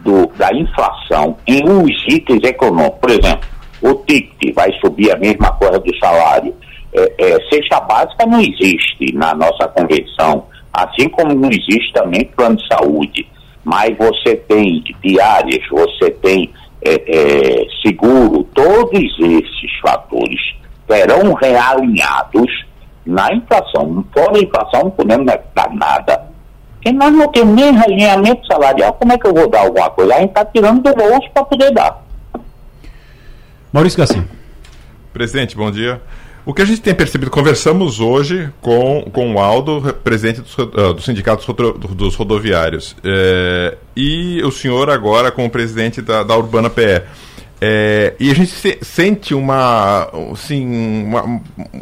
do, 0.04 0.26
da 0.36 0.52
inflação 0.54 1.36
em 1.46 1.68
uns 1.68 1.90
itens 2.08 2.42
econômicos. 2.44 3.00
Por 3.00 3.10
exemplo, 3.10 3.48
o 3.82 3.94
ticket 4.06 4.54
vai 4.54 4.72
subir 4.80 5.10
a 5.10 5.18
mesma 5.18 5.52
coisa 5.52 5.78
do 5.78 5.98
salário. 5.98 6.54
É, 6.92 7.14
é, 7.18 7.50
cesta 7.50 7.80
básica 7.80 8.26
não 8.26 8.40
existe 8.40 9.12
na 9.14 9.34
nossa 9.34 9.68
convenção, 9.68 10.46
assim 10.72 11.08
como 11.08 11.34
não 11.34 11.48
existe 11.48 11.92
também 11.92 12.24
plano 12.36 12.56
de 12.56 12.66
saúde. 12.68 13.28
Mas 13.64 13.96
você 13.96 14.36
tem 14.36 14.82
diárias, 15.02 15.62
você 15.70 16.10
tem 16.10 16.52
é, 16.82 16.94
é, 16.94 17.66
seguro, 17.82 18.44
todos 18.54 19.18
esses 19.18 19.80
fatores 19.82 20.40
serão 20.88 21.34
realinhados 21.34 22.50
na 23.04 23.32
inflação. 23.34 24.04
Fora 24.12 24.38
a 24.38 24.40
inflação, 24.40 24.84
não 24.84 24.90
podemos 24.90 25.26
dar 25.54 25.74
nada. 25.74 26.30
Porque 26.74 26.92
nós 26.92 27.12
não 27.12 27.28
temos 27.28 27.54
nem 27.54 27.72
realinhamento 27.72 28.46
salarial. 28.46 28.94
Como 28.94 29.12
é 29.12 29.18
que 29.18 29.26
eu 29.26 29.34
vou 29.34 29.48
dar 29.48 29.60
alguma 29.60 29.90
coisa? 29.90 30.14
A 30.14 30.20
gente 30.20 30.30
está 30.30 30.44
tirando 30.46 30.82
do 30.82 30.94
bolso 30.94 31.30
para 31.32 31.44
poder 31.44 31.70
dar. 31.72 32.02
Maurício 33.72 33.98
Gassim. 33.98 34.24
Presidente, 35.12 35.56
bom 35.56 35.70
dia. 35.70 36.00
O 36.44 36.54
que 36.54 36.62
a 36.62 36.64
gente 36.64 36.80
tem 36.80 36.94
percebido, 36.94 37.30
conversamos 37.30 38.00
hoje 38.00 38.50
com, 38.60 39.02
com 39.12 39.34
o 39.34 39.38
Aldo, 39.38 39.94
presidente 40.02 40.40
dos, 40.40 40.56
uh, 40.56 40.94
do 40.94 41.02
Sindicato 41.02 41.38
dos 41.38 41.46
rodo- 41.46 41.94
dos 41.94 42.14
Rodoviários, 42.14 42.96
é, 43.04 43.76
e 43.94 44.42
o 44.42 44.50
senhor 44.50 44.88
agora 44.88 45.30
como 45.30 45.50
presidente 45.50 46.00
da, 46.00 46.22
da 46.22 46.36
Urbana 46.36 46.70
PE. 46.70 47.02
É, 47.62 48.14
e 48.18 48.30
a 48.30 48.34
gente 48.34 48.50
se- 48.52 48.78
sente 48.80 49.34
uma, 49.34 50.08
assim, 50.32 51.04
uma- 51.04 51.40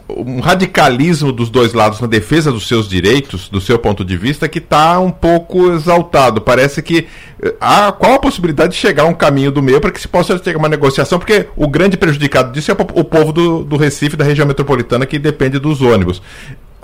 um 0.08 0.40
radicalismo 0.40 1.30
dos 1.30 1.50
dois 1.50 1.72
lados 1.72 2.00
na 2.00 2.08
defesa 2.08 2.50
dos 2.50 2.66
seus 2.66 2.88
direitos, 2.88 3.48
do 3.48 3.60
seu 3.60 3.78
ponto 3.78 4.04
de 4.04 4.16
vista, 4.16 4.48
que 4.48 4.58
está 4.58 4.98
um 4.98 5.10
pouco 5.12 5.70
exaltado. 5.72 6.40
Parece 6.40 6.82
que 6.82 7.06
eh, 7.40 7.54
há 7.60 7.92
qual 7.92 8.14
a 8.14 8.18
possibilidade 8.18 8.72
de 8.72 8.78
chegar 8.78 9.04
a 9.04 9.06
um 9.06 9.14
caminho 9.14 9.52
do 9.52 9.62
meio 9.62 9.80
para 9.80 9.92
que 9.92 10.00
se 10.00 10.08
possa 10.08 10.36
ter 10.36 10.56
uma 10.56 10.68
negociação, 10.68 11.16
porque 11.20 11.46
o 11.54 11.68
grande 11.68 11.96
prejudicado 11.96 12.50
disso 12.52 12.72
é 12.72 12.74
o 12.74 12.76
po- 12.76 13.00
o 13.00 13.04
povo 13.04 13.32
do, 13.32 13.62
do 13.62 13.76
Recife, 13.76 14.16
da 14.16 14.24
região 14.24 14.48
metropolitana, 14.48 15.06
que 15.06 15.16
depende 15.16 15.60
dos 15.60 15.80
ônibus. 15.80 16.20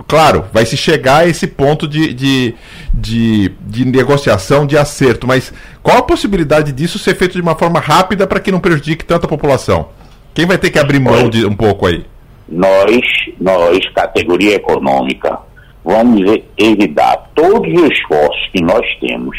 Claro, 0.08 0.44
vai 0.52 0.66
se 0.66 0.76
chegar 0.76 1.18
a 1.18 1.26
esse 1.26 1.46
ponto 1.46 1.86
de, 1.86 2.12
de, 2.12 2.54
de, 2.92 3.52
de 3.60 3.84
negociação, 3.84 4.66
de 4.66 4.76
acerto, 4.76 5.26
mas 5.26 5.52
qual 5.82 5.98
a 5.98 6.02
possibilidade 6.02 6.72
disso 6.72 6.98
ser 6.98 7.14
feito 7.14 7.34
de 7.34 7.40
uma 7.40 7.54
forma 7.54 7.78
rápida 7.78 8.26
para 8.26 8.40
que 8.40 8.50
não 8.50 8.60
prejudique 8.60 9.04
tanto 9.04 9.26
a 9.26 9.28
população? 9.28 9.88
Quem 10.34 10.46
vai 10.46 10.58
ter 10.58 10.70
que 10.70 10.78
abrir 10.78 10.98
mão 10.98 11.30
de 11.30 11.46
um 11.46 11.54
pouco 11.54 11.86
aí? 11.86 12.04
Nós, 12.48 13.00
nós, 13.40 13.78
categoria 13.94 14.56
econômica, 14.56 15.38
vamos 15.84 16.42
evitar 16.58 17.30
todos 17.34 17.72
os 17.72 17.90
esforços 17.90 18.48
que 18.52 18.62
nós 18.62 18.84
temos 19.00 19.36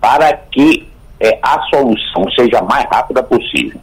para 0.00 0.32
que 0.32 0.88
é, 1.20 1.38
a 1.42 1.60
solução 1.70 2.24
seja 2.36 2.58
a 2.58 2.62
mais 2.62 2.84
rápida 2.90 3.22
possível. 3.22 3.80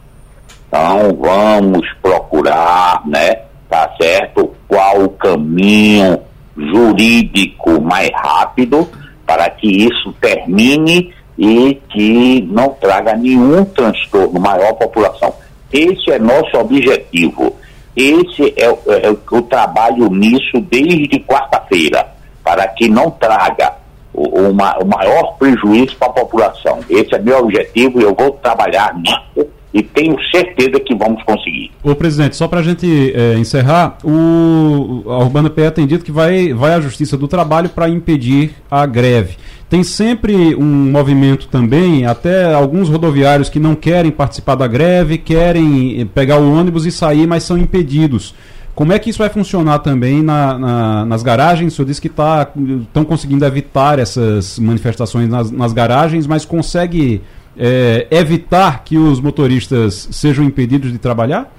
Então, 0.68 1.16
vamos 1.18 1.86
procurar, 2.02 3.02
né, 3.06 3.42
tá 3.70 3.94
certo, 4.00 4.52
qual 4.66 5.04
o 5.04 5.08
caminho 5.10 6.18
jurídico 6.56 7.80
mais 7.80 8.10
rápido 8.12 8.86
para 9.24 9.48
que 9.48 9.68
isso 9.68 10.12
termine 10.20 11.14
e 11.38 11.80
que 11.88 12.42
não 12.50 12.70
traga 12.70 13.16
nenhum 13.16 13.64
transtorno 13.64 14.40
maior 14.40 14.70
à 14.70 14.74
população. 14.74 15.32
Esse 15.72 16.10
é 16.10 16.18
nosso 16.18 16.56
objetivo. 16.58 17.56
Esse 17.96 18.52
é, 18.56 18.66
é, 18.66 19.10
o 19.30 19.42
trabalho 19.42 20.10
nisso 20.10 20.60
desde 20.68 21.20
quarta-feira, 21.20 22.06
para 22.42 22.66
que 22.68 22.88
não 22.88 23.10
traga 23.10 23.74
o, 24.12 24.22
o, 24.22 24.50
o 24.50 24.86
maior 24.86 25.36
prejuízo 25.38 25.96
para 25.96 26.08
a 26.08 26.12
população. 26.12 26.80
Esse 26.90 27.14
é 27.14 27.18
meu 27.18 27.38
objetivo 27.38 28.00
e 28.00 28.04
eu 28.04 28.14
vou 28.14 28.32
trabalhar 28.32 28.94
nisso 28.94 29.48
e 29.72 29.82
tenho 29.82 30.16
certeza 30.30 30.80
que 30.80 30.94
vamos 30.94 31.22
conseguir. 31.22 31.70
Ô 31.82 31.94
presidente, 31.94 32.36
só 32.36 32.48
para 32.48 32.60
a 32.60 32.62
gente 32.62 33.12
é, 33.14 33.38
encerrar, 33.38 33.98
o, 34.04 35.04
a 35.06 35.18
Urbana 35.18 35.48
PE 35.48 35.70
tem 35.70 35.86
dito 35.86 36.04
que 36.04 36.10
vai, 36.10 36.52
vai 36.52 36.74
à 36.74 36.80
Justiça 36.80 37.16
do 37.16 37.28
Trabalho 37.28 37.68
para 37.68 37.88
impedir 37.88 38.50
a 38.70 38.84
greve. 38.84 39.36
Tem 39.68 39.84
sempre 39.84 40.56
um 40.56 40.90
movimento 40.90 41.46
também, 41.46 42.04
até 42.04 42.52
alguns 42.52 42.88
rodoviários 42.88 43.48
que 43.48 43.60
não 43.60 43.76
querem 43.76 44.10
participar 44.10 44.56
da 44.56 44.66
greve, 44.66 45.16
querem 45.16 46.04
pegar 46.12 46.38
o 46.38 46.52
ônibus 46.52 46.86
e 46.86 46.90
sair, 46.90 47.26
mas 47.26 47.44
são 47.44 47.56
impedidos. 47.56 48.34
Como 48.74 48.92
é 48.92 48.98
que 48.98 49.10
isso 49.10 49.18
vai 49.18 49.28
funcionar 49.28 49.80
também 49.80 50.22
na, 50.22 50.58
na, 50.58 51.04
nas 51.04 51.22
garagens? 51.22 51.72
O 51.72 51.76
senhor 51.76 51.86
disse 51.86 52.00
que 52.00 52.08
estão 52.08 52.24
tá, 52.92 53.04
conseguindo 53.04 53.44
evitar 53.44 53.98
essas 53.98 54.58
manifestações 54.58 55.28
nas, 55.28 55.50
nas 55.50 55.72
garagens, 55.72 56.26
mas 56.26 56.44
consegue 56.44 57.20
é, 57.56 58.06
evitar 58.10 58.84
que 58.84 58.96
os 58.96 59.20
motoristas 59.20 60.08
sejam 60.12 60.44
impedidos 60.44 60.92
de 60.92 60.98
trabalhar? 60.98 61.52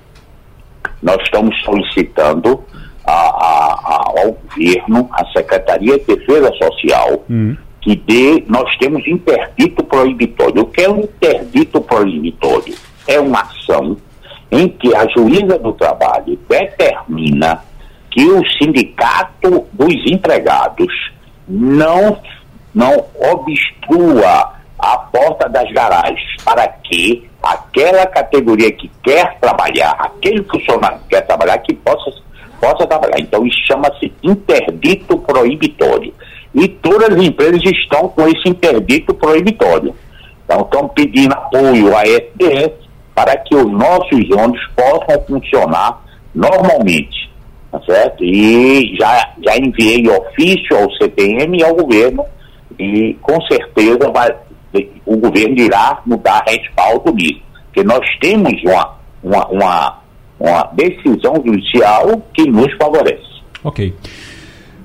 Nós 1.01 1.17
estamos 1.23 1.55
solicitando 1.63 2.63
a, 3.05 3.11
a, 3.11 4.03
ao 4.17 4.31
governo, 4.33 5.09
à 5.11 5.25
Secretaria 5.31 5.97
de 5.99 6.05
Defesa 6.05 6.51
Social, 6.53 7.23
hum 7.29 7.55
que 7.81 7.95
dê, 7.95 8.43
nós 8.47 8.77
temos 8.77 9.05
interdito 9.07 9.83
proibitório. 9.83 10.61
O 10.61 10.65
que 10.65 10.81
é 10.81 10.89
um 10.89 11.01
interdito 11.01 11.81
proibitório? 11.81 12.75
É 13.07 13.19
uma 13.19 13.41
ação 13.41 13.97
em 14.51 14.69
que 14.69 14.95
a 14.95 15.07
juíza 15.09 15.57
do 15.57 15.73
trabalho 15.73 16.37
determina 16.47 17.63
que 18.11 18.23
o 18.23 18.43
sindicato 18.57 19.65
dos 19.73 19.95
empregados 20.05 20.93
não, 21.47 22.19
não 22.73 23.05
obstrua 23.31 24.53
a 24.81 24.97
porta 24.97 25.47
das 25.47 25.71
garagens 25.71 26.35
para 26.43 26.67
que 26.67 27.29
aquela 27.41 28.05
categoria 28.07 28.71
que 28.71 28.89
quer 29.03 29.37
trabalhar, 29.39 29.91
aquele 29.99 30.43
funcionário 30.43 30.99
que 30.99 31.09
quer 31.09 31.21
trabalhar, 31.21 31.57
que 31.59 31.73
possa, 31.75 32.11
possa 32.59 32.87
trabalhar. 32.87 33.19
Então 33.19 33.45
isso 33.45 33.57
chama-se 33.67 34.11
interdito 34.23 35.17
proibitório 35.19 36.13
e 36.53 36.67
todas 36.67 37.15
as 37.15 37.23
empresas 37.23 37.61
estão 37.63 38.09
com 38.09 38.27
esse 38.27 38.49
interdito 38.49 39.13
proibitório. 39.13 39.95
Então, 40.43 40.61
estão 40.61 40.87
pedindo 40.89 41.33
apoio 41.33 41.95
à 41.95 42.03
SDS 42.03 42.73
para 43.15 43.37
que 43.37 43.55
os 43.55 43.71
nossos 43.71 44.29
ônibus 44.31 44.67
possam 44.75 45.21
funcionar 45.27 46.01
normalmente, 46.33 47.29
tá 47.71 47.79
certo? 47.85 48.23
E 48.23 48.95
já, 48.99 49.29
já 49.45 49.57
enviei 49.57 50.09
ofício 50.09 50.77
ao 50.77 50.91
CPM 50.95 51.57
e 51.57 51.63
ao 51.63 51.75
governo 51.75 52.25
e 52.77 53.15
com 53.21 53.39
certeza 53.43 54.09
vai, 54.11 54.35
o 55.05 55.17
governo 55.17 55.59
irá 55.59 56.01
nos 56.05 56.19
dar 56.21 56.43
respaldo 56.47 57.13
nisso, 57.13 57.41
porque 57.65 57.83
nós 57.83 58.05
temos 58.19 58.53
uma, 58.63 58.95
uma, 59.23 59.47
uma, 59.47 59.99
uma 60.39 60.63
decisão 60.73 61.35
judicial 61.45 62.21
que 62.33 62.49
nos 62.49 62.71
favorece. 62.77 63.41
Ok. 63.63 63.93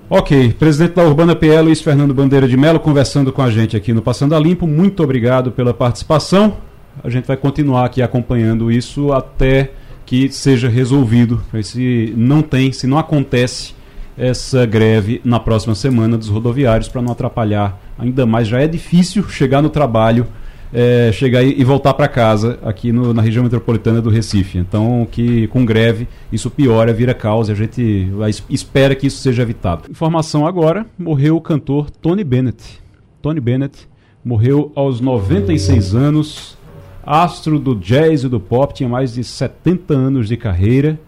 Ok, 0.09 0.53
presidente 0.53 0.95
da 0.95 1.03
Urbana 1.03 1.35
PL, 1.35 1.65
Luiz 1.65 1.81
Fernando 1.81 2.15
Bandeira 2.15 2.47
de 2.47 2.57
Melo, 2.57 2.79
conversando 2.79 3.33
com 3.33 3.43
a 3.43 3.51
gente 3.51 3.77
aqui 3.77 3.93
no 3.93 4.01
Passando 4.01 4.37
a 4.37 4.39
Limpo. 4.39 4.65
Muito 4.65 5.03
obrigado 5.03 5.51
pela 5.51 5.75
participação. 5.75 6.59
A 7.03 7.11
gente 7.11 7.27
vai 7.27 7.37
continuar 7.37 7.85
aqui 7.85 8.01
acompanhando 8.01 8.71
isso 8.71 9.13
até 9.13 9.73
que 10.05 10.29
seja 10.29 10.69
resolvido. 10.69 11.43
Se 11.63 12.15
não 12.17 12.41
tem, 12.41 12.71
se 12.71 12.87
não 12.87 12.99
acontece 12.99 13.75
essa 14.17 14.65
greve 14.65 15.21
na 15.25 15.41
próxima 15.41 15.75
semana 15.75 16.17
dos 16.17 16.29
rodoviários, 16.29 16.89
para 16.89 17.03
não 17.03 17.13
atrapalhar 17.13 17.79
ainda 17.99 18.27
mais. 18.27 18.49
Já 18.49 18.61
é 18.61 18.67
difícil 18.67 19.29
chegar 19.29 19.63
no 19.63 19.71
trabalho 19.71 20.27
é, 20.73 21.11
chegar 21.13 21.43
e 21.43 21.63
voltar 21.65 21.95
para 21.95 22.09
casa 22.09 22.59
aqui 22.63 22.93
no, 22.93 23.15
na 23.15 23.23
região 23.23 23.43
metropolitana 23.43 24.01
do 24.03 24.11
Recife. 24.11 24.59
Então, 24.59 25.07
que 25.11 25.47
com 25.49 25.65
greve 25.65 26.09
isso 26.33 26.51
piora, 26.51 26.93
vira 26.93 27.15
causa. 27.15 27.53
A 27.53 27.57
gente 27.57 28.11
espera 28.51 28.95
que 28.95 29.07
isso 29.07 29.19
seja 29.19 29.43
evitado. 29.43 29.91
Informação 29.91 30.47
agora: 30.47 30.87
morreu 30.99 31.37
o 31.37 31.41
cantor 31.41 31.91
Tony 31.91 32.25
Bennett. 32.25 32.81
Tony 33.23 33.41
Bennett 33.41 33.89
morreu 34.25 34.73
aos 34.75 35.01
96 35.01 35.95
anos, 35.95 36.59
astro 37.05 37.59
do 37.59 37.75
jazz 37.75 38.25
e 38.25 38.29
do 38.29 38.41
pop, 38.41 38.75
tinha 38.75 38.89
mais 38.89 39.15
de 39.15 39.23
70 39.23 39.95
anos 39.95 40.29
de 40.29 40.37
carreira. 40.37 40.99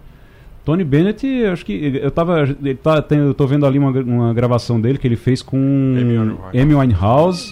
Tony 0.69 0.83
Bennett, 0.83 1.25
acho 1.51 1.65
que 1.65 1.99
eu 1.99 2.11
tava, 2.11 2.43
ele 2.43 2.75
tá, 2.75 3.01
tem, 3.01 3.17
eu 3.17 3.33
tô 3.33 3.47
vendo 3.47 3.65
ali 3.65 3.79
uma, 3.79 3.89
uma 3.89 4.33
gravação 4.35 4.79
dele 4.79 4.99
que 4.99 5.07
ele 5.07 5.15
fez 5.15 5.41
com 5.41 5.57
Amy 6.53 6.75
Winehouse 6.75 7.51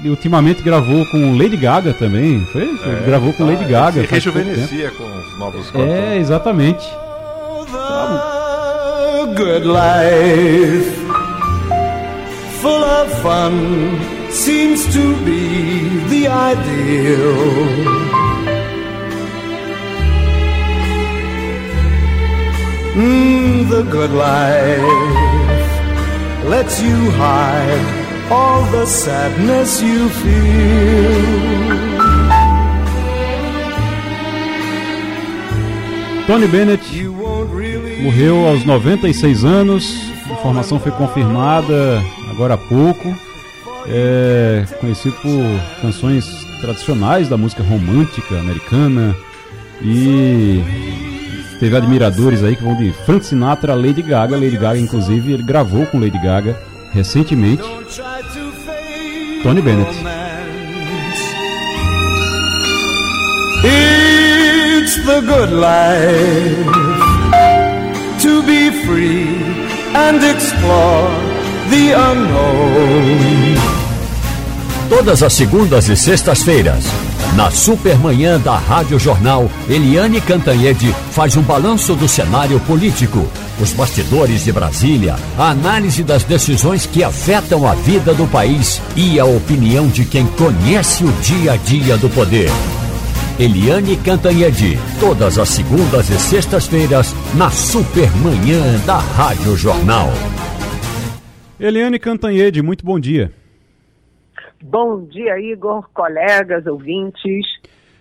ele 0.00 0.08
ultimamente 0.08 0.62
gravou 0.62 1.04
com 1.06 1.36
Lady 1.36 1.58
Gaga 1.58 1.92
também, 1.92 2.40
foi? 2.46 2.62
É, 2.62 3.04
gravou 3.04 3.34
com 3.34 3.44
Lady 3.44 3.64
Gaga. 3.66 4.00
Se 4.00 4.06
rejuvenescia 4.06 4.90
com 4.92 5.04
os 5.04 5.38
novos 5.38 5.70
cantores. 5.70 5.92
É, 5.92 6.16
exatamente. 6.16 6.88
good 9.36 9.66
life, 9.66 10.90
full 12.62 12.82
of 12.82 13.12
fun, 13.22 14.30
seems 14.30 14.86
to 14.86 15.14
be 15.22 16.00
the 16.08 16.26
ideal. 16.28 18.07
Mm, 22.98 23.68
the 23.70 23.84
good 23.84 24.10
life 24.10 24.82
lets 26.48 26.82
you 26.82 27.12
hide 27.12 28.28
all 28.28 28.64
the 28.72 28.84
sadness 28.86 29.80
you 29.80 30.08
feel. 30.08 31.48
Tony 36.26 36.48
Bennett 36.48 36.82
morreu 38.02 38.48
aos 38.48 38.64
96 38.64 39.44
anos. 39.44 40.12
A 40.28 40.32
informação 40.32 40.80
foi 40.80 40.90
confirmada 40.90 42.02
agora 42.32 42.54
há 42.54 42.58
pouco. 42.58 43.16
É 43.86 44.64
conhecido 44.80 45.14
por 45.22 45.80
canções 45.80 46.26
tradicionais 46.60 47.28
da 47.28 47.36
música 47.36 47.62
romântica 47.62 48.40
americana 48.40 49.14
e 49.80 50.60
teve 51.58 51.76
admiradores 51.76 52.42
aí 52.42 52.56
que 52.56 52.62
vão 52.62 52.76
de 52.76 52.92
Frank 53.04 53.24
Sinatra 53.26 53.72
a 53.72 53.76
Lady 53.76 54.02
Gaga. 54.02 54.36
Lady 54.36 54.56
Gaga, 54.56 54.78
inclusive, 54.78 55.32
ele 55.32 55.42
gravou 55.42 55.86
com 55.86 55.98
Lady 55.98 56.18
Gaga 56.18 56.56
recentemente. 56.92 57.62
Tony 59.42 59.62
Bennett. 59.62 59.90
It's 63.64 64.96
the 65.04 65.20
good 65.20 65.52
life 65.52 66.64
to 68.22 68.42
be 68.42 68.70
free 68.86 69.28
and 69.94 70.22
explore 70.24 71.10
the 71.70 71.92
unknown. 71.92 73.56
Todas 74.88 75.22
as 75.22 75.34
segundas 75.34 75.88
e 75.88 75.96
sextas-feiras, 75.96 76.86
na 77.38 77.52
Supermanhã 77.52 78.36
da 78.40 78.56
Rádio 78.56 78.98
Jornal, 78.98 79.48
Eliane 79.68 80.20
Cantanhede 80.20 80.92
faz 81.12 81.36
um 81.36 81.42
balanço 81.42 81.94
do 81.94 82.08
cenário 82.08 82.58
político, 82.58 83.30
os 83.60 83.72
bastidores 83.72 84.42
de 84.42 84.50
Brasília, 84.50 85.14
a 85.38 85.50
análise 85.50 86.02
das 86.02 86.24
decisões 86.24 86.84
que 86.84 87.04
afetam 87.04 87.64
a 87.64 87.74
vida 87.74 88.12
do 88.12 88.26
país 88.26 88.82
e 88.96 89.20
a 89.20 89.24
opinião 89.24 89.86
de 89.86 90.04
quem 90.04 90.26
conhece 90.26 91.04
o 91.04 91.12
dia 91.22 91.52
a 91.52 91.56
dia 91.56 91.96
do 91.96 92.10
poder. 92.10 92.50
Eliane 93.38 93.96
Cantanhede, 93.98 94.76
todas 94.98 95.38
as 95.38 95.48
segundas 95.50 96.10
e 96.10 96.18
sextas-feiras, 96.18 97.14
na 97.36 97.52
Supermanhã 97.52 98.80
da 98.84 98.98
Rádio 98.98 99.56
Jornal. 99.56 100.12
Eliane 101.60 102.00
Cantanhede, 102.00 102.62
muito 102.62 102.84
bom 102.84 102.98
dia. 102.98 103.32
Bom 104.62 105.04
dia, 105.04 105.38
Igor, 105.40 105.88
colegas, 105.94 106.66
ouvintes. 106.66 107.46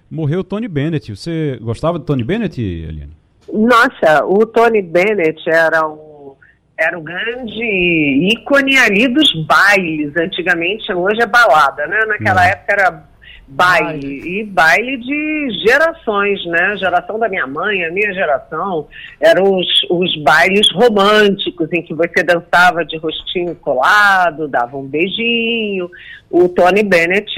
Morreu 0.10 0.44
Tony 0.44 0.68
Bennett. 0.68 1.16
Você 1.16 1.58
gostava 1.62 2.00
do 2.00 2.06
Tony 2.06 2.24
Bennett, 2.24 2.62
Eliane? 2.62 3.16
Nossa, 3.52 4.26
o 4.26 4.46
Tony 4.46 4.82
Bennett 4.82 5.42
era 5.50 5.88
um, 5.88 6.34
era 6.78 6.98
o 6.98 7.02
grande 7.02 8.30
ícone 8.34 8.78
ali 8.78 9.08
dos 9.08 9.30
bailes. 9.46 10.14
Antigamente, 10.18 10.92
hoje 10.94 11.22
é 11.22 11.28
balada, 11.28 11.86
né? 11.88 11.98
Naquela 12.08 12.42
Uhum. 12.42 12.48
época 12.48 12.74
era 12.74 13.04
baile. 13.48 14.40
E 14.40 14.44
baile 14.44 14.98
de 14.98 15.50
gerações, 15.66 16.46
né? 16.46 16.76
Geração 16.78 17.18
da 17.18 17.30
minha 17.30 17.48
mãe, 17.48 17.86
a 17.86 17.92
minha 17.92 18.14
geração, 18.14 18.88
eram 19.20 19.56
os, 19.58 19.68
os 19.90 20.24
bailes 20.24 20.70
românticos, 20.74 21.72
em 21.72 21.82
que 21.82 21.94
você 21.94 22.24
dançava 22.24 22.84
de 22.84 22.98
rostinho 22.98 23.56
colado, 23.56 24.48
dava 24.48 24.78
um 24.78 24.86
beijinho. 24.86 25.90
O 26.30 26.50
Tony 26.50 26.84
Bennett 26.84 27.34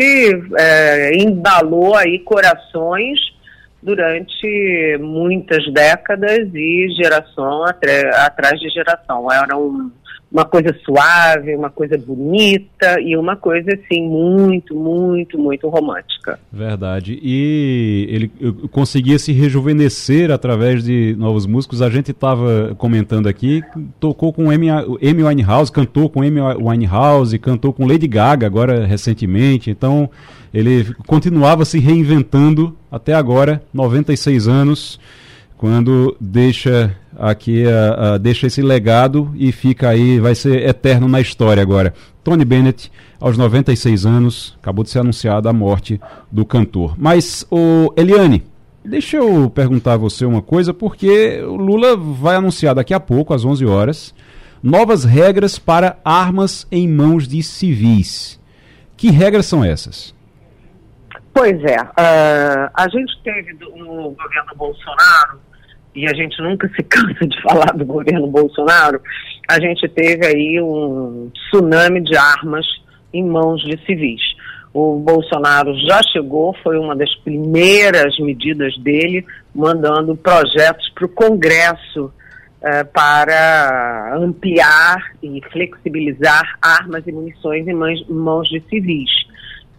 eh, 0.58 1.12
embalou 1.16 1.96
aí 1.96 2.20
corações 2.20 3.20
durante 3.82 4.98
muitas 5.00 5.72
décadas 5.72 6.50
e 6.54 6.90
geração 7.02 7.64
atrás 7.64 8.60
de 8.60 8.70
geração. 8.70 9.32
Era 9.32 9.56
um- 9.56 9.92
uma 10.32 10.46
coisa 10.46 10.76
suave, 10.86 11.56
uma 11.56 11.70
coisa 11.70 11.98
bonita 11.98 13.02
e 13.02 13.18
uma 13.18 13.36
coisa 13.36 13.74
assim 13.74 14.08
muito, 14.08 14.76
muito, 14.76 15.40
muito 15.40 15.68
romântica. 15.68 16.40
Verdade. 16.52 17.20
E 17.22 18.08
ele 18.10 18.28
conseguia 18.72 19.18
se 19.18 19.32
rejuvenescer 19.32 20.30
através 20.32 20.84
de 20.84 21.16
novos 21.18 21.48
músicos. 21.48 21.82
A 21.82 21.90
gente 21.90 22.12
estava 22.12 22.76
comentando 22.78 23.28
aqui, 23.28 23.64
tocou 24.00 24.32
com 24.32 24.52
Amy 24.52 25.24
Winehouse, 25.24 25.72
cantou 25.72 26.10
com 26.10 26.22
Amy 26.22 26.40
Winehouse, 26.40 27.40
cantou 27.40 27.74
com 27.74 27.88
Lady 27.88 28.08
Gaga 28.08 28.46
agora 28.46 28.86
recentemente. 28.86 29.72
Então 29.72 30.10
ele 30.54 30.94
continuava 31.08 31.66
se 31.66 31.80
reinventando 31.80 32.76
até 32.92 33.14
agora, 33.14 33.64
96 33.74 34.48
anos, 34.48 35.00
quando 35.58 36.16
deixa 36.20 36.96
aqui 37.20 37.66
a, 37.68 38.14
a- 38.14 38.18
deixa 38.18 38.48
esse 38.48 38.62
legado 38.62 39.32
e 39.36 39.52
fica 39.52 39.90
aí, 39.90 40.20
vai 40.20 40.34
ser 40.36 40.68
eterno 40.68 41.08
na 41.08 41.20
história 41.22 41.62
agora. 41.62 41.94
Tony 42.24 42.46
Bennett, 42.46 42.92
aos 43.20 43.38
96 43.38 44.06
anos, 44.06 44.58
acabou 44.62 44.84
de 44.84 44.90
ser 44.90 45.00
anunciada 45.00 45.50
a 45.50 45.54
morte 45.54 46.00
do 46.32 46.46
cantor. 46.46 46.96
Mas, 46.98 47.46
o 47.50 47.94
Eliane, 47.98 48.44
deixa 48.84 49.18
eu 49.18 49.50
perguntar 49.50 49.94
a 49.94 49.98
você 49.98 50.26
uma 50.26 50.42
coisa, 50.42 50.74
porque 50.74 51.42
o 51.44 51.56
Lula 51.56 51.96
vai 51.98 52.36
anunciar 52.36 52.76
daqui 52.76 52.94
a 52.94 53.00
pouco, 53.00 53.34
às 53.34 53.44
11 53.46 53.66
horas, 53.66 54.14
novas 54.62 55.04
regras 55.06 55.58
para 55.58 55.98
armas 56.04 56.68
em 56.72 56.88
mãos 56.88 57.28
de 57.28 57.42
civis. 57.42 58.40
Que 58.98 59.10
regras 59.10 59.46
são 59.46 59.64
essas? 59.64 60.14
Pois 61.34 61.64
é, 61.64 61.78
ah, 61.96 62.70
a 62.74 62.90
gente 62.90 63.18
teve 63.24 63.54
no 63.54 64.12
governo 64.12 64.54
Bolsonaro, 64.58 65.40
e 66.00 66.08
a 66.08 66.14
gente 66.14 66.42
nunca 66.42 66.70
se 66.70 66.82
cansa 66.88 67.28
de 67.28 67.42
falar 67.42 67.74
do 67.76 67.86
governo 67.86 68.28
Bolsonaro, 68.28 69.02
a 69.48 69.60
gente 69.60 69.88
teve 69.90 70.26
aí 70.26 70.62
um 70.62 71.30
tsunami 71.34 72.02
de 72.02 72.16
armas 72.16 72.66
em 73.14 73.24
mãos 73.24 73.62
de 73.64 73.78
civis. 73.86 74.22
O 74.74 75.00
Bolsonaro 75.00 75.76
já 75.80 76.00
chegou, 76.14 76.56
foi 76.64 76.78
uma 76.78 76.96
das 76.96 77.14
primeiras 77.18 78.18
medidas 78.20 78.78
dele, 78.78 79.26
mandando 79.54 80.16
projetos 80.16 80.88
para 80.90 81.06
o 81.06 81.10
Congresso 81.10 82.14
eh, 82.62 82.84
para 82.84 84.16
ampliar 84.16 85.14
e 85.24 85.42
flexibilizar 85.52 86.58
armas 86.62 87.06
e 87.08 87.12
munições 87.12 87.68
em 87.68 87.74
mãos, 87.74 88.48
de 88.48 88.62
civis. 88.70 89.10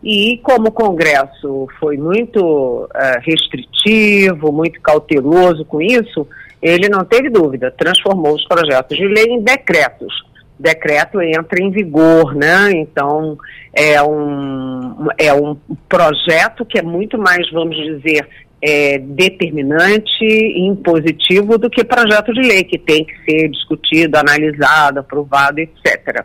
E 0.03 0.39
como 0.43 0.69
o 0.69 0.73
Congresso 0.73 1.69
foi 1.79 1.99
muito 1.99 2.89
eh, 2.95 3.21
restritivo, 3.23 4.51
muito 4.51 4.81
cauteloso 4.81 5.65
com 5.65 5.83
isso, 5.83 6.27
ele 6.63 6.89
não 6.89 7.05
teve 7.05 7.29
dúvida, 7.29 7.71
transformou 7.71 8.35
os 8.35 8.45
projetos 8.47 8.97
de 8.97 9.07
lei 9.07 9.27
em 9.27 9.43
decretos. 9.43 10.13
Decreto 10.59 11.21
entra 11.21 11.63
em 11.63 11.71
vigor, 11.71 12.35
né? 12.35 12.71
Então 12.73 13.39
é 13.75 14.03
um, 14.03 15.09
é 15.19 15.33
um 15.33 15.57
projeto 15.89 16.65
que 16.65 16.79
é 16.79 16.83
muito 16.83 17.19
mais, 17.19 17.51
vamos 17.51 17.77
dizer, 17.77 18.27
é, 18.63 18.99
determinante 18.99 20.23
e 20.23 20.67
impositivo 20.67 21.57
do 21.57 21.71
que 21.71 21.83
projeto 21.83 22.33
de 22.35 22.41
lei, 22.41 22.65
que 22.65 22.79
tem 22.79 23.05
que 23.05 23.15
ser 23.25 23.49
discutido, 23.49 24.17
analisado, 24.17 25.01
aprovado, 25.01 25.61
etc. 25.61 26.25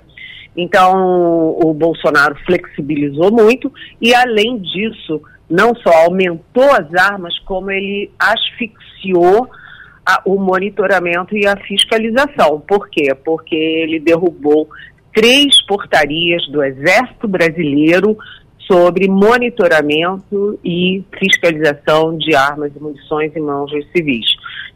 Então, 0.56 1.58
o 1.62 1.74
Bolsonaro 1.74 2.36
flexibilizou 2.46 3.32
muito 3.32 3.72
e, 4.02 4.14
além 4.14 4.58
disso, 4.58 5.22
não 5.50 5.76
só 5.76 6.06
aumentou 6.06 6.72
as 6.72 6.94
armas, 6.94 7.38
como 7.40 7.70
ele 7.70 8.10
asfixiou 8.18 9.48
a- 10.06 10.22
o 10.26 10.40
monitoramento 10.40 11.36
e 11.36 11.46
a 11.46 11.58
fiscalização. 11.58 12.62
Por 12.62 12.90
quê? 12.90 13.14
Porque 13.24 13.56
ele 13.56 14.00
derrubou 14.00 14.70
três 15.14 15.62
portarias 15.66 16.48
do 16.50 16.64
Exército 16.64 17.28
Brasileiro 17.28 18.18
sobre 18.60 19.08
monitoramento 19.08 20.60
e 20.64 21.04
fiscalização 21.20 22.18
de 22.18 22.36
armas 22.36 22.72
e 22.76 22.80
munições 22.82 23.36
em 23.36 23.42
mãos 23.42 23.70
de 23.70 23.86
civis. 23.92 24.26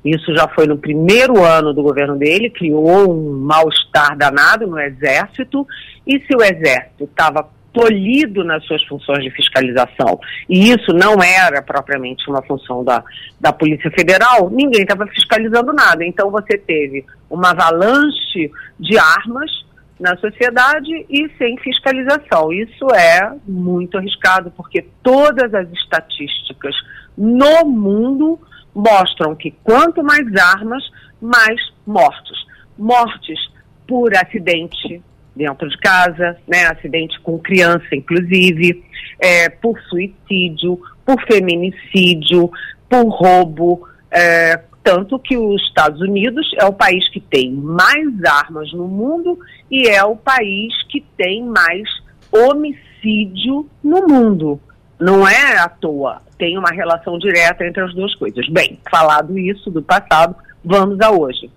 Isso 0.03 0.33
já 0.33 0.47
foi 0.47 0.65
no 0.65 0.77
primeiro 0.77 1.43
ano 1.43 1.73
do 1.73 1.83
governo 1.83 2.17
dele, 2.17 2.49
criou 2.49 3.11
um 3.11 3.39
mal-estar 3.41 4.17
danado 4.17 4.65
no 4.65 4.79
Exército, 4.79 5.67
e 6.07 6.19
se 6.21 6.35
o 6.35 6.41
Exército 6.41 7.03
estava 7.03 7.47
tolhido 7.71 8.43
nas 8.43 8.63
suas 8.65 8.83
funções 8.85 9.23
de 9.23 9.29
fiscalização, 9.31 10.19
e 10.49 10.71
isso 10.71 10.91
não 10.93 11.21
era 11.21 11.61
propriamente 11.61 12.27
uma 12.29 12.41
função 12.41 12.83
da, 12.83 13.03
da 13.39 13.53
Polícia 13.53 13.91
Federal, 13.91 14.49
ninguém 14.49 14.81
estava 14.81 15.05
fiscalizando 15.07 15.71
nada. 15.73 16.03
Então 16.03 16.31
você 16.31 16.57
teve 16.57 17.05
uma 17.29 17.51
avalanche 17.51 18.51
de 18.79 18.97
armas 18.97 19.51
na 19.99 20.15
sociedade 20.17 21.05
e 21.09 21.29
sem 21.37 21.57
fiscalização. 21.57 22.53
Isso 22.53 22.87
é 22.95 23.33
muito 23.45 23.97
arriscado, 23.97 24.51
porque 24.55 24.85
todas 25.03 25.53
as 25.53 25.69
estatísticas 25.73 26.73
no 27.17 27.65
mundo 27.65 28.39
mostram 28.73 29.35
que 29.35 29.51
quanto 29.63 30.03
mais 30.03 30.25
armas, 30.35 30.83
mais 31.21 31.59
mortos. 31.85 32.47
Mortes 32.77 33.39
por 33.87 34.15
acidente 34.15 35.01
dentro 35.35 35.69
de 35.69 35.77
casa, 35.77 36.37
né, 36.47 36.65
acidente 36.65 37.19
com 37.21 37.39
criança, 37.39 37.87
inclusive, 37.93 38.83
é, 39.19 39.49
por 39.49 39.79
suicídio, 39.81 40.79
por 41.05 41.21
feminicídio, 41.25 42.51
por 42.89 43.07
roubo, 43.07 43.87
é, 44.11 44.61
tanto 44.83 45.19
que 45.19 45.37
os 45.37 45.61
Estados 45.63 46.01
Unidos 46.01 46.51
é 46.59 46.65
o 46.65 46.73
país 46.73 47.07
que 47.09 47.19
tem 47.19 47.51
mais 47.51 48.23
armas 48.23 48.71
no 48.73 48.87
mundo 48.87 49.39
e 49.69 49.87
é 49.87 50.03
o 50.03 50.15
país 50.15 50.73
que 50.89 51.05
tem 51.17 51.43
mais 51.43 51.87
homicídio 52.31 53.69
no 53.83 54.07
mundo. 54.07 54.59
Não 54.99 55.27
é 55.27 55.57
à 55.57 55.69
toa, 55.69 56.21
tem 56.37 56.57
uma 56.57 56.71
relação 56.71 57.17
direta 57.17 57.65
entre 57.65 57.81
as 57.81 57.93
duas 57.93 58.13
coisas. 58.15 58.47
Bem, 58.49 58.79
falado 58.91 59.37
isso 59.37 59.71
do 59.71 59.81
passado, 59.81 60.35
vamos 60.63 60.99
a 60.99 61.09
hoje. 61.11 61.49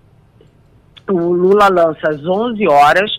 O 1.10 1.32
Lula 1.32 1.68
lança 1.68 2.08
às 2.08 2.24
11 2.24 2.68
horas 2.68 3.10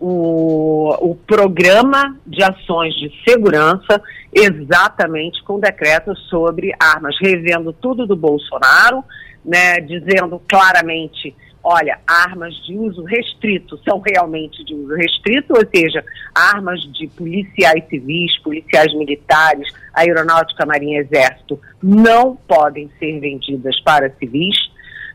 o, 0.00 1.10
o 1.10 1.14
programa 1.14 2.16
de 2.26 2.42
ações 2.42 2.94
de 2.94 3.12
segurança, 3.28 4.02
exatamente 4.32 5.42
com 5.44 5.60
decreto 5.60 6.16
sobre 6.28 6.74
armas, 6.80 7.16
revendo 7.20 7.72
tudo 7.72 8.06
do 8.06 8.16
Bolsonaro, 8.16 9.04
né, 9.44 9.80
dizendo 9.80 10.40
claramente, 10.48 11.34
olha, 11.62 11.98
armas 12.06 12.54
de 12.64 12.76
uso 12.76 13.04
restrito 13.04 13.78
são 13.84 14.00
realmente 14.00 14.64
de 14.64 14.74
uso 14.74 14.94
restrito, 14.94 15.52
ou 15.52 15.66
seja, 15.74 16.04
armas 16.34 16.80
de 16.92 17.06
policiais 17.08 17.84
civis, 17.88 18.38
policiais 18.38 18.92
militares, 18.94 19.72
aeronáutica, 19.94 20.66
marinha, 20.66 21.00
exército, 21.00 21.60
não 21.82 22.36
podem 22.36 22.90
ser 22.98 23.20
vendidas 23.20 23.78
para 23.80 24.10
civis, 24.18 24.56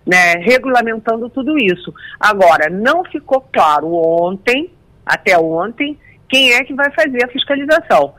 né, 0.05 0.33
regulamentando 0.35 1.29
tudo 1.29 1.57
isso. 1.57 1.93
Agora, 2.19 2.69
não 2.69 3.03
ficou 3.05 3.41
claro 3.51 3.91
ontem, 3.93 4.69
até 5.05 5.37
ontem, 5.37 5.97
quem 6.29 6.53
é 6.53 6.63
que 6.63 6.73
vai 6.73 6.91
fazer 6.91 7.23
a 7.23 7.29
fiscalização. 7.29 8.13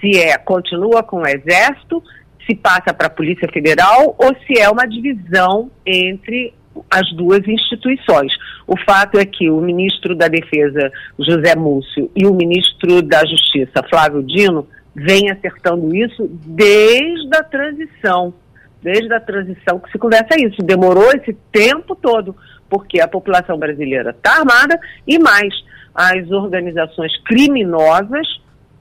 Se 0.00 0.18
é, 0.18 0.36
continua 0.38 1.02
com 1.02 1.18
o 1.18 1.26
Exército, 1.26 2.02
se 2.48 2.56
passa 2.56 2.94
para 2.94 3.08
a 3.08 3.10
Polícia 3.10 3.48
Federal 3.52 4.16
ou 4.18 4.34
se 4.46 4.58
é 4.58 4.68
uma 4.70 4.86
divisão 4.86 5.70
entre 5.84 6.54
as 6.90 7.10
duas 7.12 7.46
instituições. 7.46 8.32
O 8.66 8.76
fato 8.78 9.18
é 9.18 9.24
que 9.24 9.50
o 9.50 9.60
ministro 9.60 10.14
da 10.14 10.28
Defesa, 10.28 10.90
José 11.18 11.54
Múcio, 11.56 12.10
e 12.14 12.26
o 12.26 12.34
ministro 12.34 13.02
da 13.02 13.24
Justiça, 13.24 13.82
Flávio 13.88 14.22
Dino, 14.22 14.66
vêm 14.94 15.30
acertando 15.30 15.94
isso 15.94 16.28
desde 16.46 17.36
a 17.36 17.42
transição. 17.42 18.34
Desde 18.82 19.12
a 19.12 19.20
transição 19.20 19.80
que 19.80 19.90
se 19.90 19.98
conversa 19.98 20.36
isso. 20.38 20.62
Demorou 20.62 21.10
esse 21.12 21.36
tempo 21.52 21.96
todo, 21.96 22.36
porque 22.68 23.00
a 23.00 23.08
população 23.08 23.58
brasileira 23.58 24.10
está 24.10 24.38
armada 24.38 24.78
e 25.06 25.18
mais, 25.18 25.52
as 25.94 26.30
organizações 26.30 27.12
criminosas 27.24 28.26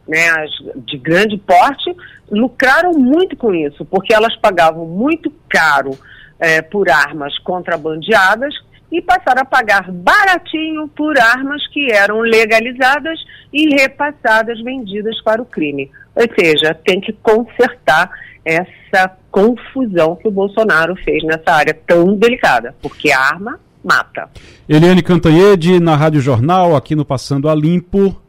né, 0.07 0.29
as 0.29 0.85
de 0.85 0.97
grande 0.97 1.37
porte, 1.37 1.95
lucraram 2.31 2.93
muito 2.93 3.35
com 3.35 3.53
isso, 3.53 3.83
porque 3.85 4.13
elas 4.13 4.35
pagavam 4.37 4.85
muito 4.85 5.31
caro 5.49 5.91
eh, 6.39 6.61
por 6.61 6.89
armas 6.89 7.37
contrabandeadas 7.39 8.53
e 8.91 9.01
passaram 9.01 9.41
a 9.41 9.45
pagar 9.45 9.91
baratinho 9.91 10.87
por 10.89 11.19
armas 11.19 11.65
que 11.67 11.91
eram 11.91 12.19
legalizadas 12.21 13.19
e 13.51 13.75
repassadas, 13.75 14.61
vendidas 14.61 15.21
para 15.21 15.41
o 15.41 15.45
crime. 15.45 15.91
Ou 16.15 16.25
seja, 16.39 16.73
tem 16.73 17.01
que 17.01 17.13
consertar 17.13 18.09
essa 18.45 19.17
confusão 19.29 20.15
que 20.15 20.27
o 20.27 20.31
Bolsonaro 20.31 20.95
fez 20.95 21.23
nessa 21.23 21.51
área 21.51 21.77
tão 21.85 22.15
delicada, 22.15 22.73
porque 22.81 23.11
a 23.11 23.19
arma 23.19 23.59
mata. 23.83 24.29
Eliane 24.67 25.03
Cantanhede, 25.03 25.79
na 25.79 25.95
Rádio 25.95 26.21
Jornal, 26.21 26.75
aqui 26.75 26.95
no 26.95 27.05
Passando 27.05 27.49
a 27.49 27.55
Limpo. 27.55 28.19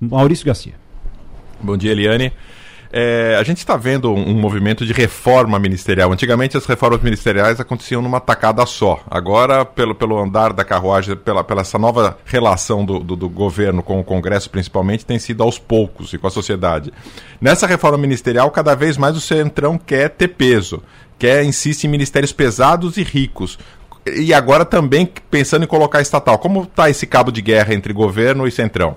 Maurício 0.00 0.46
Garcia. 0.46 0.74
Bom 1.60 1.76
dia, 1.76 1.92
Eliane. 1.92 2.32
É, 2.94 3.36
a 3.40 3.42
gente 3.42 3.56
está 3.56 3.74
vendo 3.74 4.12
um, 4.12 4.34
movimento 4.34 4.84
de 4.84 4.92
reforma 4.92 5.58
ministerial. 5.58 6.12
Antigamente 6.12 6.58
as 6.58 6.66
reformas 6.66 7.00
ministeriais 7.00 7.58
aconteciam 7.58 8.02
numa 8.02 8.20
tacada 8.20 8.66
só. 8.66 9.00
Agora, 9.10 9.64
pelo, 9.64 9.94
pelo 9.94 10.18
andar 10.18 10.52
da 10.52 10.62
carruagem, 10.62 11.16
pela, 11.16 11.42
pela 11.42 11.62
essa 11.62 11.78
nova 11.78 12.18
relação 12.26 12.84
do, 12.84 12.98
do, 12.98 13.16
do, 13.16 13.30
governo 13.30 13.82
com 13.82 13.98
o 13.98 14.04
Congresso, 14.04 14.50
principalmente, 14.50 15.06
tem 15.06 15.18
sido 15.18 15.42
aos 15.42 15.58
poucos 15.58 16.12
e 16.12 16.18
com 16.18 16.26
a 16.26 16.30
sociedade. 16.30 16.92
Nessa 17.40 17.66
reforma 17.66 17.96
ministerial, 17.96 18.50
cada 18.50 18.74
vez 18.74 18.98
mais 18.98 19.16
o 19.16 19.20
Centrão 19.20 19.78
quer 19.78 20.10
ter 20.10 20.28
peso, 20.28 20.82
quer 21.18 21.42
insiste 21.44 21.84
em 21.84 21.88
ministérios 21.88 22.32
pesados 22.32 22.98
e 22.98 23.02
ricos. 23.02 23.58
E 24.04 24.34
agora 24.34 24.66
também 24.66 25.08
pensando 25.30 25.64
em 25.64 25.68
colocar 25.68 26.02
estatal. 26.02 26.38
Como 26.38 26.64
está 26.64 26.90
esse 26.90 27.06
cabo 27.06 27.32
de 27.32 27.40
guerra 27.40 27.72
entre 27.72 27.94
governo 27.94 28.46
e 28.46 28.50
Centrão? 28.50 28.96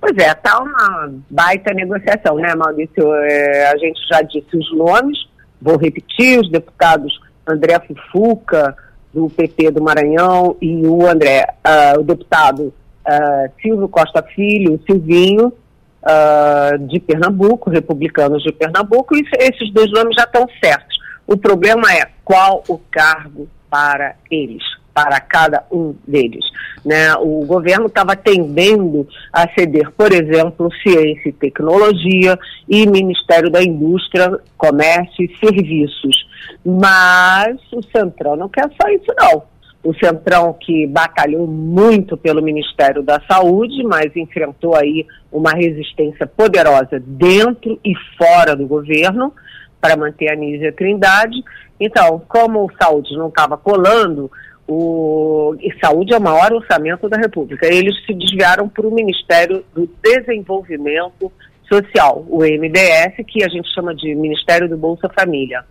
Pois 0.00 0.16
é, 0.16 0.30
está 0.30 0.60
uma 0.60 1.12
baita 1.28 1.74
negociação, 1.74 2.36
né, 2.36 2.54
Maurício? 2.54 3.14
É, 3.14 3.70
a 3.72 3.76
gente 3.76 4.00
já 4.08 4.22
disse 4.22 4.56
os 4.56 4.76
nomes, 4.76 5.18
vou 5.60 5.76
repetir, 5.76 6.38
os 6.38 6.50
deputados 6.50 7.20
André 7.46 7.80
Fufuca, 7.80 8.76
do 9.12 9.28
PP 9.30 9.72
do 9.72 9.82
Maranhão, 9.82 10.56
e 10.60 10.86
o 10.86 11.06
André, 11.06 11.46
uh, 11.66 12.00
o 12.00 12.04
deputado 12.04 12.72
uh, 13.06 13.52
Silvio 13.60 13.88
Costa 13.88 14.22
Filho, 14.22 14.80
Silvinho, 14.86 15.48
uh, 15.48 16.78
de 16.86 17.00
Pernambuco, 17.00 17.70
republicanos 17.70 18.42
de 18.42 18.52
Pernambuco, 18.52 19.16
e 19.16 19.24
esses 19.38 19.72
dois 19.72 19.90
nomes 19.90 20.14
já 20.14 20.24
estão 20.24 20.46
certos. 20.62 20.96
O 21.26 21.36
problema 21.36 21.92
é 21.92 22.08
qual 22.24 22.62
o 22.68 22.78
cargo 22.90 23.48
para 23.68 24.14
eles 24.30 24.62
para 24.98 25.20
cada 25.20 25.64
um 25.70 25.94
deles. 26.08 26.44
Né? 26.84 27.14
O 27.20 27.46
governo 27.46 27.86
estava 27.86 28.16
tendendo 28.16 29.06
a 29.32 29.48
ceder, 29.54 29.92
por 29.92 30.12
exemplo, 30.12 30.68
ciência 30.82 31.28
e 31.28 31.32
tecnologia 31.32 32.36
e 32.68 32.84
Ministério 32.84 33.48
da 33.48 33.62
Indústria, 33.62 34.40
Comércio 34.56 35.24
e 35.24 35.36
Serviços. 35.38 36.26
Mas 36.64 37.60
o 37.72 37.80
Centrão 37.96 38.34
não 38.34 38.48
quer 38.48 38.68
só 38.80 38.88
isso, 38.88 39.14
não. 39.16 39.44
O 39.84 39.94
Centrão 39.94 40.52
que 40.52 40.84
batalhou 40.88 41.46
muito 41.46 42.16
pelo 42.16 42.42
Ministério 42.42 43.00
da 43.00 43.22
Saúde, 43.30 43.84
mas 43.84 44.16
enfrentou 44.16 44.74
aí 44.74 45.06
uma 45.30 45.52
resistência 45.52 46.26
poderosa 46.26 47.00
dentro 47.06 47.78
e 47.84 47.92
fora 48.16 48.56
do 48.56 48.66
governo 48.66 49.32
para 49.80 49.96
manter 49.96 50.28
a 50.28 50.34
Nízia 50.34 50.72
Trindade. 50.72 51.36
Então, 51.78 52.20
como 52.26 52.64
o 52.64 52.70
saúde 52.82 53.16
não 53.16 53.28
estava 53.28 53.56
colando, 53.56 54.28
o, 54.68 55.56
e 55.60 55.72
saúde 55.80 56.12
é 56.12 56.18
o 56.18 56.22
maior 56.22 56.52
orçamento 56.52 57.08
da 57.08 57.16
República. 57.16 57.66
Eles 57.66 57.94
se 58.04 58.12
desviaram 58.12 58.68
para 58.68 58.86
o 58.86 58.94
Ministério 58.94 59.64
do 59.74 59.88
Desenvolvimento 60.02 61.32
Social, 61.66 62.24
o 62.28 62.40
MDS, 62.40 63.24
que 63.26 63.42
a 63.42 63.48
gente 63.48 63.72
chama 63.74 63.94
de 63.94 64.14
Ministério 64.14 64.68
do 64.68 64.76
Bolsa 64.76 65.08
Família. 65.08 65.64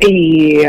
E, 0.00 0.62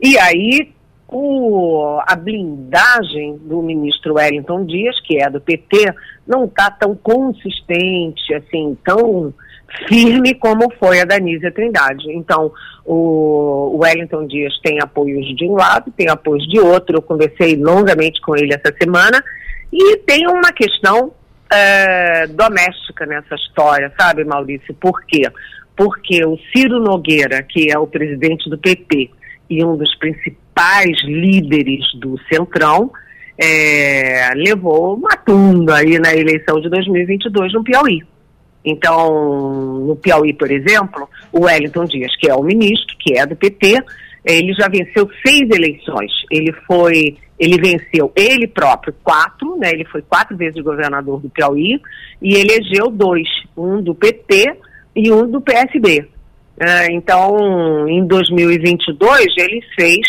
e 0.00 0.18
aí 0.18 0.72
o, 1.08 1.98
a 2.06 2.14
blindagem 2.14 3.38
do 3.38 3.62
ministro 3.62 4.14
Wellington 4.14 4.64
Dias, 4.64 5.00
que 5.00 5.20
é 5.20 5.28
do 5.28 5.40
PT, 5.40 5.92
não 6.26 6.44
está 6.44 6.70
tão 6.70 6.94
consistente, 6.94 8.34
assim, 8.34 8.76
tão 8.84 9.32
firme 9.88 10.34
como 10.34 10.72
foi 10.78 11.00
a 11.00 11.04
da 11.04 11.18
Nízia 11.18 11.52
Trindade. 11.52 12.10
Então, 12.10 12.52
o 12.84 13.78
Wellington 13.82 14.26
Dias 14.26 14.58
tem 14.62 14.80
apoios 14.80 15.26
de 15.36 15.44
um 15.44 15.54
lado, 15.54 15.92
tem 15.96 16.08
apoios 16.08 16.46
de 16.48 16.58
outro. 16.58 16.96
Eu 16.96 17.02
conversei 17.02 17.56
longamente 17.56 18.20
com 18.20 18.36
ele 18.36 18.54
essa 18.54 18.74
semana. 18.80 19.22
E 19.72 19.98
tem 19.98 20.26
uma 20.26 20.52
questão 20.52 21.12
é, 21.52 22.26
doméstica 22.28 23.04
nessa 23.06 23.34
história, 23.34 23.92
sabe, 23.98 24.24
Maurício? 24.24 24.74
Por 24.74 25.04
quê? 25.04 25.30
Porque 25.76 26.24
o 26.24 26.38
Ciro 26.50 26.80
Nogueira, 26.80 27.42
que 27.42 27.70
é 27.70 27.78
o 27.78 27.86
presidente 27.86 28.48
do 28.48 28.58
PP 28.58 29.10
e 29.48 29.64
um 29.64 29.76
dos 29.76 29.94
principais 29.96 31.02
líderes 31.04 31.84
do 31.94 32.18
Centrão, 32.32 32.90
é, 33.38 34.30
levou 34.34 34.96
uma 34.96 35.16
tunda 35.16 35.76
aí 35.76 35.98
na 35.98 36.14
eleição 36.14 36.60
de 36.60 36.68
2022 36.68 37.52
no 37.52 37.62
Piauí. 37.62 38.02
Então, 38.70 39.80
no 39.86 39.96
Piauí, 39.96 40.32
por 40.32 40.50
exemplo, 40.50 41.08
o 41.32 41.44
Wellington 41.44 41.84
Dias, 41.84 42.14
que 42.16 42.28
é 42.28 42.34
o 42.34 42.42
ministro, 42.42 42.96
que 42.98 43.18
é 43.18 43.24
do 43.24 43.34
PT, 43.34 43.82
ele 44.24 44.52
já 44.52 44.68
venceu 44.68 45.08
seis 45.26 45.48
eleições. 45.50 46.12
Ele 46.30 46.52
foi, 46.66 47.16
ele 47.38 47.58
venceu 47.60 48.12
ele 48.14 48.46
próprio 48.46 48.94
quatro, 49.02 49.56
né? 49.56 49.70
Ele 49.70 49.84
foi 49.86 50.02
quatro 50.02 50.36
vezes 50.36 50.62
governador 50.62 51.20
do 51.20 51.30
Piauí 51.30 51.80
e 52.20 52.34
elegeu 52.34 52.90
dois, 52.90 53.28
um 53.56 53.82
do 53.82 53.94
PT 53.94 54.56
e 54.94 55.10
um 55.10 55.30
do 55.30 55.40
PSB. 55.40 56.06
É, 56.60 56.92
então, 56.92 57.88
em 57.88 58.04
2022 58.06 59.26
ele 59.38 59.62
fez 59.76 60.06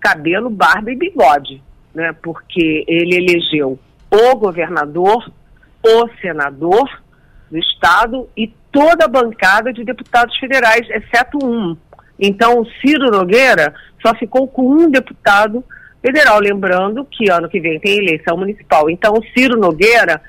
cabelo, 0.00 0.50
barba 0.50 0.90
e 0.90 0.96
bigode, 0.96 1.62
né? 1.94 2.12
Porque 2.22 2.84
ele 2.86 3.16
elegeu 3.16 3.78
o 4.10 4.36
governador, 4.36 5.30
o 5.82 6.08
senador 6.20 7.01
do 7.52 7.58
Estado 7.58 8.28
e 8.34 8.50
toda 8.72 9.04
a 9.04 9.08
bancada 9.08 9.72
de 9.72 9.84
deputados 9.84 10.34
federais, 10.38 10.88
exceto 10.88 11.38
um. 11.44 11.76
Então, 12.18 12.60
o 12.60 12.66
Ciro 12.80 13.10
Nogueira 13.10 13.74
só 14.00 14.14
ficou 14.14 14.48
com 14.48 14.62
um 14.62 14.90
deputado 14.90 15.62
federal. 16.00 16.40
Lembrando 16.40 17.04
que 17.04 17.30
ano 17.30 17.48
que 17.48 17.60
vem 17.60 17.78
tem 17.78 17.98
eleição 17.98 18.38
municipal. 18.38 18.88
Então, 18.88 19.12
o 19.12 19.24
Ciro 19.34 19.58
Nogueira, 19.58 20.20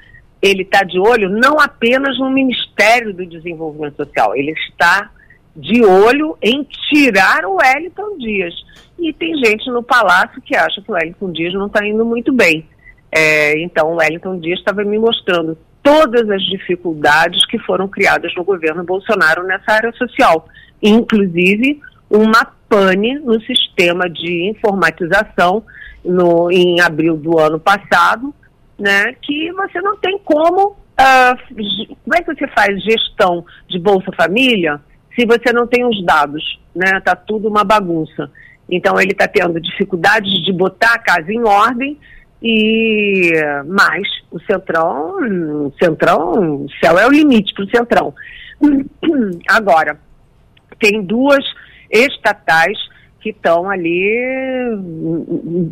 ele 0.42 0.64
está 0.64 0.84
de 0.84 1.00
olho 1.00 1.30
não 1.30 1.60
apenas 1.60 2.20
no 2.20 2.30
Ministério 2.30 3.14
do 3.14 3.26
Desenvolvimento 3.26 3.96
Social, 3.96 4.36
ele 4.36 4.52
está 4.52 5.10
de 5.56 5.86
olho 5.86 6.38
em 6.42 6.68
tirar 6.90 7.46
o 7.46 7.56
Wellington 7.56 8.18
Dias. 8.18 8.54
E 9.00 9.14
tem 9.14 9.38
gente 9.38 9.70
no 9.70 9.82
Palácio 9.82 10.42
que 10.42 10.56
acha 10.56 10.82
que 10.82 10.92
o 10.92 10.96
Wellington 10.96 11.32
Dias 11.32 11.54
não 11.54 11.68
está 11.68 11.86
indo 11.88 12.04
muito 12.04 12.34
bem. 12.34 12.68
É, 13.16 13.58
então, 13.62 13.94
o 13.94 13.96
Wellington 13.96 14.40
Dias 14.40 14.60
estava 14.60 14.84
me 14.84 14.98
mostrando 14.98 15.58
todas 15.84 16.30
as 16.30 16.42
dificuldades 16.44 17.46
que 17.46 17.60
foram 17.60 17.88
criadas 17.88 18.34
no 18.36 18.44
governo 18.44 18.84
Bolsonaro 18.84 19.44
nessa 19.44 19.74
área 19.74 19.92
social, 19.92 20.48
inclusive 20.82 21.80
uma 22.10 22.46
pane 22.70 23.20
no 23.20 23.40
sistema 23.42 24.10
de 24.10 24.50
informatização 24.50 25.64
no, 26.04 26.50
em 26.50 26.80
abril 26.82 27.18
do 27.18 27.38
ano 27.38 27.60
passado, 27.60 28.34
né, 28.80 29.14
que 29.22 29.52
você 29.52 29.82
não 29.82 29.98
tem 29.98 30.18
como. 30.20 30.76
Uh, 30.94 31.96
como 32.04 32.16
é 32.16 32.22
que 32.22 32.34
você 32.34 32.48
faz 32.50 32.82
gestão 32.84 33.44
de 33.68 33.80
Bolsa 33.80 34.12
Família 34.16 34.80
se 35.16 35.26
você 35.26 35.52
não 35.52 35.68
tem 35.68 35.84
os 35.86 36.04
dados? 36.06 36.60
Né? 36.74 37.00
Tá 37.02 37.16
tudo 37.16 37.48
uma 37.48 37.64
bagunça. 37.64 38.30
Então 38.70 39.00
ele 39.00 39.12
está 39.12 39.28
tendo 39.28 39.60
dificuldades 39.60 40.32
de 40.44 40.54
botar 40.54 40.94
a 40.94 41.00
casa 41.00 41.32
em 41.32 41.44
ordem 41.44 42.00
e 42.44 43.32
mais 43.66 44.06
o 44.30 44.38
Centrão, 44.41 45.16
o 45.68 45.74
Centrão, 45.82 46.66
o 46.66 46.68
céu 46.84 47.00
é 47.00 47.08
o 47.08 47.12
limite 47.12 47.54
para 47.54 47.64
o 47.64 47.70
Centrão. 47.70 48.14
Agora, 49.48 49.98
tem 50.78 51.02
duas 51.02 51.44
estatais 51.89 52.78
que 53.22 53.30
estão 53.30 53.70
ali 53.70 54.12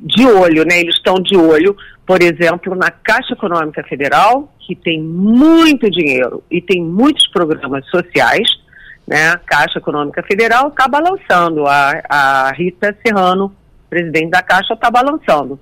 de 0.06 0.26
olho, 0.26 0.64
né? 0.64 0.80
Eles 0.80 0.96
estão 0.96 1.16
de 1.16 1.36
olho, 1.36 1.76
por 2.08 2.22
exemplo, 2.22 2.74
na 2.74 2.90
Caixa 2.90 3.34
Econômica 3.34 3.84
Federal, 3.84 4.54
que 4.60 4.74
tem 4.74 5.02
muito 5.02 5.92
dinheiro 5.92 6.42
e 6.50 6.62
tem 6.62 6.82
muitos 6.82 7.28
programas 7.28 7.86
sociais, 7.90 8.48
né? 9.06 9.32
A 9.32 9.38
Caixa 9.38 9.80
Econômica 9.80 10.24
Federal 10.24 10.70
está 10.70 10.88
balançando, 10.88 11.66
a, 11.68 12.02
a 12.08 12.52
Rita 12.54 12.96
Serrano, 13.06 13.54
presidente 13.90 14.30
da 14.30 14.42
Caixa, 14.42 14.74
está 14.74 14.90
balançando. 14.90 15.60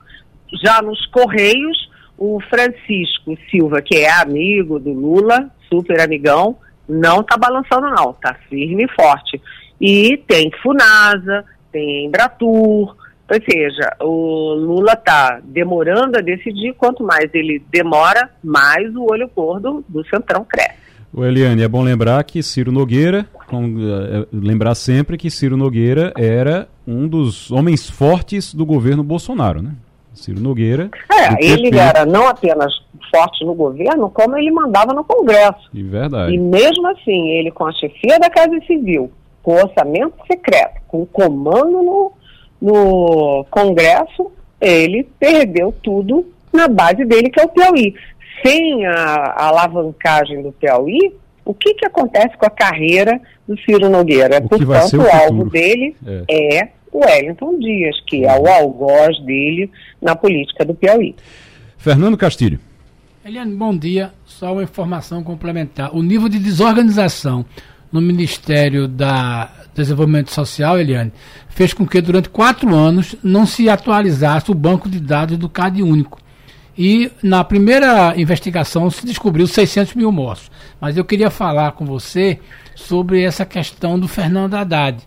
Já 0.64 0.82
nos 0.82 1.06
Correios, 1.08 1.90
o 2.18 2.40
Francisco 2.50 3.38
Silva, 3.50 3.82
que 3.82 3.98
é 3.98 4.12
amigo 4.12 4.80
do 4.80 4.92
Lula, 4.92 5.50
super 5.70 6.02
amigão, 6.02 6.58
não 6.88 7.22
está 7.22 7.38
balançando 7.38 7.90
não, 7.90 8.12
está 8.12 8.34
firme 8.50 8.86
e 8.86 8.94
forte. 8.94 9.42
E 9.80 10.18
tem 10.28 10.52
Funasa, 10.62 11.46
tem 11.72 12.06
Embratur, 12.08 12.96
ou 13.30 13.42
seja, 13.48 13.96
o 14.02 14.56
Lula 14.56 14.94
está 14.94 15.40
demorando 15.44 16.18
a 16.18 16.22
decidir, 16.22 16.74
quanto 16.74 17.04
mais 17.04 17.30
ele 17.34 17.62
demora, 17.72 18.30
mais 18.44 18.94
o 18.96 19.04
olho 19.04 19.30
gordo 19.34 19.86
do 19.88 20.04
Centrão 20.08 20.44
cresce. 20.44 20.80
O 21.14 21.24
Eliane, 21.24 21.62
é 21.62 21.68
bom 21.68 21.84
lembrar 21.84 22.24
que 22.24 22.42
Ciro 22.42 22.72
Nogueira, 22.72 23.26
com, 23.48 23.66
uh, 23.66 24.28
lembrar 24.32 24.76
sempre 24.76 25.18
que 25.18 25.30
Ciro 25.30 25.58
Nogueira 25.58 26.12
era 26.18 26.68
um 26.86 27.08
dos 27.08 27.52
homens 27.52 27.90
fortes 27.90 28.54
do 28.54 28.66
governo 28.66 29.04
Bolsonaro, 29.04 29.62
né? 29.62 29.74
Ciro 30.20 30.40
Nogueira. 30.40 30.90
É, 31.12 31.44
ele 31.44 31.78
era 31.78 32.06
não 32.06 32.28
apenas 32.28 32.74
forte 33.14 33.44
no 33.44 33.54
governo, 33.54 34.10
como 34.10 34.38
ele 34.38 34.52
mandava 34.52 34.94
no 34.94 35.04
Congresso. 35.04 35.70
De 35.74 35.84
verdade. 35.84 36.34
E 36.34 36.38
mesmo 36.38 36.88
assim, 36.88 37.30
ele 37.30 37.52
com 37.52 37.66
a 37.66 37.72
chefia 37.74 38.20
da 38.20 38.30
Casa 38.30 38.60
Civil, 38.68 39.12
com 39.42 39.56
orçamento 39.56 40.16
secreto, 40.28 40.82
com 40.88 41.06
comando 41.06 41.82
no, 41.82 42.12
no 42.62 43.46
Congresso, 43.50 44.32
ele 44.62 45.08
perdeu 45.20 45.74
tudo 45.82 46.26
na 46.52 46.68
base 46.68 47.06
dele, 47.06 47.30
que 47.30 47.40
é 47.40 47.44
o 47.44 47.50
Piauí. 47.50 47.94
Sem 48.46 48.86
a, 48.86 48.94
a 48.94 49.48
alavancagem 49.48 50.42
do 50.42 50.52
Piauí, 50.52 51.14
o 51.44 51.54
que, 51.54 51.74
que 51.74 51.86
acontece 51.86 52.38
com 52.38 52.46
a 52.46 52.50
carreira 52.50 53.20
do 53.48 53.58
Ciro 53.62 53.90
Nogueira? 53.90 54.40
Portanto, 54.42 54.98
o, 54.98 55.04
o 55.04 55.12
alvo 55.12 55.50
dele 55.50 55.96
é. 56.30 56.58
é 56.58 56.64
o 56.64 56.79
Wellington 56.94 57.60
Dias, 57.60 58.00
que 58.08 58.26
é 58.26 58.40
o 58.40 58.48
algoz 58.48 59.20
dele 59.22 59.70
na 60.02 60.16
política 60.16 60.66
do 60.66 60.74
Piauí. 60.74 61.16
Fernando 61.78 62.18
Castilho. 62.18 62.60
Eliane, 63.24 63.54
bom 63.56 63.76
dia. 63.76 64.12
Só 64.26 64.54
uma 64.54 64.64
informação 64.64 65.24
complementar. 65.24 65.96
O 65.96 66.02
nível 66.02 66.30
de 66.30 66.40
desorganização 66.40 67.46
no 67.92 68.02
Ministério 68.02 68.88
da 68.88 69.50
Desenvolvimento 69.74 70.32
Social, 70.32 70.80
Eliane, 70.80 71.12
fez 71.50 71.74
com 71.74 71.86
que 71.86 72.02
durante 72.02 72.30
quatro 72.30 72.74
anos 72.74 73.16
não 73.24 73.46
se 73.46 73.70
atualizasse 73.70 74.52
o 74.52 74.56
banco 74.56 74.90
de 74.90 75.00
dados 75.00 75.38
do 75.38 75.50
CAD 75.50 75.82
único. 75.82 76.20
E 76.78 77.12
na 77.22 77.44
primeira 77.44 78.14
investigação 78.18 78.90
se 78.90 79.06
descobriu 79.06 79.46
600 79.46 79.96
mil 79.96 80.12
mortos. 80.12 80.50
Mas 80.80 80.96
eu 80.96 81.04
queria 81.04 81.30
falar 81.30 81.74
com 81.74 81.86
você 81.86 82.40
sobre 82.74 83.22
essa 83.22 83.46
questão 83.46 84.00
do 84.00 84.08
Fernando 84.08 84.54
Haddad. 84.54 85.04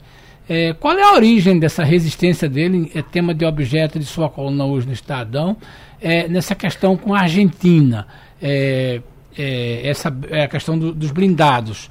É, 0.55 0.75
qual 0.75 0.99
é 0.99 1.03
a 1.03 1.15
origem 1.15 1.59
dessa 1.59 1.83
resistência 1.83 2.47
dele? 2.47 2.93
É 2.95 3.01
tema 3.01 3.33
de 3.33 3.43
objeto 3.43 3.99
de 3.99 4.05
sua 4.05 4.29
coluna 4.29 4.67
hoje 4.67 4.87
no 4.87 4.93
Estadão. 4.93 5.57
É, 5.99 6.29
nessa 6.29 6.55
questão 6.55 6.95
com 6.95 7.15
a 7.15 7.21
Argentina, 7.21 8.07
é, 8.43 9.01
é 9.35 9.89
essa 9.89 10.15
é 10.29 10.43
a 10.43 10.49
questão 10.49 10.79
do, 10.79 10.93
dos 10.93 11.11
blindados. 11.11 11.89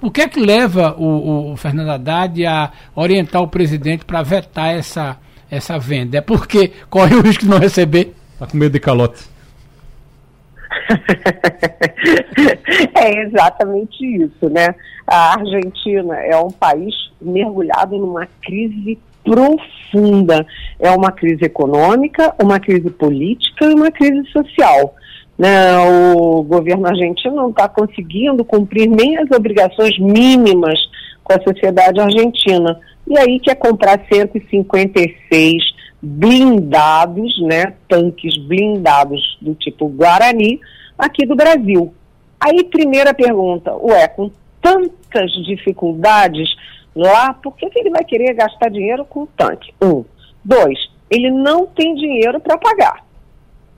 O 0.00 0.10
que 0.10 0.22
é 0.22 0.28
que 0.28 0.40
leva 0.40 0.94
o, 0.96 1.52
o 1.52 1.56
Fernando 1.58 1.90
Haddad 1.90 2.46
a 2.46 2.72
orientar 2.94 3.42
o 3.42 3.48
presidente 3.48 4.06
para 4.06 4.22
vetar 4.22 4.74
essa, 4.74 5.18
essa 5.50 5.78
venda? 5.78 6.16
É 6.16 6.22
porque 6.22 6.72
corre 6.88 7.14
o 7.14 7.20
risco 7.20 7.44
de 7.44 7.50
não 7.50 7.58
receber? 7.58 8.14
Está 8.32 8.46
com 8.46 8.56
medo 8.56 8.72
de 8.72 8.80
calote. 8.80 9.24
é 12.96 13.22
exatamente 13.22 14.04
isso, 14.04 14.48
né? 14.48 14.74
A 15.06 15.34
Argentina 15.34 16.16
é 16.16 16.36
um 16.36 16.50
país 16.50 16.94
mergulhado 17.20 17.98
numa 17.98 18.26
crise 18.42 18.98
profunda. 19.24 20.46
É 20.78 20.90
uma 20.90 21.12
crise 21.12 21.44
econômica, 21.44 22.34
uma 22.42 22.60
crise 22.60 22.90
política 22.90 23.66
e 23.66 23.74
uma 23.74 23.90
crise 23.90 24.26
social. 24.30 24.94
Né? 25.38 25.78
O 26.14 26.42
governo 26.42 26.86
argentino 26.86 27.34
não 27.34 27.50
está 27.50 27.68
conseguindo 27.68 28.44
cumprir 28.44 28.88
nem 28.88 29.18
as 29.18 29.30
obrigações 29.30 29.98
mínimas 29.98 30.78
com 31.24 31.32
a 31.32 31.42
sociedade 31.42 32.00
argentina. 32.00 32.78
E 33.06 33.18
aí 33.18 33.40
quer 33.40 33.56
comprar 33.56 34.00
156 34.12 35.79
blindados, 36.02 37.40
né, 37.42 37.74
tanques 37.88 38.36
blindados 38.46 39.38
do 39.40 39.54
tipo 39.54 39.88
Guarani, 39.88 40.60
aqui 40.98 41.26
do 41.26 41.36
Brasil. 41.36 41.94
Aí, 42.40 42.64
primeira 42.64 43.12
pergunta, 43.12 43.74
ué, 43.76 44.08
com 44.08 44.30
tantas 44.62 45.30
dificuldades 45.44 46.48
lá, 46.94 47.34
por 47.34 47.54
que, 47.56 47.68
que 47.68 47.78
ele 47.78 47.90
vai 47.90 48.04
querer 48.04 48.34
gastar 48.34 48.70
dinheiro 48.70 49.04
com 49.04 49.26
tanque? 49.26 49.74
Um. 49.80 50.04
Dois, 50.42 50.78
ele 51.10 51.30
não 51.30 51.66
tem 51.66 51.94
dinheiro 51.94 52.40
para 52.40 52.56
pagar. 52.56 53.04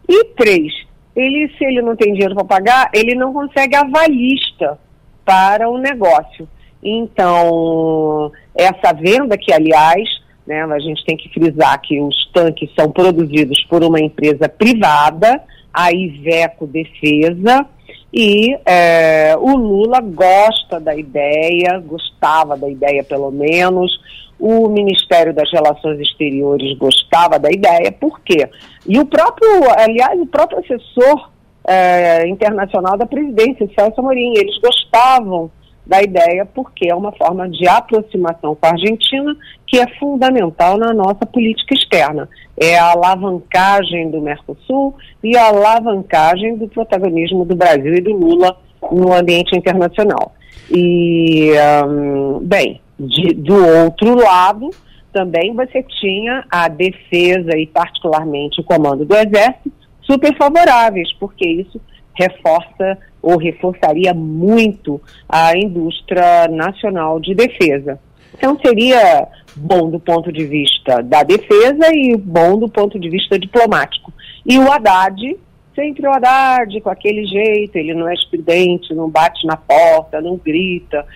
E 0.08 0.24
três, 0.36 0.72
ele, 1.14 1.52
se 1.56 1.64
ele 1.64 1.82
não 1.82 1.96
tem 1.96 2.12
dinheiro 2.12 2.34
para 2.34 2.44
pagar, 2.44 2.90
ele 2.92 3.14
não 3.14 3.32
consegue 3.32 3.74
avalista 3.74 4.78
para 5.24 5.68
o 5.68 5.78
negócio. 5.78 6.48
Então, 6.82 8.32
essa 8.54 8.92
venda, 8.92 9.36
que 9.38 9.52
aliás, 9.52 10.08
né, 10.46 10.62
a 10.62 10.78
gente 10.78 11.04
tem 11.04 11.16
que 11.16 11.28
frisar 11.28 11.80
que 11.80 12.00
os 12.00 12.30
tanques 12.32 12.70
são 12.78 12.90
produzidos 12.90 13.64
por 13.68 13.82
uma 13.84 14.00
empresa 14.00 14.48
privada, 14.48 15.42
a 15.72 15.92
Iveco 15.92 16.66
Defesa, 16.66 17.66
e 18.12 18.54
é, 18.66 19.34
o 19.38 19.56
Lula 19.56 20.00
gosta 20.00 20.78
da 20.78 20.94
ideia, 20.94 21.78
gostava 21.78 22.56
da 22.56 22.68
ideia 22.68 23.02
pelo 23.02 23.30
menos, 23.30 23.90
o 24.38 24.68
Ministério 24.68 25.32
das 25.32 25.50
Relações 25.52 26.00
Exteriores 26.00 26.76
gostava 26.76 27.38
da 27.38 27.50
ideia, 27.50 27.92
por 27.92 28.20
quê? 28.20 28.48
E 28.86 28.98
o 28.98 29.06
próprio, 29.06 29.48
aliás, 29.78 30.20
o 30.20 30.26
próprio 30.26 30.58
assessor 30.58 31.30
é, 31.66 32.26
internacional 32.28 32.98
da 32.98 33.06
presidência, 33.06 33.70
Celso 33.74 34.00
Amorim, 34.00 34.34
eles 34.36 34.58
gostavam 34.58 35.50
da 35.86 36.02
ideia, 36.02 36.46
porque 36.46 36.88
é 36.88 36.94
uma 36.94 37.12
forma 37.12 37.48
de 37.48 37.66
aproximação 37.66 38.54
com 38.54 38.66
a 38.66 38.70
Argentina 38.70 39.36
que 39.66 39.78
é 39.78 39.86
fundamental 39.98 40.76
na 40.76 40.92
nossa 40.92 41.26
política 41.26 41.74
externa. 41.74 42.28
É 42.56 42.78
a 42.78 42.92
alavancagem 42.92 44.10
do 44.10 44.20
Mercosul 44.20 44.94
e 45.22 45.36
a 45.36 45.46
alavancagem 45.46 46.56
do 46.56 46.68
protagonismo 46.68 47.44
do 47.44 47.56
Brasil 47.56 47.94
e 47.94 48.00
do 48.00 48.12
Lula 48.12 48.56
no 48.92 49.12
ambiente 49.12 49.56
internacional. 49.56 50.34
E, 50.70 51.52
um, 51.86 52.40
bem, 52.40 52.80
de, 52.98 53.34
do 53.34 53.54
outro 53.84 54.14
lado, 54.14 54.70
também 55.12 55.54
você 55.54 55.82
tinha 56.00 56.44
a 56.50 56.68
defesa 56.68 57.56
e, 57.56 57.66
particularmente, 57.66 58.60
o 58.60 58.64
comando 58.64 59.04
do 59.04 59.14
Exército 59.14 59.72
super 60.02 60.36
favoráveis, 60.36 61.12
porque 61.18 61.46
isso 61.46 61.80
reforça 62.14 62.98
ou 63.20 63.36
reforçaria 63.36 64.12
muito 64.12 65.00
a 65.28 65.56
indústria 65.56 66.48
nacional 66.48 67.20
de 67.20 67.34
defesa. 67.34 67.98
Então 68.34 68.58
seria 68.64 69.28
bom 69.54 69.90
do 69.90 70.00
ponto 70.00 70.32
de 70.32 70.44
vista 70.44 71.02
da 71.02 71.22
defesa 71.22 71.88
e 71.92 72.16
bom 72.16 72.58
do 72.58 72.68
ponto 72.68 72.98
de 72.98 73.08
vista 73.08 73.38
diplomático. 73.38 74.12
E 74.44 74.58
o 74.58 74.70
Haddad, 74.70 75.36
sempre 75.74 76.06
o 76.06 76.10
Haddad 76.10 76.80
com 76.80 76.90
aquele 76.90 77.24
jeito, 77.26 77.76
ele 77.76 77.94
não 77.94 78.08
é 78.08 78.14
estridente, 78.14 78.94
não 78.94 79.08
bate 79.08 79.46
na 79.46 79.56
porta, 79.56 80.20
não 80.20 80.36
grita, 80.36 81.06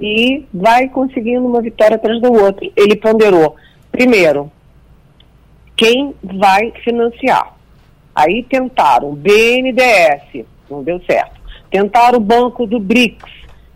e 0.00 0.44
vai 0.52 0.88
conseguindo 0.88 1.46
uma 1.46 1.60
vitória 1.60 1.96
atrás 1.96 2.20
do 2.20 2.32
outro. 2.32 2.70
Ele 2.74 2.96
ponderou, 2.96 3.56
primeiro, 3.90 4.50
quem 5.76 6.14
vai 6.22 6.72
financiar. 6.82 7.54
Aí 8.14 8.42
tentaram 8.42 9.14
BNDES, 9.14 10.44
não 10.70 10.82
deu 10.82 11.00
certo. 11.08 11.40
Tentaram 11.70 12.18
o 12.18 12.20
banco 12.20 12.66
do 12.66 12.78
BRICS, 12.78 13.30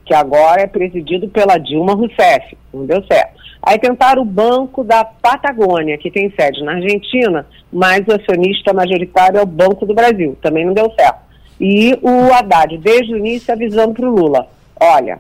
que 0.05 0.15
agora 0.15 0.63
é 0.63 0.67
presidido 0.67 1.29
pela 1.29 1.59
Dilma 1.59 1.95
Rousseff, 1.95 2.57
não 2.73 2.87
deu 2.87 3.03
certo. 3.05 3.37
Aí 3.63 3.79
tentaram 3.79 4.23
o 4.23 4.25
Banco 4.25 4.85
da 4.85 5.05
Patagônia, 5.05 5.99
que 5.99 6.09
tem 6.09 6.33
sede 6.39 6.63
na 6.63 6.75
Argentina, 6.75 7.45
mas 7.73 8.07
o 8.07 8.13
acionista 8.13 8.73
majoritário 8.73 9.39
é 9.39 9.43
o 9.43 9.47
Banco 9.47 9.85
do 9.85 9.93
Brasil, 9.93 10.39
também 10.41 10.65
não 10.65 10.73
deu 10.73 10.89
certo. 10.93 11.27
E 11.61 11.99
o 12.01 12.33
Haddad, 12.33 12.79
desde 12.79 13.13
o 13.13 13.19
início, 13.19 13.53
avisando 13.53 13.95
para 13.95 14.09
o 14.09 14.15
Lula: 14.15 14.47
olha, 14.79 15.19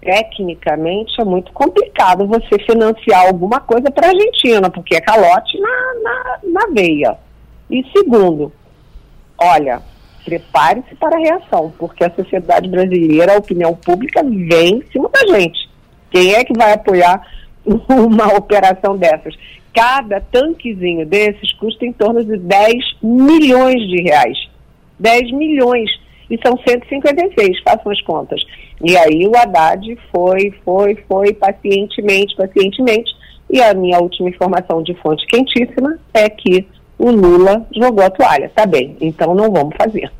tecnicamente 0.00 1.20
é 1.20 1.24
muito 1.24 1.52
complicado 1.52 2.26
você 2.26 2.58
financiar 2.64 3.26
alguma 3.26 3.60
coisa 3.60 3.90
para 3.90 4.08
a 4.08 4.10
Argentina, 4.10 4.68
porque 4.70 4.96
é 4.96 5.00
calote 5.00 5.56
na, 5.60 5.94
na, 6.02 6.38
na 6.44 6.74
veia. 6.74 7.16
E 7.70 7.84
segundo, 7.94 8.52
olha, 9.38 9.82
prepare-se 10.24 10.94
para 10.96 11.16
a 11.16 11.20
reação, 11.20 11.72
porque 11.78 12.04
a 12.04 12.10
sociedade 12.10 12.68
brasileira, 12.68 13.34
a 13.34 13.38
opinião 13.38 13.74
pública 13.74 14.22
vem 14.22 14.78
em 14.78 14.82
cima 14.90 15.08
da 15.08 15.38
gente. 15.38 15.68
Quem 16.10 16.34
é 16.34 16.44
que 16.44 16.56
vai 16.56 16.72
apoiar 16.72 17.20
uma 17.64 18.34
operação 18.36 18.96
dessas? 18.96 19.34
Cada 19.74 20.20
tanquezinho 20.20 21.06
desses 21.06 21.52
custa 21.54 21.84
em 21.84 21.92
torno 21.92 22.24
de 22.24 22.36
10 22.38 22.74
milhões 23.02 23.80
de 23.88 24.02
reais. 24.02 24.38
10 24.98 25.32
milhões. 25.32 25.90
E 26.30 26.38
são 26.44 26.58
156, 26.58 27.60
façam 27.62 27.90
as 27.90 28.00
contas. 28.02 28.42
E 28.84 28.96
aí 28.96 29.26
o 29.26 29.36
Haddad 29.36 29.96
foi, 30.12 30.52
foi, 30.64 30.96
foi, 31.08 31.32
pacientemente, 31.32 32.36
pacientemente. 32.36 33.10
E 33.50 33.62
a 33.62 33.72
minha 33.72 33.98
última 33.98 34.28
informação 34.28 34.82
de 34.82 34.94
fonte 34.94 35.26
quentíssima 35.26 35.98
é 36.12 36.28
que 36.28 36.66
o 36.98 37.10
Lula 37.10 37.66
jogou 37.74 38.04
a 38.04 38.10
toalha. 38.10 38.50
Tá 38.54 38.66
bem, 38.66 38.96
então 39.00 39.34
não 39.34 39.50
vamos 39.50 39.74
fazer. 39.76 40.10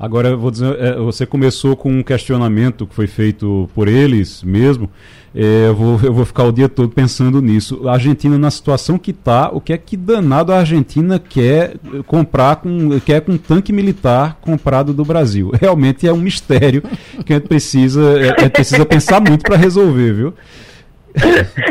Agora, 0.00 0.30
eu 0.30 0.38
vou 0.38 0.50
dizer, 0.50 0.80
é, 0.80 0.94
você 0.96 1.26
começou 1.26 1.76
com 1.76 1.90
um 1.90 2.02
questionamento 2.02 2.86
que 2.86 2.94
foi 2.94 3.06
feito 3.06 3.68
por 3.74 3.86
eles 3.86 4.42
mesmo. 4.42 4.88
É, 5.34 5.66
eu, 5.68 5.74
vou, 5.74 6.00
eu 6.02 6.12
vou 6.12 6.24
ficar 6.24 6.44
o 6.44 6.52
dia 6.52 6.70
todo 6.70 6.88
pensando 6.88 7.42
nisso. 7.42 7.86
A 7.86 7.92
Argentina, 7.92 8.38
na 8.38 8.50
situação 8.50 8.96
que 8.96 9.10
está, 9.10 9.50
o 9.52 9.60
que 9.60 9.74
é 9.74 9.76
que 9.76 9.98
danado 9.98 10.54
a 10.54 10.58
Argentina 10.58 11.18
quer 11.18 11.74
comprar 12.06 12.56
com, 12.56 12.98
quer 13.00 13.20
com 13.20 13.36
tanque 13.36 13.74
militar 13.74 14.38
comprado 14.40 14.94
do 14.94 15.04
Brasil? 15.04 15.52
Realmente 15.60 16.08
é 16.08 16.12
um 16.12 16.16
mistério 16.16 16.82
que 17.24 17.34
a 17.34 17.36
gente 17.36 17.48
precisa, 17.48 18.18
é 18.20 18.48
precisa 18.48 18.86
pensar 18.86 19.20
muito 19.20 19.42
para 19.42 19.56
resolver, 19.56 20.12
viu? 20.14 20.34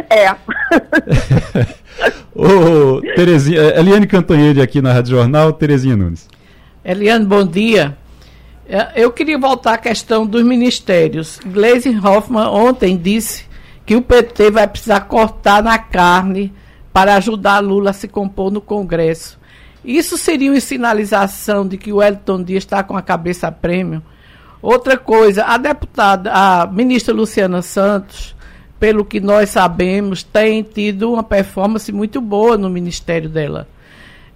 é. 0.07 0.35
Ô, 2.35 3.01
Terezinha, 3.15 3.59
é, 3.59 3.79
Eliane 3.79 4.07
Cantanhede 4.07 4.61
aqui 4.61 4.81
na 4.81 4.93
Rádio 4.93 5.17
Jornal, 5.17 5.53
Terezinha 5.53 5.95
Nunes. 5.95 6.27
Eliane, 6.83 7.25
bom 7.25 7.45
dia. 7.45 7.97
É, 8.67 8.91
eu 8.95 9.11
queria 9.11 9.37
voltar 9.37 9.73
à 9.73 9.77
questão 9.77 10.25
dos 10.25 10.43
ministérios. 10.43 11.39
Gleisi 11.45 11.89
Hoffmann 11.89 12.49
ontem 12.49 12.95
disse 12.95 13.45
que 13.85 13.95
o 13.95 14.01
PT 14.01 14.51
vai 14.51 14.67
precisar 14.67 15.01
cortar 15.01 15.63
na 15.63 15.79
carne 15.79 16.53
para 16.93 17.15
ajudar 17.15 17.59
Lula 17.59 17.89
a 17.89 17.93
se 17.93 18.07
compor 18.07 18.51
no 18.51 18.61
Congresso. 18.61 19.39
Isso 19.83 20.17
seria 20.17 20.51
uma 20.51 20.59
sinalização 20.59 21.67
de 21.67 21.77
que 21.77 21.91
o 21.91 22.01
Elton 22.03 22.43
Dias 22.43 22.63
está 22.63 22.83
com 22.83 22.95
a 22.95 23.01
cabeça 23.01 23.47
a 23.47 23.51
prêmio? 23.51 24.03
Outra 24.61 24.97
coisa, 24.97 25.45
a 25.45 25.57
deputada, 25.57 26.31
a 26.31 26.67
ministra 26.67 27.13
Luciana 27.13 27.61
Santos, 27.61 28.35
pelo 28.79 29.03
que 29.03 29.19
nós 29.19 29.49
sabemos, 29.49 30.23
tem 30.23 30.63
tido 30.63 31.13
uma 31.13 31.23
performance 31.23 31.91
muito 31.91 32.21
boa 32.21 32.57
no 32.57 32.69
ministério 32.69 33.29
dela. 33.29 33.67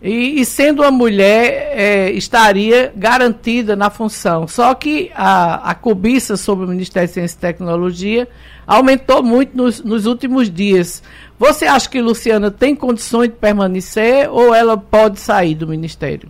E, 0.01 0.41
e 0.41 0.45
sendo 0.45 0.81
uma 0.81 0.91
mulher, 0.91 1.71
é, 1.71 2.11
estaria 2.11 2.91
garantida 2.93 3.73
na 3.73 3.89
função. 3.89 4.45
Só 4.49 4.75
que 4.75 5.09
a, 5.15 5.71
a 5.71 5.73
cobiça 5.73 6.35
sobre 6.35 6.65
o 6.65 6.67
Ministério 6.67 7.07
de 7.07 7.13
Ciência 7.13 7.37
e 7.37 7.39
Tecnologia 7.39 8.27
aumentou 8.67 9.23
muito 9.23 9.55
nos, 9.55 9.81
nos 9.81 10.05
últimos 10.05 10.49
dias. 10.49 11.01
Você 11.39 11.65
acha 11.65 11.89
que 11.89 12.01
Luciana 12.01 12.51
tem 12.51 12.75
condições 12.75 13.29
de 13.29 13.35
permanecer 13.35 14.29
ou 14.29 14.53
ela 14.53 14.75
pode 14.77 15.21
sair 15.21 15.55
do 15.55 15.69
Ministério? 15.69 16.29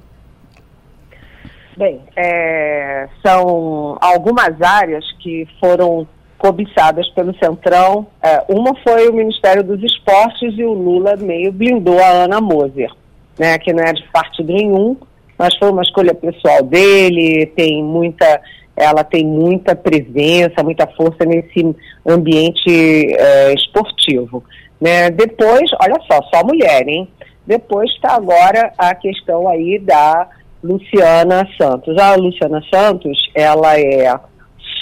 Bem, 1.76 1.99
é, 2.16 3.07
são 3.26 3.97
algumas 3.99 4.61
áreas 4.61 5.03
que 5.14 5.47
foram 5.59 6.07
cobiçadas 6.44 7.08
pelo 7.12 7.34
Centrão. 7.38 8.06
É, 8.22 8.44
uma 8.50 8.76
foi 8.84 9.08
o 9.08 9.14
Ministério 9.14 9.64
dos 9.64 9.82
Esportes 9.82 10.54
e 10.58 10.66
o 10.66 10.74
Lula 10.74 11.16
meio 11.16 11.54
blindou 11.54 12.00
a 12.00 12.10
Ana 12.10 12.41
Moser 12.41 12.91
né, 13.38 13.58
que 13.58 13.74
não 13.74 13.84
é 13.84 13.94
de 13.94 14.04
partido 14.12 14.52
nenhum, 14.54 14.98
mas 15.38 15.56
foi 15.58 15.70
uma 15.70 15.82
escolha 15.82 16.14
pessoal 16.14 16.64
dele, 16.64 17.46
tem 17.56 17.84
muita, 17.84 18.41
ela 18.76 19.04
tem 19.04 19.26
muita 19.26 19.76
presença, 19.76 20.64
muita 20.64 20.88
força 20.88 21.26
nesse 21.26 21.76
ambiente 22.06 23.16
é, 23.16 23.54
esportivo. 23.54 24.44
Né? 24.80 25.10
Depois, 25.10 25.70
olha 25.82 26.00
só, 26.10 26.22
só 26.34 26.46
mulher, 26.46 26.88
hein? 26.88 27.08
Depois 27.46 27.89
está 27.91 28.16
agora 28.16 28.72
a 28.78 28.94
questão 28.96 29.48
aí 29.48 29.80
da 29.80 30.30
Luciana 30.64 31.48
Santos. 31.60 31.98
A 31.98 32.16
Luciana 32.16 32.62
Santos, 32.74 33.18
ela 33.36 33.78
é 33.78 34.08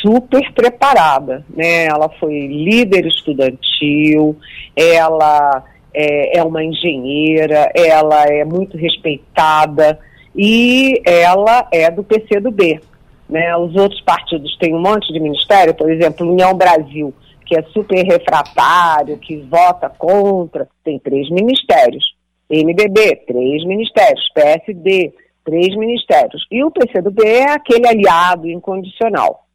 super 0.01 0.51
preparada, 0.53 1.45
né? 1.49 1.85
Ela 1.85 2.09
foi 2.19 2.47
líder 2.47 3.05
estudantil, 3.05 4.37
ela 4.75 5.63
é, 5.93 6.39
é 6.39 6.43
uma 6.43 6.63
engenheira, 6.63 7.71
ela 7.75 8.25
é 8.25 8.43
muito 8.43 8.77
respeitada 8.77 9.99
e 10.35 11.01
ela 11.05 11.67
é 11.71 11.89
do 11.91 12.03
PCdoB. 12.03 12.81
Né? 13.29 13.55
Os 13.57 13.75
outros 13.75 14.01
partidos 14.01 14.57
têm 14.57 14.75
um 14.75 14.81
monte 14.81 15.11
de 15.13 15.19
ministério, 15.19 15.73
por 15.73 15.89
exemplo, 15.89 16.29
União 16.29 16.53
Brasil, 16.53 17.13
que 17.45 17.57
é 17.57 17.63
super 17.63 18.03
refratário, 18.05 19.17
que 19.17 19.37
vota 19.37 19.89
contra, 19.89 20.67
tem 20.83 20.99
três 20.99 21.29
ministérios. 21.29 22.03
MDB, 22.49 23.15
três 23.27 23.65
ministérios. 23.65 24.29
PSD, 24.33 25.13
três 25.45 25.75
ministérios. 25.77 26.45
E 26.51 26.63
o 26.63 26.71
PCdoB 26.71 27.25
é 27.25 27.51
aquele 27.51 27.87
aliado 27.87 28.49
incondicional. 28.49 29.45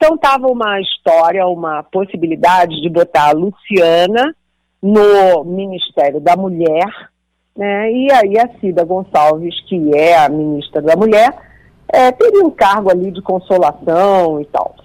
Então 0.00 0.14
estava 0.14 0.46
uma 0.46 0.80
história, 0.80 1.44
uma 1.48 1.82
possibilidade 1.82 2.80
de 2.80 2.88
botar 2.88 3.30
a 3.30 3.32
Luciana 3.32 4.32
no 4.80 5.42
Ministério 5.42 6.20
da 6.20 6.36
Mulher, 6.36 6.86
né? 7.56 7.90
e 7.90 8.12
aí 8.12 8.38
a 8.38 8.48
Cida 8.60 8.84
Gonçalves, 8.84 9.60
que 9.68 9.90
é 9.96 10.16
a 10.16 10.28
ministra 10.28 10.80
da 10.80 10.94
Mulher, 10.94 11.34
é, 11.88 12.12
teria 12.12 12.44
um 12.44 12.50
cargo 12.50 12.92
ali 12.92 13.10
de 13.10 13.20
consolação 13.20 14.40
e 14.40 14.44
tal. 14.44 14.76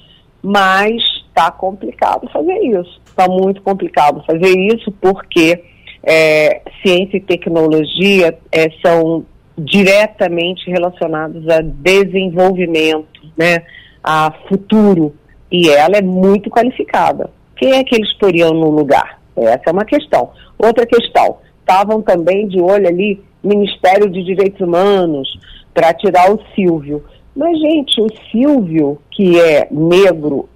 Mas 0.41 1.03
está 1.27 1.51
complicado 1.51 2.27
fazer 2.31 2.57
isso. 2.63 2.99
Está 3.05 3.27
muito 3.27 3.61
complicado 3.61 4.23
fazer 4.25 4.57
isso 4.57 4.91
porque 4.93 5.63
é, 6.01 6.63
ciência 6.81 7.17
e 7.17 7.21
tecnologia 7.21 8.35
é, 8.51 8.67
são 8.83 9.23
diretamente 9.55 10.69
relacionados 10.71 11.47
a 11.47 11.61
desenvolvimento, 11.61 13.21
né, 13.37 13.63
a 14.03 14.33
futuro. 14.49 15.15
E 15.51 15.69
ela 15.69 15.97
é 15.97 16.01
muito 16.01 16.49
qualificada. 16.49 17.29
Quem 17.55 17.73
é 17.73 17.83
que 17.83 17.95
eles 17.95 18.13
teriam 18.17 18.51
no 18.53 18.69
lugar? 18.69 19.19
Essa 19.35 19.63
é 19.67 19.71
uma 19.71 19.85
questão. 19.85 20.31
Outra 20.57 20.85
questão, 20.85 21.37
estavam 21.59 22.01
também 22.01 22.47
de 22.47 22.59
olho 22.59 22.87
ali 22.87 23.21
Ministério 23.43 24.09
de 24.09 24.23
Direitos 24.23 24.61
Humanos 24.61 25.27
para 25.73 25.93
tirar 25.93 26.31
o 26.31 26.39
Silvio. 26.55 27.03
Mas, 27.35 27.59
gente, 27.59 27.99
o 27.99 28.07
Silvio, 28.31 28.99
que 29.11 29.39
é 29.39 29.67
negro, 29.71 30.47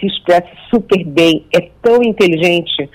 se 0.00 0.06
expressa 0.06 0.48
super 0.70 1.04
bem, 1.04 1.46
é 1.54 1.68
tão 1.82 2.02
inteligente, 2.02 2.88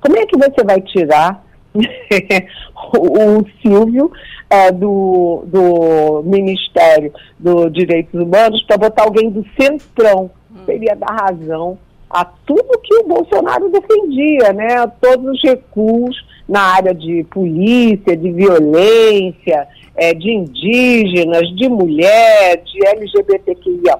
como 0.00 0.18
é 0.18 0.26
que 0.26 0.36
você 0.36 0.64
vai 0.64 0.80
tirar 0.80 1.44
o, 1.74 3.44
Silvio 3.62 4.10
é, 4.52 4.70
do, 4.70 5.44
do 5.46 6.22
Ministério 6.24 7.10
dos 7.38 7.72
Direitos 7.72 8.20
Humanos 8.20 8.62
para 8.64 8.76
botar 8.76 9.04
alguém 9.04 9.30
do 9.30 9.42
centrão? 9.58 10.30
Seria 10.66 10.94
dar 10.94 11.22
razão 11.22 11.78
a 12.10 12.22
tudo 12.22 12.78
que 12.82 12.94
o 12.96 13.08
Bolsonaro 13.08 13.70
defendia, 13.70 14.52
né? 14.52 14.86
Todos 15.00 15.32
os 15.32 15.42
recuos 15.42 16.14
na 16.46 16.60
área 16.60 16.94
de 16.94 17.24
polícia, 17.30 18.14
de 18.14 18.30
violência, 18.30 19.66
é, 19.96 20.12
de 20.12 20.30
indígenas, 20.30 21.48
de 21.56 21.70
mulher, 21.70 22.62
de 22.62 22.86
LGBTQIA+. 22.86 23.98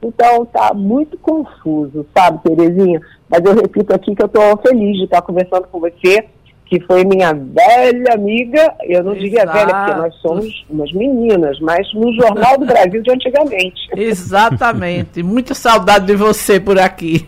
Então 0.00 0.44
está 0.44 0.72
muito 0.72 1.18
confuso, 1.18 2.06
sabe, 2.16 2.38
Terezinha? 2.44 3.00
Mas 3.28 3.44
eu 3.44 3.56
repito 3.56 3.92
aqui 3.92 4.14
que 4.14 4.22
eu 4.22 4.26
estou 4.26 4.56
feliz 4.58 4.96
de 4.96 5.04
estar 5.04 5.22
conversando 5.22 5.66
com 5.66 5.80
você 5.80 6.24
que 6.66 6.80
foi 6.80 7.04
minha 7.04 7.32
velha 7.32 8.14
amiga, 8.14 8.74
eu 8.82 9.02
não 9.04 9.12
Exato. 9.12 9.24
diria 9.24 9.46
velha, 9.46 9.74
porque 9.74 10.00
nós 10.00 10.14
somos 10.16 10.66
umas 10.68 10.92
meninas, 10.92 11.58
mas 11.60 11.86
no 11.94 12.12
Jornal 12.14 12.58
do 12.58 12.66
Brasil 12.66 13.02
de 13.02 13.10
antigamente. 13.12 13.88
Exatamente. 13.96 15.22
Muita 15.22 15.54
saudade 15.54 16.06
de 16.06 16.16
você 16.16 16.58
por 16.58 16.78
aqui. 16.78 17.26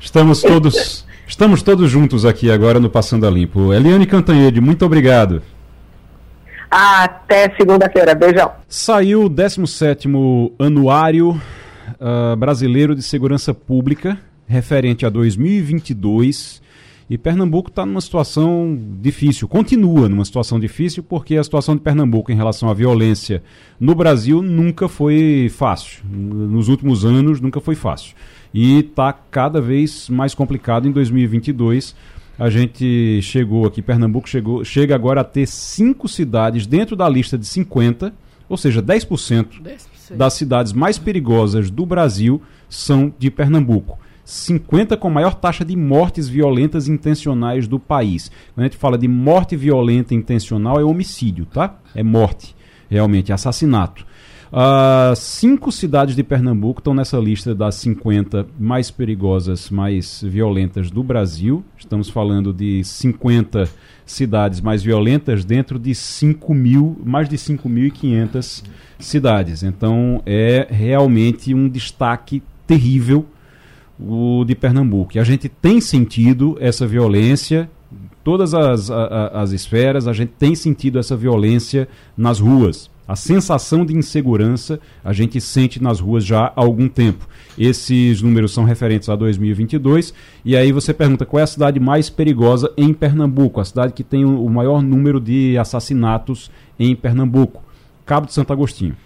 Estamos 0.00 0.40
todos, 0.40 1.06
estamos 1.28 1.62
todos 1.62 1.90
juntos 1.90 2.24
aqui 2.24 2.50
agora 2.50 2.80
no 2.80 2.88
Passando 2.88 3.26
a 3.26 3.30
Limpo. 3.30 3.72
Eliane 3.72 4.06
Cantanhede, 4.06 4.60
muito 4.60 4.84
obrigado. 4.84 5.42
Até 6.70 7.54
segunda-feira. 7.54 8.14
Beijão. 8.14 8.50
Saiu 8.66 9.24
o 9.24 9.30
17º 9.30 10.52
Anuário 10.58 11.38
uh, 12.00 12.34
Brasileiro 12.34 12.94
de 12.94 13.02
Segurança 13.02 13.52
Pública, 13.52 14.18
referente 14.46 15.04
a 15.04 15.10
2022 15.10 16.62
e 17.10 17.18
Pernambuco 17.18 17.68
está 17.68 17.84
numa 17.84 18.00
situação 18.00 18.78
difícil, 19.00 19.46
continua 19.48 20.08
numa 20.08 20.24
situação 20.24 20.58
difícil, 20.58 21.02
porque 21.02 21.36
a 21.36 21.44
situação 21.44 21.74
de 21.74 21.82
Pernambuco 21.82 22.32
em 22.32 22.34
relação 22.34 22.70
à 22.70 22.74
violência 22.74 23.42
no 23.78 23.94
Brasil 23.94 24.40
nunca 24.40 24.88
foi 24.88 25.50
fácil. 25.54 26.02
Nos 26.08 26.68
últimos 26.68 27.04
anos 27.04 27.40
nunca 27.40 27.60
foi 27.60 27.74
fácil. 27.74 28.14
E 28.54 28.78
está 28.78 29.12
cada 29.12 29.60
vez 29.60 30.08
mais 30.08 30.34
complicado 30.34 30.86
em 30.86 30.92
2022. 30.92 31.94
A 32.38 32.48
gente 32.48 33.20
chegou 33.22 33.66
aqui, 33.66 33.82
Pernambuco 33.82 34.28
chegou, 34.28 34.64
chega 34.64 34.94
agora 34.94 35.20
a 35.20 35.24
ter 35.24 35.46
cinco 35.46 36.08
cidades 36.08 36.66
dentro 36.66 36.96
da 36.96 37.08
lista 37.08 37.36
de 37.36 37.46
50, 37.46 38.12
ou 38.48 38.56
seja, 38.56 38.82
10%, 38.82 39.62
10%. 39.62 40.16
das 40.16 40.34
cidades 40.34 40.72
mais 40.72 40.98
perigosas 40.98 41.70
do 41.70 41.84
Brasil 41.84 42.40
são 42.68 43.12
de 43.18 43.30
Pernambuco. 43.30 43.98
50 44.24 44.96
com 44.96 45.10
maior 45.10 45.34
taxa 45.34 45.64
de 45.64 45.76
mortes 45.76 46.28
violentas 46.28 46.88
intencionais 46.88 47.66
do 47.66 47.78
país. 47.78 48.30
Quando 48.54 48.64
a 48.64 48.68
gente 48.68 48.76
fala 48.76 48.96
de 48.96 49.08
morte 49.08 49.56
violenta 49.56 50.14
intencional, 50.14 50.80
é 50.80 50.84
homicídio, 50.84 51.46
tá? 51.46 51.78
É 51.94 52.02
morte, 52.02 52.54
realmente, 52.88 53.32
assassinato. 53.32 54.06
Uh, 54.52 55.16
cinco 55.16 55.72
cidades 55.72 56.14
de 56.14 56.22
Pernambuco 56.22 56.80
estão 56.80 56.92
nessa 56.92 57.16
lista 57.16 57.54
das 57.54 57.76
50 57.76 58.46
mais 58.60 58.90
perigosas, 58.90 59.70
mais 59.70 60.22
violentas 60.22 60.90
do 60.90 61.02
Brasil. 61.02 61.64
Estamos 61.78 62.10
falando 62.10 62.52
de 62.52 62.84
50 62.84 63.66
cidades 64.04 64.60
mais 64.60 64.82
violentas 64.82 65.42
dentro 65.42 65.78
de 65.78 65.94
5 65.94 66.52
mil, 66.52 67.00
mais 67.02 67.30
de 67.30 67.36
5.500 67.38 68.62
cidades. 68.98 69.62
Então 69.62 70.22
é 70.26 70.66
realmente 70.70 71.54
um 71.54 71.66
destaque 71.66 72.42
terrível 72.66 73.26
o 74.06 74.44
de 74.44 74.54
Pernambuco. 74.54 75.16
E 75.16 75.18
a 75.18 75.24
gente 75.24 75.48
tem 75.48 75.80
sentido 75.80 76.56
essa 76.60 76.86
violência, 76.86 77.70
todas 78.24 78.54
as, 78.54 78.90
as, 78.90 79.34
as 79.34 79.52
esferas, 79.52 80.06
a 80.06 80.12
gente 80.12 80.32
tem 80.38 80.54
sentido 80.54 80.98
essa 80.98 81.16
violência 81.16 81.88
nas 82.16 82.38
ruas. 82.38 82.90
A 83.06 83.16
sensação 83.16 83.84
de 83.84 83.94
insegurança 83.94 84.78
a 85.04 85.12
gente 85.12 85.40
sente 85.40 85.82
nas 85.82 86.00
ruas 86.00 86.24
já 86.24 86.44
há 86.46 86.52
algum 86.54 86.88
tempo. 86.88 87.28
Esses 87.58 88.22
números 88.22 88.52
são 88.54 88.64
referentes 88.64 89.08
a 89.08 89.16
2022. 89.16 90.14
E 90.44 90.56
aí 90.56 90.72
você 90.72 90.94
pergunta 90.94 91.26
qual 91.26 91.40
é 91.40 91.42
a 91.42 91.46
cidade 91.46 91.78
mais 91.80 92.08
perigosa 92.08 92.72
em 92.76 92.94
Pernambuco, 92.94 93.60
a 93.60 93.64
cidade 93.64 93.92
que 93.92 94.04
tem 94.04 94.24
o 94.24 94.48
maior 94.48 94.82
número 94.82 95.20
de 95.20 95.58
assassinatos 95.58 96.50
em 96.78 96.94
Pernambuco. 96.94 97.62
Cabo 98.06 98.26
de 98.26 98.32
Santo 98.32 98.52
Agostinho. 98.52 98.96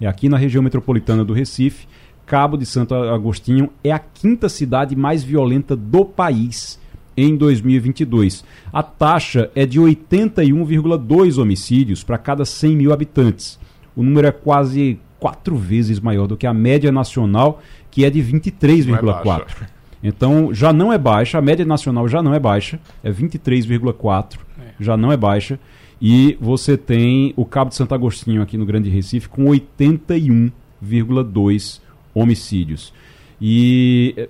É 0.00 0.06
aqui 0.06 0.28
na 0.28 0.36
região 0.36 0.62
metropolitana 0.62 1.24
do 1.24 1.32
Recife. 1.32 1.86
Cabo 2.26 2.56
de 2.56 2.64
Santo 2.64 2.94
Agostinho 2.94 3.70
é 3.82 3.92
a 3.92 3.98
quinta 3.98 4.48
cidade 4.48 4.96
mais 4.96 5.22
violenta 5.22 5.76
do 5.76 6.04
país 6.04 6.80
em 7.16 7.36
2022. 7.36 8.44
A 8.72 8.82
taxa 8.82 9.50
é 9.54 9.66
de 9.66 9.80
81,2 9.80 11.40
homicídios 11.40 12.02
para 12.02 12.18
cada 12.18 12.44
100 12.44 12.76
mil 12.76 12.92
habitantes. 12.92 13.58
O 13.94 14.02
número 14.02 14.26
é 14.26 14.32
quase 14.32 14.98
quatro 15.20 15.56
vezes 15.56 16.00
maior 16.00 16.26
do 16.26 16.36
que 16.36 16.46
a 16.46 16.54
média 16.54 16.90
nacional, 16.90 17.62
que 17.90 18.04
é 18.04 18.10
de 18.10 18.20
23,4. 18.22 19.46
É 19.60 19.66
então 20.02 20.52
já 20.52 20.72
não 20.72 20.92
é 20.92 20.98
baixa, 20.98 21.38
a 21.38 21.42
média 21.42 21.64
nacional 21.64 22.08
já 22.08 22.20
não 22.20 22.34
é 22.34 22.40
baixa, 22.40 22.80
é 23.04 23.12
23,4, 23.12 24.38
é. 24.58 24.72
já 24.80 24.96
não 24.96 25.12
é 25.12 25.16
baixa. 25.16 25.60
E 26.00 26.36
você 26.40 26.76
tem 26.76 27.32
o 27.36 27.44
Cabo 27.44 27.68
de 27.68 27.76
Santo 27.76 27.94
Agostinho 27.94 28.42
aqui 28.42 28.58
no 28.58 28.66
Grande 28.66 28.90
Recife 28.90 29.28
com 29.28 29.44
81,2 29.44 31.80
homicídios. 32.14 32.92
E 33.40 34.14
eh, 34.16 34.28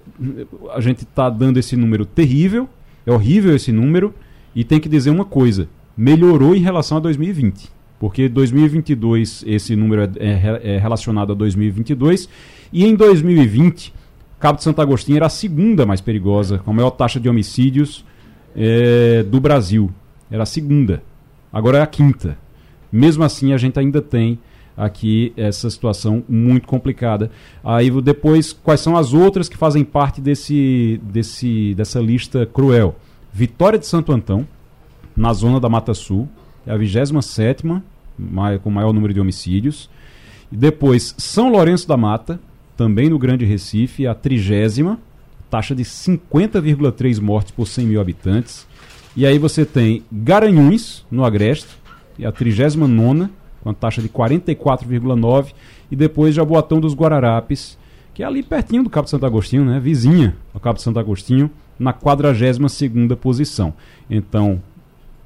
a 0.75 0.81
gente 0.81 1.05
está 1.05 1.29
dando 1.29 1.59
esse 1.59 1.77
número 1.77 2.07
terrível, 2.07 2.69
é 3.07 3.13
horrível 3.13 3.55
esse 3.55 3.71
número, 3.71 4.15
e 4.55 4.65
tem 4.65 4.81
que 4.81 4.89
dizer 4.89 5.11
uma 5.11 5.25
coisa: 5.25 5.69
melhorou 5.97 6.55
em 6.55 6.61
relação 6.61 6.97
a 6.97 7.01
2020. 7.01 7.71
Porque 8.01 8.29
2022, 8.29 9.45
esse 9.47 9.77
número 9.77 10.03
é, 10.03 10.11
é, 10.19 10.75
é 10.75 10.79
relacionado 10.79 11.33
a 11.33 11.35
2022, 11.37 12.29
e 12.73 12.85
em 12.85 12.97
2020, 12.97 13.93
Cabo 14.41 14.59
de 14.59 14.65
Santo 14.65 14.83
Agostinho 14.83 15.19
era 15.19 15.27
a 15.27 15.29
segunda 15.29 15.87
mais 15.87 16.01
perigosa, 16.01 16.59
com 16.59 16.73
a 16.73 16.75
maior 16.75 16.91
taxa 16.91 17.21
de 17.21 17.29
homicídios 17.29 18.05
é, 18.57 19.23
do 19.23 19.41
Brasil. 19.41 19.89
Era 20.29 20.43
a 20.43 20.47
segunda. 20.47 21.01
Agora 21.53 21.79
é 21.79 21.81
a 21.81 21.87
quinta. 21.87 22.37
Mesmo 22.91 23.23
assim, 23.23 23.53
a 23.53 23.57
gente 23.57 23.79
ainda 23.79 24.03
tem 24.03 24.41
aqui 24.77 25.33
essa 25.37 25.69
situação 25.71 26.23
muito 26.29 26.67
complicada. 26.67 27.31
Aí 27.63 27.91
depois, 28.01 28.53
quais 28.53 28.81
são 28.81 28.97
as 28.97 29.13
outras 29.13 29.49
que 29.49 29.57
fazem 29.57 29.85
parte 29.85 30.21
desse, 30.21 31.01
desse, 31.03 31.75
dessa 31.75 32.01
lista 32.01 32.47
cruel? 32.47 32.97
Vitória 33.33 33.79
de 33.79 33.87
Santo 33.87 34.13
Antão, 34.13 34.47
na 35.17 35.33
zona 35.33 35.59
da 35.59 35.69
Mata 35.69 35.95
Sul, 35.95 36.29
é 36.67 36.73
a 36.73 36.77
27 36.77 37.65
com 38.63 38.71
maior 38.71 38.93
número 38.93 39.13
de 39.13 39.21
homicídios. 39.21 39.89
E 40.51 40.57
depois, 40.57 41.15
São 41.17 41.51
Lourenço 41.51 41.89
da 41.89 41.97
Mata, 41.97 42.39
também 42.77 43.09
no 43.09 43.19
Grande 43.19 43.45
Recife, 43.45 44.07
a 44.07 44.15
trigésima, 44.15 44.99
taxa 45.51 45.75
de 45.75 45.83
50,3 45.83 47.21
mortes 47.21 47.53
por 47.53 47.67
100 47.67 47.87
mil 47.87 48.01
habitantes. 48.01 48.67
E 49.15 49.27
aí 49.27 49.39
você 49.39 49.65
tem 49.65 50.03
Garanhuns, 50.11 51.05
no 51.11 51.25
Agreste, 51.25 51.69
a 52.25 52.33
39 52.33 53.31
com 53.63 53.73
taxa 53.73 54.03
de 54.03 54.09
44,9%, 54.09 55.55
e 55.91 55.97
depois 55.97 56.35
Jaboatão 56.35 56.81
dos 56.81 56.95
Guararapes, 56.95 57.79
que 58.15 58.23
é 58.23 58.27
ali 58.27 58.43
pertinho 58.43 58.83
do 58.83 58.91
Cabo 58.91 59.05
de 59.05 59.11
Santo 59.11 59.27
Agostinho, 59.27 59.65
né? 59.65 59.81
vizinha 59.81 60.37
ao 60.53 60.61
Cabo 60.61 60.77
de 60.77 60.83
Santo 60.83 60.99
Agostinho, 60.99 61.51
na 61.79 61.93
42ª 61.93 63.17
posição. 63.17 63.73
Então, 64.09 64.63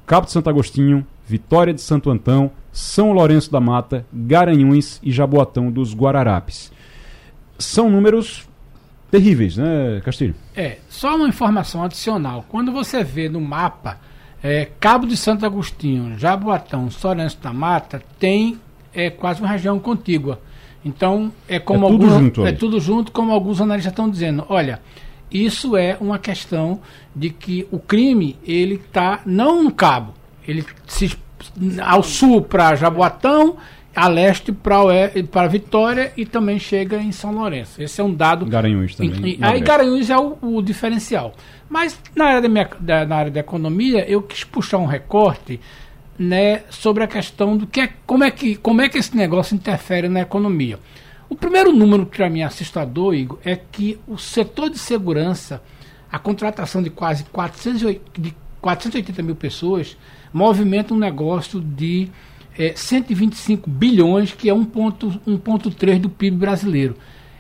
Cabo 0.06 0.26
de 0.26 0.32
Santo 0.32 0.48
Agostinho, 0.48 1.06
Vitória 1.26 1.74
de 1.74 1.80
Santo 1.80 2.10
Antão, 2.10 2.50
São 2.70 3.12
Lourenço 3.12 3.50
da 3.50 3.60
Mata, 3.60 4.06
Garanhuns 4.12 5.00
e 5.02 5.10
Jaboatão 5.10 5.70
dos 5.70 5.94
Guararapes. 5.94 6.72
São 7.58 7.90
números 7.90 8.46
terríveis, 9.10 9.56
né, 9.56 10.00
Castilho? 10.04 10.34
É, 10.54 10.78
só 10.88 11.16
uma 11.16 11.28
informação 11.28 11.82
adicional. 11.82 12.44
Quando 12.48 12.70
você 12.70 13.02
vê 13.02 13.28
no 13.28 13.40
mapa 13.40 13.98
é, 14.46 14.68
Cabo 14.78 15.08
de 15.08 15.16
Santo 15.16 15.44
Agostinho, 15.44 16.16
Jaboatão, 16.16 16.88
Sorense 16.88 17.36
da 17.42 17.52
Mata, 17.52 18.00
tem 18.16 18.60
é, 18.94 19.10
quase 19.10 19.40
uma 19.40 19.48
região 19.48 19.76
contígua. 19.80 20.40
Então, 20.84 21.32
é 21.48 21.58
como 21.58 21.84
é 21.84 21.90
tudo 21.90 22.04
alguns, 22.04 22.22
junto, 22.22 22.46
é 22.46 22.52
tudo 22.52 22.80
junto, 22.80 23.10
como 23.10 23.32
alguns 23.32 23.60
analistas 23.60 23.92
estão 23.92 24.08
dizendo. 24.08 24.46
Olha, 24.48 24.80
isso 25.32 25.76
é 25.76 25.96
uma 26.00 26.16
questão 26.16 26.80
de 27.14 27.30
que 27.30 27.66
o 27.72 27.80
crime 27.80 28.38
ele 28.46 28.76
está 28.76 29.20
não 29.26 29.64
no 29.64 29.72
Cabo, 29.72 30.14
ele 30.46 30.64
se 30.86 31.18
ao 31.82 32.04
sul 32.04 32.40
para 32.40 32.76
Jaboatão 32.76 33.56
a 33.96 34.08
leste 34.08 34.52
para 34.52 35.48
Vitória 35.48 36.12
e 36.18 36.26
também 36.26 36.58
chega 36.58 36.98
em 36.98 37.10
São 37.10 37.32
Lourenço. 37.32 37.80
Esse 37.82 37.98
é 37.98 38.04
um 38.04 38.12
dado. 38.12 38.44
Garanhuns 38.44 38.94
também. 38.94 39.38
E, 39.38 39.38
aí 39.42 39.58
Garanhuns 39.60 40.10
é 40.10 40.18
o, 40.18 40.36
o, 40.42 40.62
diferencial. 40.62 41.34
Mas 41.66 41.98
na 42.14 42.26
área, 42.26 42.42
da, 42.42 42.48
minha, 42.48 42.68
da, 42.78 43.06
na 43.06 43.16
área 43.16 43.30
da 43.30 43.40
economia, 43.40 44.04
eu 44.06 44.20
quis 44.20 44.44
puxar 44.44 44.76
um 44.76 44.84
recorte 44.84 45.58
né, 46.18 46.62
sobre 46.68 47.04
a 47.04 47.06
questão 47.06 47.56
do 47.56 47.66
que 47.66 47.80
é, 47.80 47.88
como, 48.06 48.22
é 48.22 48.30
que, 48.30 48.56
como 48.56 48.82
é 48.82 48.88
que 48.90 48.98
esse 48.98 49.16
negócio 49.16 49.54
interfere 49.54 50.10
na 50.10 50.20
economia. 50.20 50.78
O 51.26 51.34
primeiro 51.34 51.72
número 51.72 52.04
que 52.04 52.18
para 52.18 52.28
mim 52.28 52.40
é 52.40 52.44
assustador, 52.44 53.14
Igor, 53.14 53.38
é 53.46 53.56
que 53.56 53.98
o 54.06 54.18
setor 54.18 54.68
de 54.68 54.78
segurança, 54.78 55.62
a 56.12 56.18
contratação 56.18 56.82
de 56.82 56.90
quase 56.90 57.24
400, 57.24 57.80
de 58.12 58.34
480 58.60 59.22
mil 59.22 59.34
pessoas, 59.34 59.96
movimenta 60.34 60.92
um 60.92 60.98
negócio 60.98 61.62
de 61.62 62.10
é, 62.58 62.72
125 62.74 63.68
bilhões, 63.68 64.32
que 64.32 64.48
é 64.48 64.54
1,3 64.54 66.00
do 66.00 66.08
PIB 66.08 66.36
brasileiro. 66.36 66.96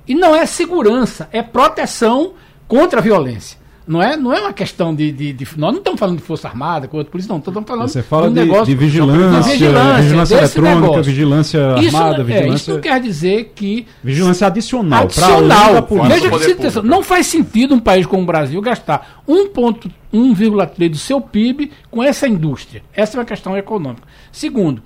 E 0.06 0.14
não 0.14 0.34
é 0.34 0.46
segurança, 0.46 1.28
é 1.32 1.42
proteção 1.42 2.34
contra 2.68 3.00
a 3.00 3.02
violência. 3.02 3.58
Não 3.86 4.02
é, 4.02 4.16
não 4.16 4.32
é 4.32 4.40
uma 4.40 4.52
questão 4.52 4.92
de, 4.92 5.12
de, 5.12 5.32
de 5.32 5.48
Nós 5.56 5.70
não 5.70 5.78
estamos 5.78 6.00
falando 6.00 6.16
de 6.16 6.22
Força 6.24 6.48
Armada, 6.48 6.88
com 6.88 6.96
outro 6.96 7.12
polícia, 7.12 7.30
não. 7.30 7.38
Estamos 7.38 7.62
falando 7.64 7.88
Você 7.88 8.02
fala 8.02 8.24
de 8.24 8.30
um 8.30 8.34
de, 8.34 8.40
negócio 8.40 8.66
de 8.66 8.74
vigilância, 8.74 9.42
de 9.42 9.58
vigilância, 9.58 10.02
vigilância 10.02 10.34
eletrônica, 10.34 10.80
negócio. 10.80 11.04
vigilância 11.04 11.74
isso, 11.78 11.96
armada, 11.96 12.20
é, 12.20 12.24
vigilância. 12.24 12.54
isso 12.56 12.72
não 12.72 12.80
quer 12.80 13.00
dizer 13.00 13.52
que. 13.54 13.86
Vigilância 14.02 14.46
adicional. 14.48 15.02
Adicional. 15.04 15.88
Veja 16.08 16.28
que 16.28 16.52
atenção, 16.52 16.82
não 16.82 17.04
faz 17.04 17.26
sentido 17.26 17.76
um 17.76 17.80
país 17.80 18.04
como 18.06 18.24
o 18.24 18.26
Brasil 18.26 18.60
gastar 18.60 19.22
1,3 19.28 20.90
do 20.90 20.98
seu 20.98 21.20
PIB 21.20 21.70
com 21.88 22.02
essa 22.02 22.26
indústria. 22.26 22.82
Essa 22.92 23.16
é 23.16 23.20
uma 23.20 23.24
questão 23.24 23.56
econômica. 23.56 24.02
Segundo, 24.32 24.82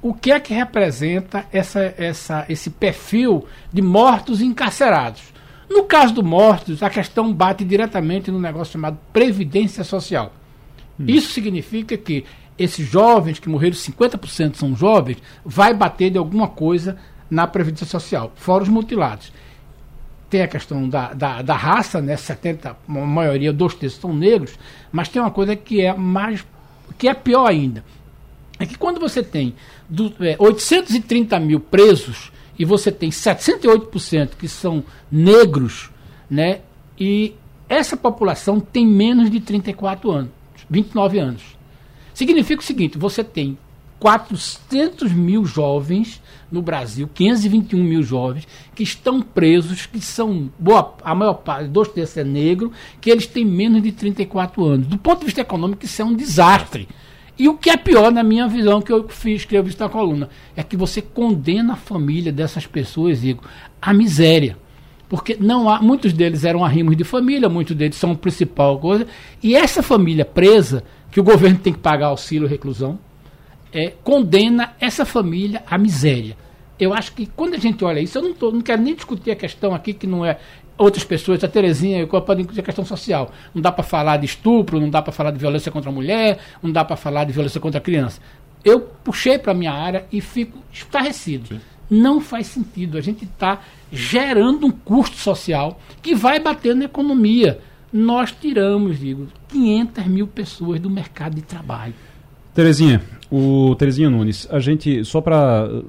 o 0.00 0.14
que 0.14 0.30
é 0.30 0.38
que 0.38 0.54
representa 0.54 1.46
essa, 1.52 1.94
essa, 1.98 2.46
esse 2.48 2.70
perfil 2.70 3.46
de 3.72 3.82
mortos 3.82 4.40
encarcerados. 4.40 5.22
No 5.68 5.84
caso 5.84 6.14
do 6.14 6.24
mortos, 6.24 6.82
a 6.82 6.88
questão 6.88 7.32
bate 7.32 7.64
diretamente 7.64 8.30
no 8.30 8.40
negócio 8.40 8.72
chamado 8.72 8.98
Previdência 9.12 9.84
Social. 9.84 10.32
Hum. 10.98 11.04
Isso 11.06 11.32
significa 11.32 11.96
que 11.96 12.24
esses 12.56 12.88
jovens, 12.88 13.38
que 13.38 13.48
morreram 13.48 13.76
50% 13.76 14.54
são 14.54 14.74
jovens, 14.74 15.18
vai 15.44 15.74
bater 15.74 16.10
de 16.10 16.18
alguma 16.18 16.48
coisa 16.48 16.96
na 17.30 17.46
Previdência 17.46 17.86
Social, 17.86 18.32
fora 18.36 18.62
os 18.62 18.68
mutilados. 18.68 19.32
Tem 20.30 20.42
a 20.42 20.48
questão 20.48 20.88
da, 20.88 21.12
da, 21.12 21.42
da 21.42 21.56
raça, 21.56 22.00
né? 22.00 22.16
70, 22.16 22.70
a 22.70 22.92
maioria, 22.92 23.52
dois 23.52 23.74
terços 23.74 24.00
são 24.00 24.14
negros, 24.14 24.58
mas 24.92 25.08
tem 25.08 25.20
uma 25.20 25.30
coisa 25.30 25.56
que 25.56 25.80
é 25.80 25.94
mais 25.94 26.46
que 26.96 27.06
é 27.06 27.14
pior 27.14 27.46
ainda 27.46 27.84
é 28.58 28.66
que 28.66 28.76
quando 28.76 28.98
você 28.98 29.22
tem 29.22 29.54
do, 29.88 30.12
é, 30.20 30.36
830 30.38 31.38
mil 31.40 31.60
presos 31.60 32.30
e 32.58 32.64
você 32.64 32.90
tem 32.90 33.10
78% 33.10 34.30
que 34.38 34.48
são 34.48 34.84
negros, 35.10 35.90
né? 36.28 36.60
E 36.98 37.34
essa 37.68 37.96
população 37.96 38.58
tem 38.58 38.86
menos 38.86 39.30
de 39.30 39.40
34 39.40 40.10
anos, 40.10 40.30
29 40.68 41.18
anos. 41.18 41.42
Significa 42.12 42.60
o 42.60 42.64
seguinte: 42.64 42.98
você 42.98 43.22
tem 43.22 43.56
400 44.00 45.12
mil 45.12 45.44
jovens 45.44 46.20
no 46.50 46.62
Brasil, 46.62 47.08
521 47.12 47.82
mil 47.82 48.02
jovens, 48.02 48.46
que 48.74 48.82
estão 48.82 49.20
presos, 49.20 49.86
que 49.86 50.00
são, 50.00 50.50
boa, 50.58 50.94
a 51.04 51.14
maior 51.14 51.34
parte, 51.34 51.68
dois 51.68 51.88
terços 51.88 52.16
é 52.16 52.24
negro, 52.24 52.72
que 53.00 53.10
eles 53.10 53.26
têm 53.26 53.44
menos 53.44 53.82
de 53.82 53.92
34 53.92 54.64
anos. 54.64 54.86
Do 54.86 54.98
ponto 54.98 55.20
de 55.20 55.26
vista 55.26 55.40
econômico, 55.42 55.84
isso 55.84 56.00
é 56.00 56.04
um 56.04 56.14
desastre. 56.14 56.88
E 57.38 57.48
o 57.48 57.56
que 57.56 57.70
é 57.70 57.76
pior, 57.76 58.10
na 58.10 58.22
minha 58.22 58.48
visão, 58.48 58.82
que 58.82 58.92
eu 58.92 59.08
fiz, 59.08 59.46
eu 59.50 59.62
vi 59.62 59.76
na 59.78 59.88
coluna, 59.88 60.28
é 60.56 60.62
que 60.62 60.76
você 60.76 61.00
condena 61.00 61.74
a 61.74 61.76
família 61.76 62.32
dessas 62.32 62.66
pessoas, 62.66 63.22
Igor, 63.22 63.44
à 63.80 63.94
miséria. 63.94 64.56
Porque 65.08 65.36
não 65.38 65.70
há, 65.70 65.80
muitos 65.80 66.12
deles 66.12 66.44
eram 66.44 66.64
arrimos 66.64 66.96
de 66.96 67.04
família, 67.04 67.48
muitos 67.48 67.76
deles 67.76 67.96
são 67.96 68.10
a 68.10 68.14
principal 68.16 68.78
coisa. 68.78 69.06
E 69.42 69.54
essa 69.54 69.82
família 69.82 70.24
presa, 70.24 70.82
que 71.12 71.20
o 71.20 71.22
governo 71.22 71.58
tem 71.58 71.72
que 71.72 71.78
pagar 71.78 72.08
auxílio 72.08 72.48
reclusão, 72.48 72.98
é, 73.72 73.92
condena 74.02 74.74
essa 74.80 75.04
família 75.04 75.62
à 75.66 75.78
miséria. 75.78 76.36
Eu 76.78 76.92
acho 76.92 77.12
que 77.12 77.26
quando 77.26 77.54
a 77.54 77.58
gente 77.58 77.84
olha 77.84 78.00
isso, 78.00 78.18
eu 78.18 78.22
não, 78.22 78.34
tô, 78.34 78.50
não 78.52 78.60
quero 78.60 78.82
nem 78.82 78.94
discutir 78.94 79.30
a 79.30 79.36
questão 79.36 79.74
aqui 79.74 79.92
que 79.92 80.06
não 80.06 80.24
é 80.24 80.38
outras 80.78 81.04
pessoas, 81.04 81.42
a 81.42 81.48
Terezinha, 81.48 82.06
podem 82.06 82.46
dizer 82.46 82.62
questão 82.62 82.84
social. 82.84 83.32
Não 83.52 83.60
dá 83.60 83.72
para 83.72 83.82
falar 83.82 84.16
de 84.16 84.26
estupro, 84.26 84.80
não 84.80 84.88
dá 84.88 85.02
para 85.02 85.12
falar 85.12 85.32
de 85.32 85.38
violência 85.38 85.70
contra 85.72 85.90
a 85.90 85.92
mulher, 85.92 86.38
não 86.62 86.70
dá 86.70 86.84
para 86.84 86.96
falar 86.96 87.24
de 87.24 87.32
violência 87.32 87.60
contra 87.60 87.78
a 87.78 87.82
criança. 87.82 88.20
eu 88.64 88.80
puxei 88.80 89.38
para 89.38 89.54
minha 89.54 89.72
área 89.72 90.06
e 90.12 90.20
fico 90.20 90.58
estarrecido. 90.72 91.48
Sim. 91.48 91.60
Não 91.90 92.20
faz 92.20 92.48
sentido. 92.48 92.98
A 92.98 93.00
gente 93.00 93.24
está 93.24 93.60
gerando 93.90 94.66
um 94.66 94.70
custo 94.70 95.16
social 95.16 95.80
que 96.02 96.14
vai 96.14 96.38
bater 96.38 96.74
na 96.74 96.84
economia. 96.84 97.60
Nós 97.90 98.30
tiramos, 98.32 98.98
digo, 98.98 99.28
500 99.48 100.06
mil 100.06 100.26
pessoas 100.26 100.78
do 100.80 100.90
mercado 100.90 101.34
de 101.36 101.42
trabalho. 101.42 101.94
Terezinha, 102.52 103.00
o 103.30 103.74
Terezinha 103.76 104.08
Nunes, 104.08 104.48
a 104.50 104.58
gente, 104.58 105.04
só 105.04 105.20
para. 105.20 105.68
O 105.70 105.84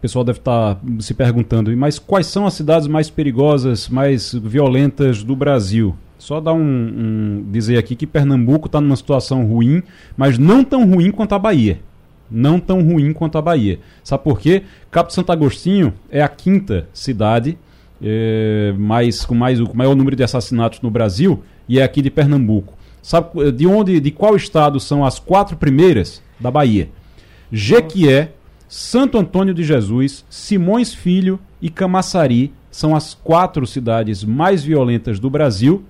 pessoal 0.00 0.24
deve 0.24 0.38
estar 0.38 0.76
tá 0.76 0.80
se 1.00 1.14
perguntando, 1.14 1.74
mas 1.76 1.98
quais 1.98 2.26
são 2.26 2.46
as 2.46 2.54
cidades 2.54 2.86
mais 2.86 3.10
perigosas, 3.10 3.88
mais 3.88 4.32
violentas 4.32 5.22
do 5.22 5.34
Brasil? 5.34 5.94
Só 6.18 6.40
dar 6.40 6.54
um, 6.54 6.60
um 6.62 7.44
dizer 7.50 7.76
aqui 7.76 7.96
que 7.96 8.06
Pernambuco 8.06 8.66
está 8.66 8.80
numa 8.80 8.96
situação 8.96 9.44
ruim, 9.46 9.82
mas 10.16 10.38
não 10.38 10.64
tão 10.64 10.88
ruim 10.88 11.10
quanto 11.10 11.34
a 11.34 11.38
Bahia 11.38 11.80
não 12.30 12.58
tão 12.58 12.82
ruim 12.82 13.12
quanto 13.12 13.38
a 13.38 13.42
Bahia. 13.42 13.78
Sabe 14.02 14.24
por 14.24 14.40
quê? 14.40 14.62
Cabo 14.90 15.12
Santo 15.12 15.30
Agostinho 15.30 15.94
é 16.10 16.22
a 16.22 16.28
quinta 16.28 16.88
cidade 16.92 17.56
é, 18.02 18.74
mais, 18.76 19.24
com, 19.24 19.34
mais, 19.34 19.60
o 19.60 19.70
maior 19.74 19.94
número 19.94 20.16
de 20.16 20.24
assassinatos 20.24 20.80
no 20.80 20.90
Brasil 20.90 21.42
e 21.68 21.78
é 21.78 21.82
aqui 21.82 22.02
de 22.02 22.10
Pernambuco. 22.10 22.74
Sabe 23.02 23.52
de 23.52 23.66
onde, 23.66 24.00
de 24.00 24.10
qual 24.10 24.34
estado 24.34 24.80
são 24.80 25.04
as 25.04 25.18
quatro 25.18 25.56
primeiras? 25.56 26.22
Da 26.38 26.50
Bahia. 26.50 26.88
Jequié, 27.52 28.32
Santo 28.68 29.18
Antônio 29.18 29.54
de 29.54 29.62
Jesus, 29.62 30.24
Simões 30.28 30.92
Filho 30.92 31.38
e 31.60 31.70
Camaçari 31.70 32.52
são 32.70 32.96
as 32.96 33.14
quatro 33.14 33.66
cidades 33.66 34.24
mais 34.24 34.64
violentas 34.64 35.20
do 35.20 35.30
Brasil, 35.30 35.84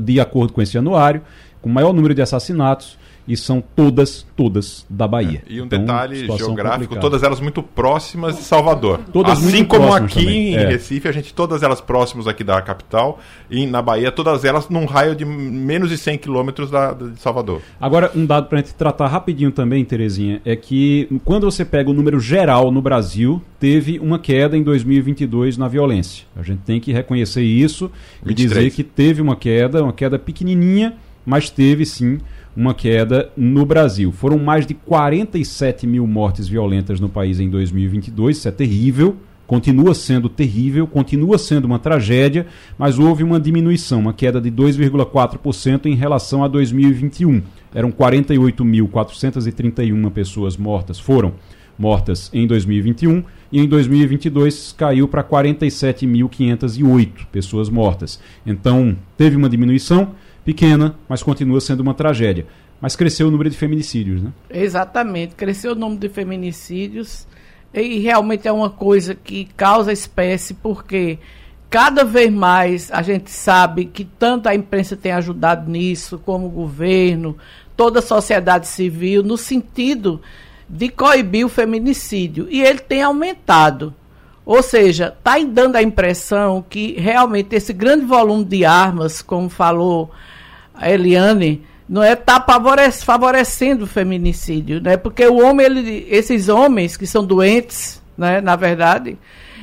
de 0.00 0.20
acordo 0.20 0.52
com 0.52 0.62
esse 0.62 0.78
anuário, 0.78 1.22
com 1.60 1.68
maior 1.68 1.92
número 1.92 2.14
de 2.14 2.22
assassinatos 2.22 2.96
e 3.26 3.36
são 3.36 3.62
todas, 3.74 4.26
todas 4.36 4.84
da 4.88 5.06
Bahia. 5.06 5.42
É. 5.48 5.52
E 5.52 5.60
um 5.60 5.66
então, 5.66 5.78
detalhe 5.78 6.26
geográfico, 6.26 6.70
complicada. 6.70 7.00
todas 7.00 7.22
elas 7.22 7.40
muito 7.40 7.62
próximas 7.62 8.36
de 8.36 8.42
Salvador. 8.42 9.00
Todas 9.12 9.38
assim 9.38 9.64
como 9.64 9.92
aqui 9.92 10.20
também. 10.20 10.54
em 10.54 10.56
é. 10.56 10.66
Recife, 10.66 11.08
a 11.08 11.12
gente 11.12 11.32
todas 11.32 11.62
elas 11.62 11.80
próximas 11.80 12.26
aqui 12.26 12.42
da 12.42 12.60
capital 12.60 13.20
e 13.50 13.66
na 13.66 13.80
Bahia 13.80 14.10
todas 14.10 14.44
elas 14.44 14.68
num 14.68 14.84
raio 14.84 15.14
de 15.14 15.24
menos 15.24 15.90
de 15.90 15.98
100 15.98 16.18
quilômetros 16.18 16.70
de 16.70 17.20
Salvador. 17.20 17.62
Agora 17.80 18.10
um 18.14 18.26
dado 18.26 18.48
para 18.48 18.58
a 18.58 18.62
gente 18.62 18.74
tratar 18.74 19.06
rapidinho 19.06 19.50
também, 19.50 19.84
Terezinha, 19.84 20.40
é 20.44 20.56
que 20.56 21.08
quando 21.24 21.44
você 21.44 21.64
pega 21.64 21.90
o 21.90 21.92
número 21.92 22.18
geral 22.18 22.70
no 22.70 22.82
Brasil, 22.82 23.40
teve 23.60 23.98
uma 23.98 24.18
queda 24.18 24.56
em 24.56 24.62
2022 24.62 25.56
na 25.56 25.68
violência. 25.68 26.26
A 26.36 26.42
gente 26.42 26.60
tem 26.60 26.80
que 26.80 26.92
reconhecer 26.92 27.42
isso 27.42 27.90
23. 28.24 28.30
e 28.30 28.34
dizer 28.34 28.70
que 28.74 28.82
teve 28.82 29.22
uma 29.22 29.36
queda, 29.36 29.82
uma 29.82 29.92
queda 29.92 30.18
pequenininha, 30.18 30.94
mas 31.24 31.50
teve 31.50 31.86
sim 31.86 32.18
uma 32.56 32.74
queda 32.74 33.30
no 33.36 33.64
Brasil. 33.64 34.10
Foram 34.12 34.38
mais 34.38 34.66
de 34.66 34.74
47 34.74 35.86
mil 35.86 36.04
mortes 36.06 36.48
violentas 36.48 36.98
no 37.00 37.08
país 37.08 37.40
em 37.40 37.48
2022, 37.48 38.36
isso 38.36 38.48
é 38.48 38.50
terrível, 38.50 39.16
continua 39.46 39.94
sendo 39.94 40.28
terrível, 40.28 40.86
continua 40.86 41.38
sendo 41.38 41.64
uma 41.64 41.78
tragédia, 41.78 42.46
mas 42.78 42.98
houve 42.98 43.22
uma 43.22 43.40
diminuição, 43.40 44.00
uma 44.00 44.12
queda 44.12 44.38
de 44.40 44.50
2,4% 44.50 45.86
em 45.86 45.94
relação 45.94 46.44
a 46.44 46.48
2021. 46.48 47.40
Eram 47.74 47.90
48.431 47.90 50.10
pessoas 50.10 50.54
mortas, 50.56 50.98
foram 50.98 51.32
mortas 51.78 52.28
em 52.32 52.46
2021 52.46 53.22
e 53.50 53.60
em 53.60 53.68
2022 53.68 54.74
caiu 54.76 55.08
para 55.08 55.24
47.508 55.24 57.26
pessoas 57.30 57.68
mortas. 57.68 58.18
Então, 58.46 58.96
teve 59.16 59.36
uma 59.36 59.48
diminuição 59.48 60.14
pequena, 60.44 60.94
mas 61.08 61.22
continua 61.22 61.60
sendo 61.60 61.80
uma 61.80 61.94
tragédia. 61.94 62.46
Mas 62.80 62.96
cresceu 62.96 63.28
o 63.28 63.30
número 63.30 63.48
de 63.48 63.56
feminicídios, 63.56 64.22
né? 64.22 64.32
Exatamente, 64.50 65.34
cresceu 65.34 65.72
o 65.72 65.76
número 65.76 66.00
de 66.00 66.08
feminicídios 66.08 67.26
e 67.72 68.00
realmente 68.00 68.46
é 68.46 68.52
uma 68.52 68.68
coisa 68.68 69.14
que 69.14 69.44
causa 69.56 69.92
espécie 69.92 70.52
porque 70.54 71.18
cada 71.70 72.04
vez 72.04 72.30
mais 72.30 72.90
a 72.92 73.00
gente 73.00 73.30
sabe 73.30 73.86
que 73.86 74.04
tanto 74.04 74.48
a 74.48 74.54
imprensa 74.54 74.96
tem 74.96 75.12
ajudado 75.12 75.70
nisso, 75.70 76.18
como 76.18 76.46
o 76.46 76.50
governo, 76.50 77.36
toda 77.76 78.00
a 78.00 78.02
sociedade 78.02 78.66
civil, 78.66 79.22
no 79.22 79.38
sentido 79.38 80.20
de 80.68 80.88
coibir 80.88 81.46
o 81.46 81.48
feminicídio. 81.48 82.46
E 82.50 82.62
ele 82.62 82.80
tem 82.80 83.02
aumentado. 83.02 83.94
Ou 84.44 84.62
seja, 84.62 85.14
está 85.16 85.38
dando 85.38 85.76
a 85.76 85.82
impressão 85.82 86.64
que 86.68 86.92
realmente 87.00 87.54
esse 87.54 87.72
grande 87.72 88.04
volume 88.04 88.44
de 88.44 88.64
armas, 88.64 89.22
como 89.22 89.48
falou 89.48 90.10
a 90.82 90.90
Eliane, 90.90 91.64
não 91.88 92.02
é 92.02 92.16
tá 92.16 92.44
favorecendo 93.04 93.84
o 93.84 93.86
feminicídio, 93.86 94.80
né? 94.80 94.96
Porque 94.96 95.24
o 95.26 95.40
homem, 95.40 95.64
ele, 95.64 96.06
esses 96.10 96.48
homens 96.48 96.96
que 96.96 97.06
são 97.06 97.24
doentes, 97.24 98.02
né, 98.18 98.40
na 98.40 98.56
verdade, 98.56 99.16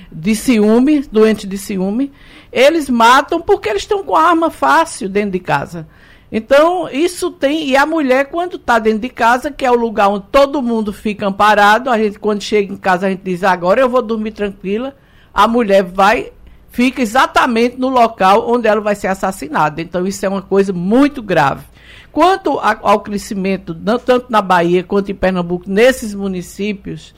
de 0.10 0.34
ciúme, 0.34 1.02
doentes 1.12 1.48
de 1.48 1.58
ciúme, 1.58 2.12
eles 2.54 2.90
matam 2.90 3.42
porque 3.42 3.68
eles 3.68 3.82
estão 3.82 4.02
com 4.02 4.16
arma 4.16 4.50
fácil 4.50 5.10
dentro 5.10 5.32
de 5.32 5.40
casa. 5.40 5.88
Então, 6.32 6.88
isso 6.90 7.32
tem. 7.32 7.68
E 7.68 7.76
a 7.76 7.86
mulher, 7.86 8.26
quando 8.26 8.56
está 8.56 8.80
dentro 8.80 9.00
de 9.00 9.10
casa, 9.10 9.52
que 9.52 9.66
é 9.66 9.72
o 9.72 9.76
lugar 9.76 10.08
onde 10.08 10.26
todo 10.32 10.62
mundo 10.62 10.94
fica 10.94 11.28
amparado, 11.28 11.90
a 11.90 11.98
gente, 11.98 12.18
quando 12.18 12.42
chega 12.42 12.72
em 12.72 12.78
casa, 12.78 13.08
a 13.08 13.10
gente 13.10 13.24
diz: 13.24 13.44
agora 13.44 13.82
eu 13.82 13.90
vou 13.90 14.02
dormir 14.02 14.32
tranquila. 14.32 14.96
A 15.34 15.48
mulher 15.48 15.84
vai 15.84 16.32
fica 16.70 17.02
exatamente 17.02 17.78
no 17.78 17.90
local 17.90 18.50
onde 18.50 18.68
ela 18.68 18.82
vai 18.82 18.96
ser 18.96 19.08
assassinada. 19.08 19.82
Então, 19.82 20.06
isso 20.06 20.26
é 20.26 20.30
uma 20.30 20.42
coisa 20.42 20.74
muito 20.74 21.22
grave. 21.22 21.64
Quanto 22.12 22.60
a, 22.60 22.78
ao 22.82 23.02
crescimento, 23.02 23.76
tanto 24.06 24.26
na 24.30 24.42
Bahia 24.42 24.84
quanto 24.84 25.12
em 25.12 25.16
Pernambuco, 25.16 25.70
nesses 25.70 26.16
municípios, 26.16 27.14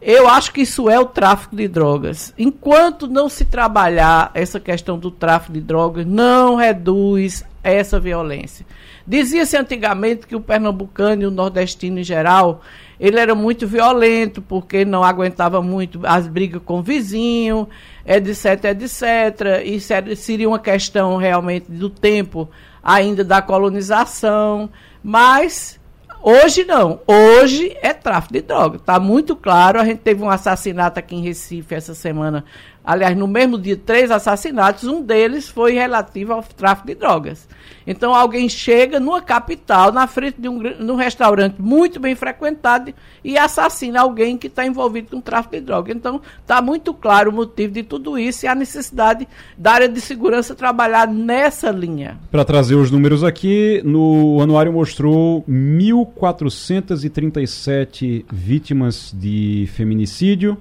eu 0.00 0.28
acho 0.28 0.52
que 0.52 0.62
isso 0.62 0.90
é 0.90 0.98
o 0.98 1.06
tráfico 1.06 1.54
de 1.54 1.68
drogas. 1.68 2.34
Enquanto 2.36 3.06
não 3.06 3.28
se 3.28 3.44
trabalhar 3.44 4.30
essa 4.34 4.58
questão 4.58 4.98
do 4.98 5.10
tráfico 5.10 5.52
de 5.52 5.60
drogas, 5.60 6.04
não 6.04 6.56
reduz 6.56 7.44
essa 7.62 8.00
violência. 8.00 8.66
Dizia-se 9.06 9.56
antigamente 9.56 10.26
que 10.26 10.34
o 10.34 10.40
pernambucano 10.40 11.22
e 11.22 11.26
o 11.26 11.30
nordestino 11.30 12.00
em 12.00 12.04
geral, 12.04 12.62
ele 13.02 13.18
era 13.18 13.34
muito 13.34 13.66
violento, 13.66 14.40
porque 14.40 14.84
não 14.84 15.02
aguentava 15.02 15.60
muito 15.60 15.98
as 16.04 16.28
brigas 16.28 16.62
com 16.64 16.78
o 16.78 16.82
vizinho, 16.82 17.68
etc, 18.06 18.66
etc. 18.66 19.60
E 19.64 19.80
seria 20.14 20.48
uma 20.48 20.60
questão 20.60 21.16
realmente 21.16 21.68
do 21.68 21.90
tempo 21.90 22.48
ainda 22.80 23.24
da 23.24 23.42
colonização, 23.42 24.70
mas 25.02 25.80
hoje 26.22 26.62
não. 26.62 27.00
Hoje 27.04 27.76
é 27.82 27.92
tráfico 27.92 28.34
de 28.34 28.42
droga. 28.42 28.76
Está 28.76 29.00
muito 29.00 29.34
claro. 29.34 29.80
A 29.80 29.84
gente 29.84 29.98
teve 29.98 30.22
um 30.22 30.30
assassinato 30.30 31.00
aqui 31.00 31.16
em 31.16 31.22
Recife 31.22 31.74
essa 31.74 31.96
semana 31.96 32.44
aliás, 32.84 33.16
no 33.16 33.28
mesmo 33.28 33.58
dia, 33.58 33.76
três 33.76 34.10
assassinatos, 34.10 34.84
um 34.84 35.02
deles 35.02 35.48
foi 35.48 35.72
relativo 35.72 36.32
ao 36.32 36.42
tráfico 36.42 36.88
de 36.88 36.94
drogas. 36.94 37.46
Então, 37.86 38.14
alguém 38.14 38.48
chega 38.48 38.98
numa 39.00 39.20
capital, 39.20 39.92
na 39.92 40.06
frente 40.06 40.40
de 40.40 40.48
um, 40.48 40.96
restaurante 40.96 41.60
muito 41.60 42.00
bem 42.00 42.14
frequentado, 42.14 42.94
e 43.24 43.38
assassina 43.38 44.00
alguém 44.00 44.36
que 44.36 44.46
está 44.46 44.64
envolvido 44.66 45.08
com 45.10 45.20
tráfico 45.20 45.56
de 45.56 45.62
drogas. 45.62 45.94
Então, 45.94 46.22
está 46.40 46.62
muito 46.62 46.94
claro 46.94 47.30
o 47.30 47.32
motivo 47.32 47.74
de 47.74 47.82
tudo 47.82 48.18
isso 48.18 48.46
e 48.46 48.48
a 48.48 48.54
necessidade 48.54 49.26
da 49.56 49.72
área 49.72 49.88
de 49.88 50.00
segurança 50.00 50.54
trabalhar 50.54 51.08
nessa 51.08 51.70
linha. 51.70 52.18
Para 52.30 52.44
trazer 52.44 52.76
os 52.76 52.90
números 52.90 53.24
aqui, 53.24 53.80
no 53.84 54.40
anuário 54.40 54.72
mostrou 54.72 55.44
1.437 55.48 58.24
vítimas 58.30 59.14
de 59.16 59.68
feminicídio 59.72 60.56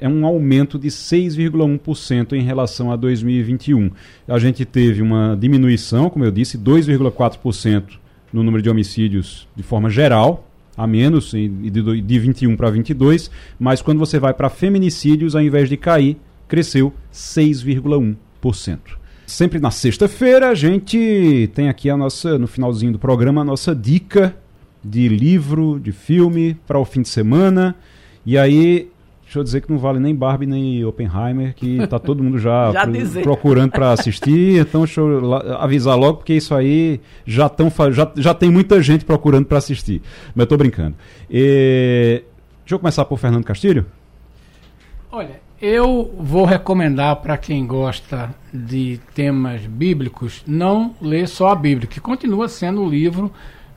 é 0.00 0.08
um 0.08 0.24
aumento 0.26 0.78
de 0.78 0.88
6,1% 0.88 2.32
em 2.32 2.42
relação 2.42 2.90
a 2.90 2.96
2021. 2.96 3.90
A 4.26 4.38
gente 4.38 4.64
teve 4.64 5.02
uma 5.02 5.36
diminuição, 5.38 6.10
como 6.10 6.24
eu 6.24 6.30
disse, 6.30 6.58
2,4% 6.58 7.84
no 8.32 8.42
número 8.42 8.62
de 8.62 8.70
homicídios 8.70 9.48
de 9.54 9.62
forma 9.62 9.90
geral, 9.90 10.48
a 10.76 10.86
menos 10.86 11.32
de, 11.32 11.48
de 11.48 12.18
21 12.18 12.56
para 12.56 12.70
22, 12.70 13.30
mas 13.58 13.82
quando 13.82 13.98
você 13.98 14.18
vai 14.18 14.32
para 14.32 14.48
feminicídios, 14.48 15.34
ao 15.34 15.42
invés 15.42 15.68
de 15.68 15.76
cair, 15.76 16.16
cresceu 16.48 16.92
6,1%. 17.12 18.78
Sempre 19.26 19.60
na 19.60 19.70
sexta-feira 19.70 20.48
a 20.48 20.54
gente 20.54 21.48
tem 21.54 21.68
aqui 21.68 21.88
a 21.88 21.96
nossa, 21.96 22.36
no 22.36 22.48
finalzinho 22.48 22.92
do 22.92 22.98
programa, 22.98 23.42
a 23.42 23.44
nossa 23.44 23.74
dica 23.74 24.34
de 24.82 25.06
livro, 25.08 25.78
de 25.78 25.92
filme 25.92 26.56
para 26.66 26.78
o 26.78 26.84
fim 26.84 27.02
de 27.02 27.08
semana. 27.08 27.76
E 28.26 28.36
aí 28.36 28.89
Deixa 29.30 29.38
eu 29.38 29.44
dizer 29.44 29.60
que 29.60 29.70
não 29.70 29.78
vale 29.78 30.00
nem 30.00 30.12
Barbie 30.12 30.44
nem 30.44 30.84
Oppenheimer, 30.84 31.54
que 31.54 31.86
tá 31.86 32.00
todo 32.00 32.20
mundo 32.20 32.36
já, 32.36 32.72
já 32.74 32.84
pro, 32.84 33.22
procurando 33.22 33.70
para 33.70 33.92
assistir. 33.92 34.60
Então 34.60 34.80
deixa 34.80 35.00
eu 35.00 35.34
avisar 35.56 35.96
logo, 35.96 36.18
porque 36.18 36.34
isso 36.34 36.52
aí 36.52 37.00
já, 37.24 37.48
tão, 37.48 37.72
já, 37.92 38.10
já 38.16 38.34
tem 38.34 38.50
muita 38.50 38.82
gente 38.82 39.04
procurando 39.04 39.46
para 39.46 39.58
assistir. 39.58 40.02
Mas 40.34 40.42
eu 40.42 40.48
tô 40.48 40.56
brincando. 40.56 40.96
E, 41.30 42.24
deixa 42.62 42.74
eu 42.74 42.78
começar 42.80 43.04
por 43.04 43.20
Fernando 43.20 43.44
Castilho. 43.44 43.86
Olha, 45.12 45.40
eu 45.62 46.12
vou 46.18 46.44
recomendar 46.44 47.14
para 47.14 47.38
quem 47.38 47.64
gosta 47.64 48.34
de 48.52 48.98
temas 49.14 49.64
bíblicos 49.64 50.42
não 50.44 50.96
ler 51.00 51.28
só 51.28 51.50
a 51.50 51.54
Bíblia, 51.54 51.86
que 51.86 52.00
continua 52.00 52.48
sendo 52.48 52.82
o 52.82 52.90
livro 52.90 53.30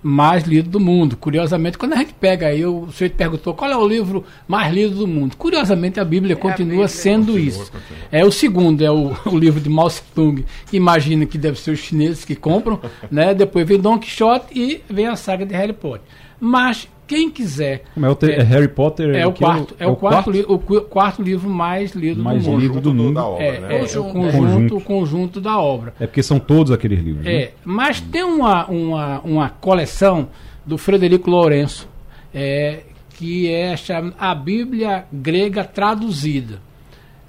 mais 0.04 0.44
lido 0.44 0.70
do 0.70 0.80
mundo. 0.80 1.16
Curiosamente, 1.16 1.78
quando 1.78 1.94
a 1.94 1.96
gente 1.96 2.14
pega 2.14 2.48
aí, 2.48 2.66
o 2.66 2.92
senhor 2.92 3.10
perguntou 3.12 3.54
qual 3.54 3.72
é 3.72 3.78
o 3.78 3.88
livro 3.88 4.26
mais 4.48 4.72
lido 4.74 4.96
do 4.96 5.08
mundo. 5.08 5.38
Curiosamente, 5.38 6.00
a 6.00 6.06
Bíblia 6.06 6.34
é 6.34 6.36
continua 6.36 6.68
a 6.68 6.70
Bíblia. 6.72 6.88
sendo 6.90 7.28
continua, 7.28 7.40
isso. 7.40 7.72
Continua. 7.72 8.04
É 8.12 8.26
o 8.26 8.32
segundo, 8.32 8.84
é 8.84 8.92
o, 8.92 9.16
o 9.26 9.38
livro 9.38 9.62
de 9.62 9.70
Mao 9.70 9.88
Tse-tung, 9.88 10.46
que 10.70 10.76
imagina 10.76 11.26
que 11.26 11.38
deve 11.38 11.58
ser 11.60 11.72
os 11.72 11.80
chineses 11.80 12.26
que 12.26 12.36
compram, 12.36 12.80
né? 13.10 13.34
Depois 13.34 13.66
vem 13.66 13.80
Don 13.80 13.98
Quixote 13.98 14.48
e 14.54 14.84
vem 14.90 15.08
a 15.08 15.16
saga 15.16 15.46
de 15.46 15.54
Harry 15.54 15.74
Potter. 15.74 16.06
Mas 16.40 16.90
quem 17.06 17.30
quiser. 17.30 17.84
Como 17.94 18.06
é, 18.06 18.10
o 18.10 18.18
é, 18.22 18.44
Harry 18.44 18.68
Potter? 18.68 19.16
É 19.16 19.28
o 19.28 19.34
quarto, 19.34 19.76
é, 19.80 19.84
é 19.84 19.88
o, 19.88 19.96
quarto, 19.96 20.32
quarto? 20.32 20.54
o 20.54 20.82
quarto 20.82 21.22
livro 21.22 21.50
mais 21.50 21.92
lido 21.92 22.24
mais 22.24 22.44
do 22.44 22.52
mundo. 22.52 22.62
lido 22.62 22.82
do 22.82 22.94
mundo. 22.94 23.14
Da 23.14 23.26
obra, 23.26 23.44
é, 23.44 23.60
né? 23.60 23.76
é, 23.76 23.80
conjunto, 23.80 24.10
o 24.10 24.32
conjunto, 24.32 24.82
conjunto 24.82 25.42
da 25.42 25.60
obra. 25.60 25.94
É 26.00 26.08
porque 26.08 26.24
são 26.24 26.40
todos 26.40 26.72
aqueles 26.72 27.00
livros. 27.00 27.26
É, 27.26 27.32
né? 27.32 27.50
mas 27.64 28.00
tem 28.00 28.24
uma, 28.24 28.66
uma, 28.68 29.20
uma 29.22 29.50
coleção 29.50 30.30
do 30.66 30.78
Frederico 30.78 31.30
Lourenço, 31.30 31.88
é, 32.34 32.84
que 33.18 33.50
é 33.52 33.76
a 34.18 34.34
Bíblia 34.34 35.06
grega 35.12 35.64
traduzida. 35.64 36.62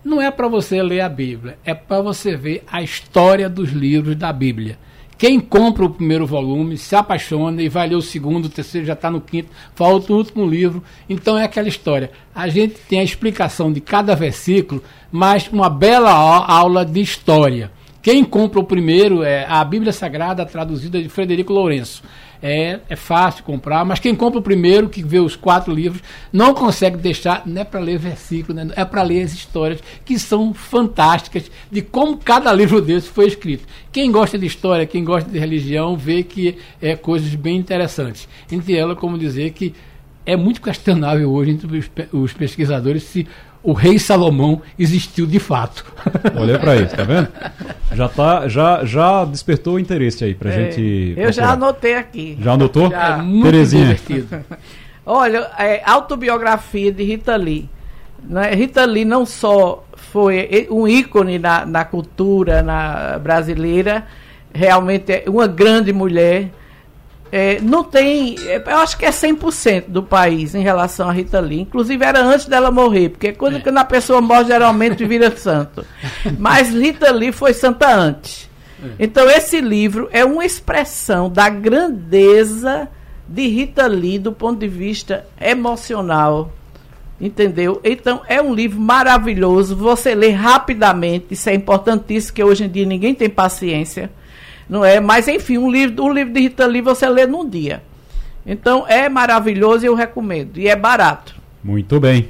Não 0.05 0.21
é 0.21 0.31
para 0.31 0.49
você 0.49 0.83
ler 0.83 1.01
a 1.01 1.09
Bíblia, 1.09 1.59
é 1.65 1.73
para 1.75 2.01
você 2.03 2.37
ver 2.37 2.63
a 2.71 2.83
história 2.83 3.49
dos 3.49 3.71
livros 3.71 4.15
da 4.17 4.33
Bíblia. 4.33 4.79
Quem 5.17 5.39
compra 5.39 5.85
o 5.85 5.91
primeiro 5.91 6.27
volume 6.27 6.77
se 6.77 6.95
apaixona 6.97 7.63
e 7.63 7.69
vai 7.69 7.89
ler 7.89 7.95
o 7.95 8.03
segundo, 8.03 8.47
o 8.47 8.51
terceiro 8.51 8.87
já 8.87 8.95
está 8.95 9.11
no 9.11 9.21
quinto, 9.21 9.51
falta 9.75 10.13
o 10.13 10.17
último 10.17 10.47
livro. 10.47 10.83
Então 11.09 11.39
é 11.39 11.45
aquela 11.45 11.69
história. 11.69 12.11
A 12.35 12.49
gente 12.49 12.75
tem 12.89 13.01
a 13.01 13.05
explicação 13.05 13.73
de 13.73 13.81
cada 13.81 14.15
versículo, 14.15 14.83
mas 15.11 15.49
uma 15.49 15.71
bela 15.71 16.11
aula 16.11 16.85
de 16.85 17.01
história. 17.01 17.71
Quem 18.03 18.23
compra 18.23 18.61
o 18.61 18.65
primeiro 18.65 19.23
é 19.23 19.47
a 19.49 19.65
Bíblia 19.65 19.93
Sagrada 19.93 20.45
traduzida 20.45 21.03
de 21.03 21.09
Frederico 21.09 21.53
Lourenço 21.53 22.03
é, 22.47 22.81
é 22.91 22.95
fácil 22.95 23.43
comprar, 23.43 23.87
mas 23.87 23.99
quem 23.99 24.15
compra 24.15 24.39
o 24.39 24.43
primeiro, 24.43 24.91
que 24.91 25.03
vê 25.03 25.19
os 25.19 25.35
quatro 25.35 25.73
livros, 25.73 26.03
não 26.31 26.53
consegue 26.53 26.99
deixar, 26.99 27.43
não 27.47 27.63
é 27.63 27.65
para 27.65 27.81
ler 27.81 27.99
versículo, 27.99 28.55
né? 28.55 28.71
é 28.77 28.85
para 28.85 29.03
ler 29.03 29.23
as 29.23 29.33
histórias 29.33 29.83
que 30.05 30.19
são 30.19 30.53
fantásticas 30.53 31.51
de 31.71 31.81
como 31.81 32.19
cada 32.19 32.53
livro 32.53 32.83
desse 32.83 33.09
foi 33.09 33.29
escrito. 33.29 33.65
Quem 33.91 34.13
gosta 34.13 34.37
de 34.37 34.45
história, 34.45 34.85
quem 34.85 35.03
gosta 35.03 35.31
de 35.31 35.39
religião, 35.39 35.97
vê 35.97 36.23
que 36.23 36.59
é 36.83 36.95
coisas 36.95 37.35
bem 37.35 37.57
interessantes. 37.57 38.29
Entre 38.53 38.77
elas, 38.77 38.99
como 38.99 39.17
dizer 39.17 39.53
que 39.53 39.75
é 40.27 40.37
muito 40.37 40.61
questionável 40.61 41.33
hoje 41.33 41.53
entre 41.53 41.83
os 42.13 42.33
pesquisadores 42.35 43.05
se 43.05 43.27
o 43.65 43.73
rei 43.73 43.99
Salomão 43.99 44.61
existiu 44.79 45.27
de 45.27 45.41
fato. 45.41 45.85
Olha 46.39 46.59
para 46.59 46.77
isso, 46.77 46.95
tá 46.95 47.03
vendo? 47.03 47.29
Já, 47.95 48.09
tá, 48.09 48.47
já, 48.47 48.85
já 48.85 49.25
despertou 49.25 49.75
o 49.75 49.79
interesse 49.79 50.23
aí 50.23 50.35
pra 50.35 50.51
é, 50.51 50.53
gente. 50.53 50.81
Eu 51.17 51.25
procurar. 51.25 51.33
já 51.33 51.53
anotei 51.53 51.95
aqui. 51.95 52.39
Já 52.41 52.53
anotou? 52.53 52.91
Já. 52.91 53.17
É 53.17 53.23
muito 53.23 53.45
Terezinha. 53.45 53.83
divertido. 53.85 54.45
Olha, 55.07 55.51
é, 55.59 55.83
autobiografia 55.85 56.93
de 56.93 57.03
Rita 57.03 57.35
Lee. 57.37 57.69
Né? 58.23 58.55
Rita 58.55 58.85
Lee 58.85 59.05
não 59.07 59.25
só 59.25 59.83
foi 59.97 60.69
um 60.71 60.87
ícone 60.87 61.39
na, 61.39 61.65
na 61.65 61.85
cultura 61.87 62.63
na 62.63 63.19
brasileira, 63.19 64.05
realmente 64.53 65.11
é 65.11 65.25
uma 65.27 65.47
grande 65.47 65.93
mulher 65.93 66.51
é, 67.37 67.61
não 67.61 67.83
tem. 67.83 68.37
É, 68.47 68.63
eu 68.65 68.77
acho 68.77 68.97
que 68.97 69.05
é 69.05 69.11
100% 69.11 69.87
do 69.89 70.05
país 70.05 70.55
em 70.55 70.63
relação 70.63 71.11
a 71.11 71.13
Rita 71.13 71.41
Lee. 71.41 71.63
Inclusive 71.63 72.05
era 72.05 72.23
antes 72.23 72.47
dela 72.47 72.71
morrer, 72.71 73.09
porque 73.09 73.33
quando, 73.33 73.57
é. 73.57 73.77
a 73.77 73.85
pessoa 73.85 74.21
morre, 74.21 74.45
geralmente 74.45 75.05
vira 75.05 75.29
santo. 75.37 75.85
Mas 76.39 76.73
Rita 76.73 77.11
Lee 77.11 77.33
foi 77.33 77.53
santa 77.53 77.93
antes. 77.93 78.49
É. 78.81 78.87
Então 79.01 79.29
esse 79.29 79.61
livro 79.61 80.09
é 80.13 80.25
uma 80.25 80.47
expressão 80.47 81.29
da 81.29 81.49
grandeza 81.49 82.89
de 83.29 83.49
Rita 83.49 83.89
Lee 83.89 84.21
do 84.21 84.31
ponto 84.31 84.61
de 84.61 84.69
vista 84.69 85.27
emocional. 85.41 86.53
Entendeu? 87.21 87.81
Então 87.83 88.23
é 88.29 88.41
um 88.41 88.55
livro 88.55 88.79
maravilhoso. 88.79 89.75
Você 89.75 90.15
lê 90.15 90.31
rapidamente, 90.31 91.35
isso 91.35 91.51
é 91.51 91.55
importantíssimo, 91.55 92.33
que 92.33 92.45
hoje 92.45 92.63
em 92.63 92.69
dia 92.69 92.87
ninguém 92.87 93.13
tem 93.13 93.29
paciência 93.29 94.09
não 94.69 94.85
é? 94.85 95.01
Mas 95.01 95.29
enfim, 95.29 95.59
um 95.59 95.71
livro, 95.71 96.05
um 96.05 96.13
livro 96.13 96.33
de 96.33 96.41
Rita 96.41 96.67
Lee 96.67 96.81
você 96.81 97.09
lê 97.09 97.27
num 97.27 97.49
dia. 97.49 97.83
Então 98.47 98.87
é 98.87 99.09
maravilhoso 99.09 99.85
e 99.85 99.89
eu 99.89 99.95
recomendo. 99.95 100.59
E 100.59 100.69
é 100.69 100.77
barato. 100.77 101.35
Muito 101.63 101.99
bem. 101.99 102.29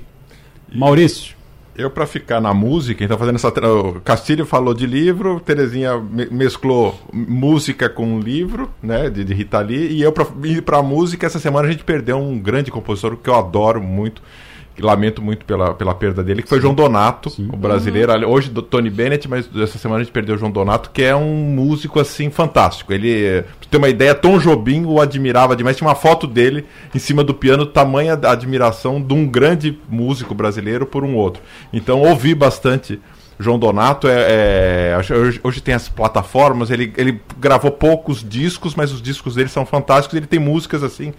Maurício. 0.72 1.34
Eu, 1.76 1.90
para 1.90 2.06
ficar 2.06 2.40
na 2.40 2.54
música, 2.54 3.02
então 3.02 3.18
fazendo 3.18 3.34
essa. 3.34 3.48
O 3.48 4.00
Castilho 4.00 4.46
falou 4.46 4.72
de 4.72 4.86
livro, 4.86 5.40
Terezinha 5.40 6.00
mesclou 6.30 6.96
música 7.12 7.88
com 7.88 8.20
livro, 8.20 8.70
né, 8.80 9.10
de, 9.10 9.24
de 9.24 9.34
Rita 9.34 9.58
Lee, 9.58 9.88
e 9.88 10.00
eu, 10.00 10.12
para 10.12 10.24
ir 10.44 10.62
para 10.62 10.80
música, 10.84 11.26
essa 11.26 11.40
semana 11.40 11.66
a 11.66 11.70
gente 11.72 11.82
perdeu 11.82 12.16
um 12.16 12.38
grande 12.38 12.70
compositor 12.70 13.16
que 13.16 13.28
eu 13.28 13.34
adoro 13.34 13.82
muito, 13.82 14.22
lamento 14.78 15.22
muito 15.22 15.44
pela, 15.44 15.74
pela 15.74 15.94
perda 15.94 16.22
dele, 16.22 16.42
que 16.42 16.48
foi 16.48 16.58
Sim. 16.58 16.62
João 16.62 16.74
Donato, 16.74 17.30
Sim. 17.30 17.48
o 17.52 17.56
brasileiro. 17.56 18.12
Uhum. 18.12 18.32
Hoje 18.32 18.50
do 18.50 18.62
Tony 18.62 18.90
Bennett, 18.90 19.28
mas 19.28 19.48
essa 19.56 19.78
semana 19.78 20.00
a 20.00 20.04
gente 20.04 20.12
perdeu 20.12 20.34
o 20.34 20.38
João 20.38 20.50
Donato, 20.50 20.90
que 20.90 21.02
é 21.02 21.14
um 21.14 21.34
músico 21.34 22.00
assim 22.00 22.30
fantástico. 22.30 22.92
Ele, 22.92 23.42
pra 23.60 23.68
ter 23.70 23.76
uma 23.76 23.88
ideia, 23.88 24.14
Tom 24.14 24.38
Jobim 24.38 24.84
o 24.84 25.00
admirava 25.00 25.54
demais. 25.54 25.76
Tinha 25.76 25.88
uma 25.88 25.94
foto 25.94 26.26
dele 26.26 26.64
em 26.94 26.98
cima 26.98 27.22
do 27.22 27.34
piano, 27.34 27.66
tamanha 27.66 28.14
admiração 28.14 29.00
de 29.00 29.14
um 29.14 29.26
grande 29.26 29.78
músico 29.88 30.34
brasileiro 30.34 30.86
por 30.86 31.04
um 31.04 31.14
outro. 31.14 31.42
Então 31.72 32.00
ouvi 32.00 32.34
bastante. 32.34 33.00
João 33.36 33.58
Donato 33.58 34.06
é, 34.06 34.92
é 34.92 34.96
hoje, 34.96 35.40
hoje, 35.42 35.60
tem 35.60 35.74
as 35.74 35.88
plataformas. 35.88 36.70
Ele, 36.70 36.92
ele 36.96 37.20
gravou 37.40 37.70
poucos 37.72 38.24
discos, 38.26 38.76
mas 38.76 38.92
os 38.92 39.02
discos 39.02 39.34
dele 39.34 39.48
são 39.48 39.66
fantásticos. 39.66 40.16
Ele 40.16 40.26
tem 40.26 40.38
músicas 40.38 40.84
assim 40.84 41.12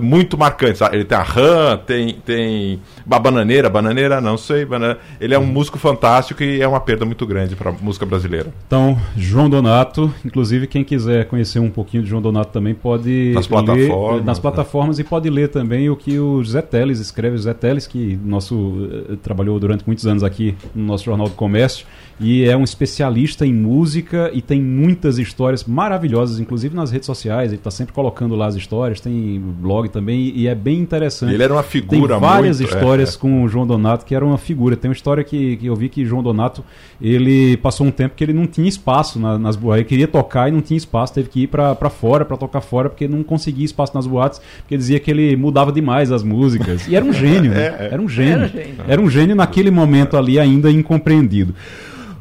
muito 0.00 0.36
marcantes. 0.38 0.80
Ele 0.92 1.04
tem 1.04 1.18
a 1.18 1.22
Ram, 1.22 1.76
tem, 1.78 2.14
tem 2.24 2.80
a 3.08 3.18
Bananeira, 3.18 3.68
Bananeira, 3.68 4.20
não 4.20 4.36
sei. 4.36 4.64
Banana... 4.64 4.98
Ele 5.20 5.34
é 5.34 5.38
um 5.38 5.46
músico 5.46 5.78
fantástico 5.78 6.42
e 6.42 6.60
é 6.60 6.66
uma 6.68 6.80
perda 6.80 7.04
muito 7.04 7.26
grande 7.26 7.54
para 7.54 7.70
a 7.70 7.72
música 7.72 8.06
brasileira. 8.06 8.52
Então, 8.66 8.98
João 9.16 9.48
Donato, 9.48 10.12
inclusive 10.24 10.66
quem 10.66 10.84
quiser 10.84 11.26
conhecer 11.26 11.58
um 11.58 11.70
pouquinho 11.70 12.02
de 12.02 12.08
João 12.08 12.22
Donato 12.22 12.52
também 12.52 12.74
pode 12.74 13.32
nas 13.34 13.46
plataformas, 13.46 14.16
ler, 14.16 14.24
nas 14.24 14.38
plataformas 14.38 14.98
e 14.98 15.04
pode 15.04 15.28
ler 15.28 15.48
também 15.48 15.90
o 15.90 15.96
que 15.96 16.18
o 16.18 16.42
José 16.42 16.62
Teles 16.62 16.98
escreve. 16.98 17.34
O 17.34 17.38
José 17.38 17.54
Teles, 17.54 17.86
que 17.86 18.18
nosso, 18.24 18.54
uh, 18.56 19.16
trabalhou 19.22 19.58
durante 19.58 19.84
muitos 19.86 20.06
anos 20.06 20.22
aqui 20.22 20.54
no 20.74 20.84
nosso 20.84 21.04
Jornal 21.04 21.28
do 21.28 21.34
Comércio 21.34 21.86
e 22.20 22.44
é 22.44 22.56
um 22.56 22.62
especialista 22.62 23.44
em 23.44 23.52
música 23.52 24.30
e 24.32 24.40
tem 24.40 24.60
muitas 24.60 25.18
histórias 25.18 25.64
maravilhosas, 25.64 26.38
inclusive 26.38 26.74
nas 26.74 26.90
redes 26.90 27.06
sociais. 27.06 27.50
Ele 27.50 27.58
está 27.58 27.70
sempre 27.70 27.92
colocando 27.92 28.36
lá 28.36 28.46
as 28.46 28.54
histórias, 28.54 29.00
tem 29.00 29.40
blog 29.40 29.73
também 29.88 30.32
e 30.34 30.46
é 30.46 30.54
bem 30.54 30.78
interessante. 30.78 31.32
Ele 31.34 31.42
era 31.42 31.52
uma 31.52 31.62
figura 31.62 32.14
Tem 32.14 32.20
várias 32.20 32.60
muito, 32.60 32.72
histórias 32.72 33.14
é, 33.14 33.18
com 33.18 33.42
o 33.44 33.48
João 33.48 33.66
Donato 33.66 34.04
que 34.04 34.14
era 34.14 34.24
uma 34.24 34.38
figura. 34.38 34.76
Tem 34.76 34.88
uma 34.88 34.94
história 34.94 35.22
que, 35.24 35.56
que 35.56 35.66
eu 35.66 35.74
vi 35.74 35.88
que 35.88 36.04
João 36.04 36.22
Donato 36.22 36.64
ele 37.00 37.56
passou 37.58 37.86
um 37.86 37.90
tempo 37.90 38.14
que 38.14 38.22
ele 38.22 38.32
não 38.32 38.46
tinha 38.46 38.68
espaço 38.68 39.18
na, 39.18 39.38
nas 39.38 39.56
boates. 39.56 39.80
Ele 39.80 39.88
queria 39.88 40.08
tocar 40.08 40.48
e 40.48 40.52
não 40.52 40.60
tinha 40.60 40.78
espaço, 40.78 41.14
teve 41.14 41.28
que 41.28 41.42
ir 41.42 41.46
para 41.48 41.90
fora 41.90 42.24
para 42.24 42.36
tocar 42.36 42.60
fora 42.60 42.88
porque 42.88 43.08
não 43.08 43.22
conseguia 43.22 43.64
espaço 43.64 43.94
nas 43.94 44.06
boates, 44.06 44.40
porque 44.58 44.76
dizia 44.76 45.00
que 45.00 45.10
ele 45.10 45.36
mudava 45.36 45.72
demais 45.72 46.12
as 46.12 46.22
músicas. 46.22 46.86
E 46.86 46.94
era 46.94 47.04
um 47.04 47.12
gênio, 47.12 47.50
né? 47.50 47.64
É, 47.74 47.86
é. 47.86 47.88
Era 47.92 48.02
um 48.02 48.08
gênio. 48.08 48.34
Era 48.34 48.44
um 48.44 48.48
gênio, 48.48 48.74
era 48.86 49.00
um 49.00 49.10
gênio 49.10 49.36
naquele 49.36 49.70
momento 49.70 50.16
ali 50.16 50.38
ainda 50.38 50.70
incompreendido. 50.70 51.54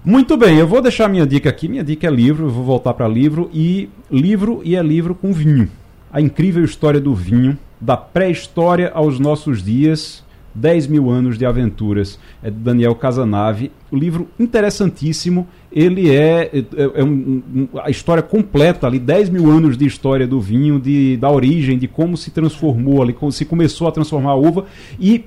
Muito 0.05 0.35
bem, 0.35 0.57
eu 0.57 0.67
vou 0.67 0.81
deixar 0.81 1.07
minha 1.07 1.25
dica 1.25 1.49
aqui. 1.49 1.69
Minha 1.69 1.84
dica 1.84 2.07
é 2.07 2.11
livro, 2.11 2.47
eu 2.47 2.49
vou 2.49 2.63
voltar 2.63 2.93
para 2.93 3.07
livro 3.07 3.49
e 3.53 3.89
livro 4.11 4.61
e 4.65 4.75
é 4.75 4.81
livro 4.81 5.15
com 5.15 5.31
vinho. 5.31 5.69
A 6.14 6.22
incrível 6.22 6.64
história 6.64 7.02
do 7.02 7.15
vinho, 7.15 7.57
da 7.81 7.98
pré-história 7.98 8.91
aos 8.94 9.19
nossos 9.19 9.64
dias, 9.64 10.23
10 10.53 10.85
mil 10.85 11.10
anos 11.10 11.40
de 11.40 11.45
aventuras, 11.48 12.19
é 12.44 12.52
de 12.52 12.57
Daniel 12.57 12.94
Casanave. 12.94 13.72
O 13.90 13.95
livro 13.95 14.27
interessantíssimo, 14.40 15.48
ele 15.72 16.15
é, 16.15 16.52
é, 16.53 16.65
é 16.94 17.03
um, 17.03 17.41
um, 17.56 17.68
a 17.81 17.90
história 17.90 18.22
completa 18.22 18.85
ali, 18.85 18.99
10 18.99 19.30
mil 19.30 19.49
anos 19.49 19.76
de 19.76 19.88
história 19.88 20.27
do 20.27 20.40
vinho, 20.40 20.80
de, 20.80 21.18
da 21.18 21.31
origem, 21.31 21.80
de 21.80 21.88
como 21.88 22.15
se 22.15 22.30
transformou 22.30 23.02
ali, 23.02 23.14
como 23.14 23.31
se 23.31 23.44
começou 23.44 23.88
a 23.88 23.91
transformar 23.91 24.34
a 24.34 24.35
uva 24.35 24.68
e 24.99 25.26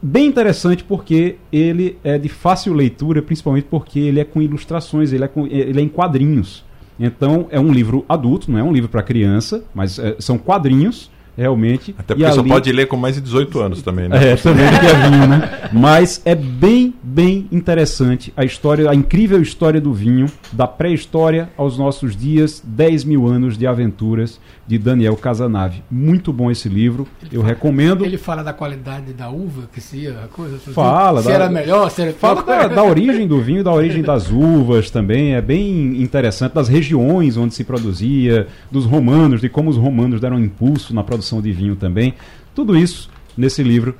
bem 0.00 0.26
interessante 0.26 0.84
porque 0.84 1.36
ele 1.50 1.98
é 2.04 2.16
de 2.16 2.28
fácil 2.28 2.74
leitura, 2.74 3.20
principalmente 3.22 3.66
porque 3.68 3.98
ele 3.98 4.20
é 4.20 4.24
com 4.24 4.40
ilustrações, 4.40 5.12
ele 5.12 5.24
é, 5.24 5.28
com, 5.28 5.48
ele 5.48 5.80
é 5.80 5.82
em 5.82 5.88
quadrinhos. 5.88 6.64
Então 6.98 7.46
é 7.50 7.58
um 7.58 7.72
livro 7.72 8.04
adulto, 8.08 8.50
não 8.50 8.58
é 8.58 8.62
um 8.62 8.72
livro 8.72 8.88
para 8.88 9.02
criança, 9.02 9.64
mas 9.74 9.98
é, 9.98 10.16
são 10.18 10.38
quadrinhos 10.38 11.10
realmente. 11.36 11.94
Até 11.98 12.14
porque 12.14 12.28
e 12.28 12.32
só 12.32 12.40
ali- 12.40 12.48
pode 12.50 12.70
ler 12.72 12.86
com 12.86 12.96
mais 12.96 13.14
de 13.14 13.20
18 13.22 13.58
anos 13.60 13.82
também, 13.82 14.08
né? 14.08 14.32
É, 14.32 14.36
também 14.36 14.66
que 14.68 14.86
é 14.86 15.10
vinho, 15.10 15.26
né? 15.26 15.68
Mas 15.72 16.20
é 16.24 16.34
bem, 16.34 16.94
bem 17.02 17.48
interessante 17.50 18.32
a 18.36 18.44
história, 18.44 18.90
a 18.90 18.94
incrível 18.94 19.40
história 19.40 19.80
do 19.80 19.92
vinho, 19.92 20.26
da 20.52 20.66
pré-história 20.66 21.48
aos 21.56 21.78
nossos 21.78 22.14
dias, 22.14 22.62
10 22.64 23.04
mil 23.04 23.26
anos 23.26 23.56
de 23.56 23.66
aventuras 23.66 24.38
de 24.66 24.78
Daniel 24.78 25.16
Casanave. 25.16 25.82
Muito 25.90 26.32
bom 26.32 26.50
esse 26.50 26.68
livro, 26.68 27.06
eu 27.32 27.42
recomendo. 27.42 28.04
Ele 28.04 28.16
fala 28.16 28.44
da 28.44 28.52
qualidade 28.52 29.12
da 29.12 29.28
uva, 29.28 29.68
que 29.72 29.80
se 29.80 30.06
a 30.06 30.28
coisa. 30.28 30.56
Fala, 30.72 31.20
se 31.20 31.28
da- 31.28 31.34
era 31.34 31.50
melhor, 31.50 31.90
se 31.90 32.02
era 32.02 32.12
Fala 32.12 32.42
da, 32.42 32.68
da 32.68 32.82
origem 32.84 33.26
do 33.26 33.40
vinho, 33.40 33.64
da 33.64 33.72
origem 33.72 34.02
das 34.02 34.30
uvas 34.30 34.90
também, 34.90 35.34
é 35.34 35.40
bem 35.42 36.00
interessante, 36.00 36.52
das 36.54 36.68
regiões 36.68 37.36
onde 37.36 37.54
se 37.54 37.64
produzia, 37.64 38.46
dos 38.70 38.84
romanos, 38.86 39.40
de 39.40 39.48
como 39.48 39.68
os 39.68 39.76
romanos 39.76 40.20
deram 40.20 40.38
impulso 40.38 40.94
na 40.94 41.02
produção 41.02 41.42
de 41.42 41.52
vinho 41.52 41.74
também. 41.76 42.14
Tudo 42.54 42.76
isso 42.76 43.10
nesse 43.36 43.62
livro, 43.62 43.96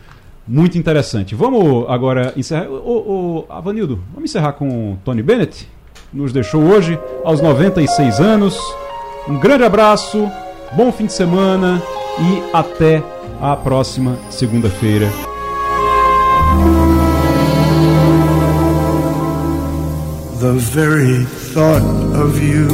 muito 0.47 0.79
interessante. 0.79 1.35
Vamos 1.35 1.87
agora 1.89 2.33
encerrar. 2.37 2.69
Ô, 2.71 3.45
ô, 3.49 3.53
Avanildo, 3.53 4.01
vamos 4.15 4.31
encerrar 4.31 4.53
com 4.53 4.97
Tony 5.05 5.23
Bennett, 5.23 5.69
nos 6.13 6.33
deixou 6.33 6.63
hoje 6.63 6.99
aos 7.25 7.41
96 7.41 8.21
anos. 8.21 8.57
Um 9.29 9.39
grande 9.39 9.63
abraço, 9.65 10.29
bom 10.77 10.91
fim 10.93 11.07
de 11.07 11.13
semana 11.13 11.83
e 12.19 12.43
até 12.53 13.03
a 13.41 13.57
próxima 13.57 14.17
segunda-feira. 14.31 15.09
the 20.43 20.55
very 20.55 21.23
thought 21.55 21.83
of 22.17 22.43
you. 22.43 22.67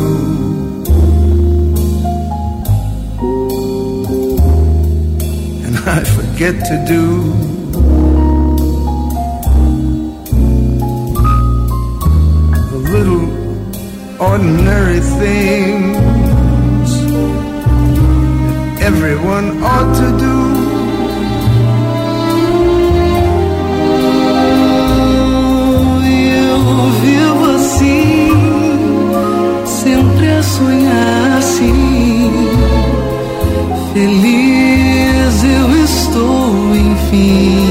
And 5.67 5.77
I 5.87 6.03
forget 6.03 6.55
to 6.71 6.77
do. 6.89 7.05
The 12.71 12.81
little 12.95 13.29
ordinary 14.19 15.01
things 15.01 16.08
everyone 18.89 19.63
ought 19.63 19.91
to 20.01 20.09
do 20.23 20.37
Eu 26.49 26.91
vivo 27.03 27.45
assim, 27.57 28.31
sempre 29.67 30.31
a 30.31 30.43
sonhar 30.43 31.39
assim. 31.39 32.33
Feliz 33.93 35.45
eu 35.45 35.85
estou, 35.85 36.75
enfim. 36.75 37.69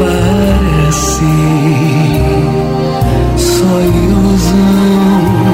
Parece 0.00 1.34
só 3.36 3.72
ilusão, 3.80 5.53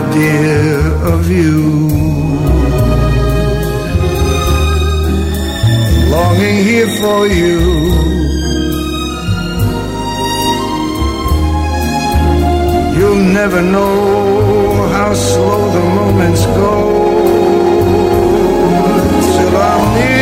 idea 0.00 0.92
of 1.12 1.30
you. 1.30 1.60
Longing 6.10 6.58
here 6.68 6.90
for 7.00 7.26
you. 7.26 7.60
You'll 12.96 13.24
never 13.40 13.62
know 13.62 14.88
how 14.94 15.14
slow 15.14 15.70
the 15.76 15.84
moments 15.98 16.44
go 16.46 16.74
till 19.34 19.56
I'm 19.56 19.94
near 19.94 20.19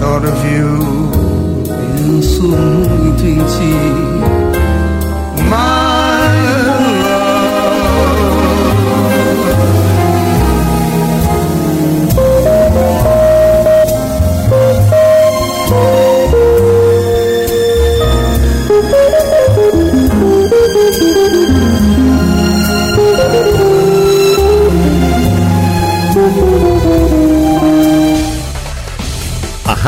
thought 0.00 0.24
of 0.24 0.38
you. 0.50 0.78
Penso 1.66 2.42
muito 2.48 3.22
em 3.26 3.36
ti. 3.36 4.09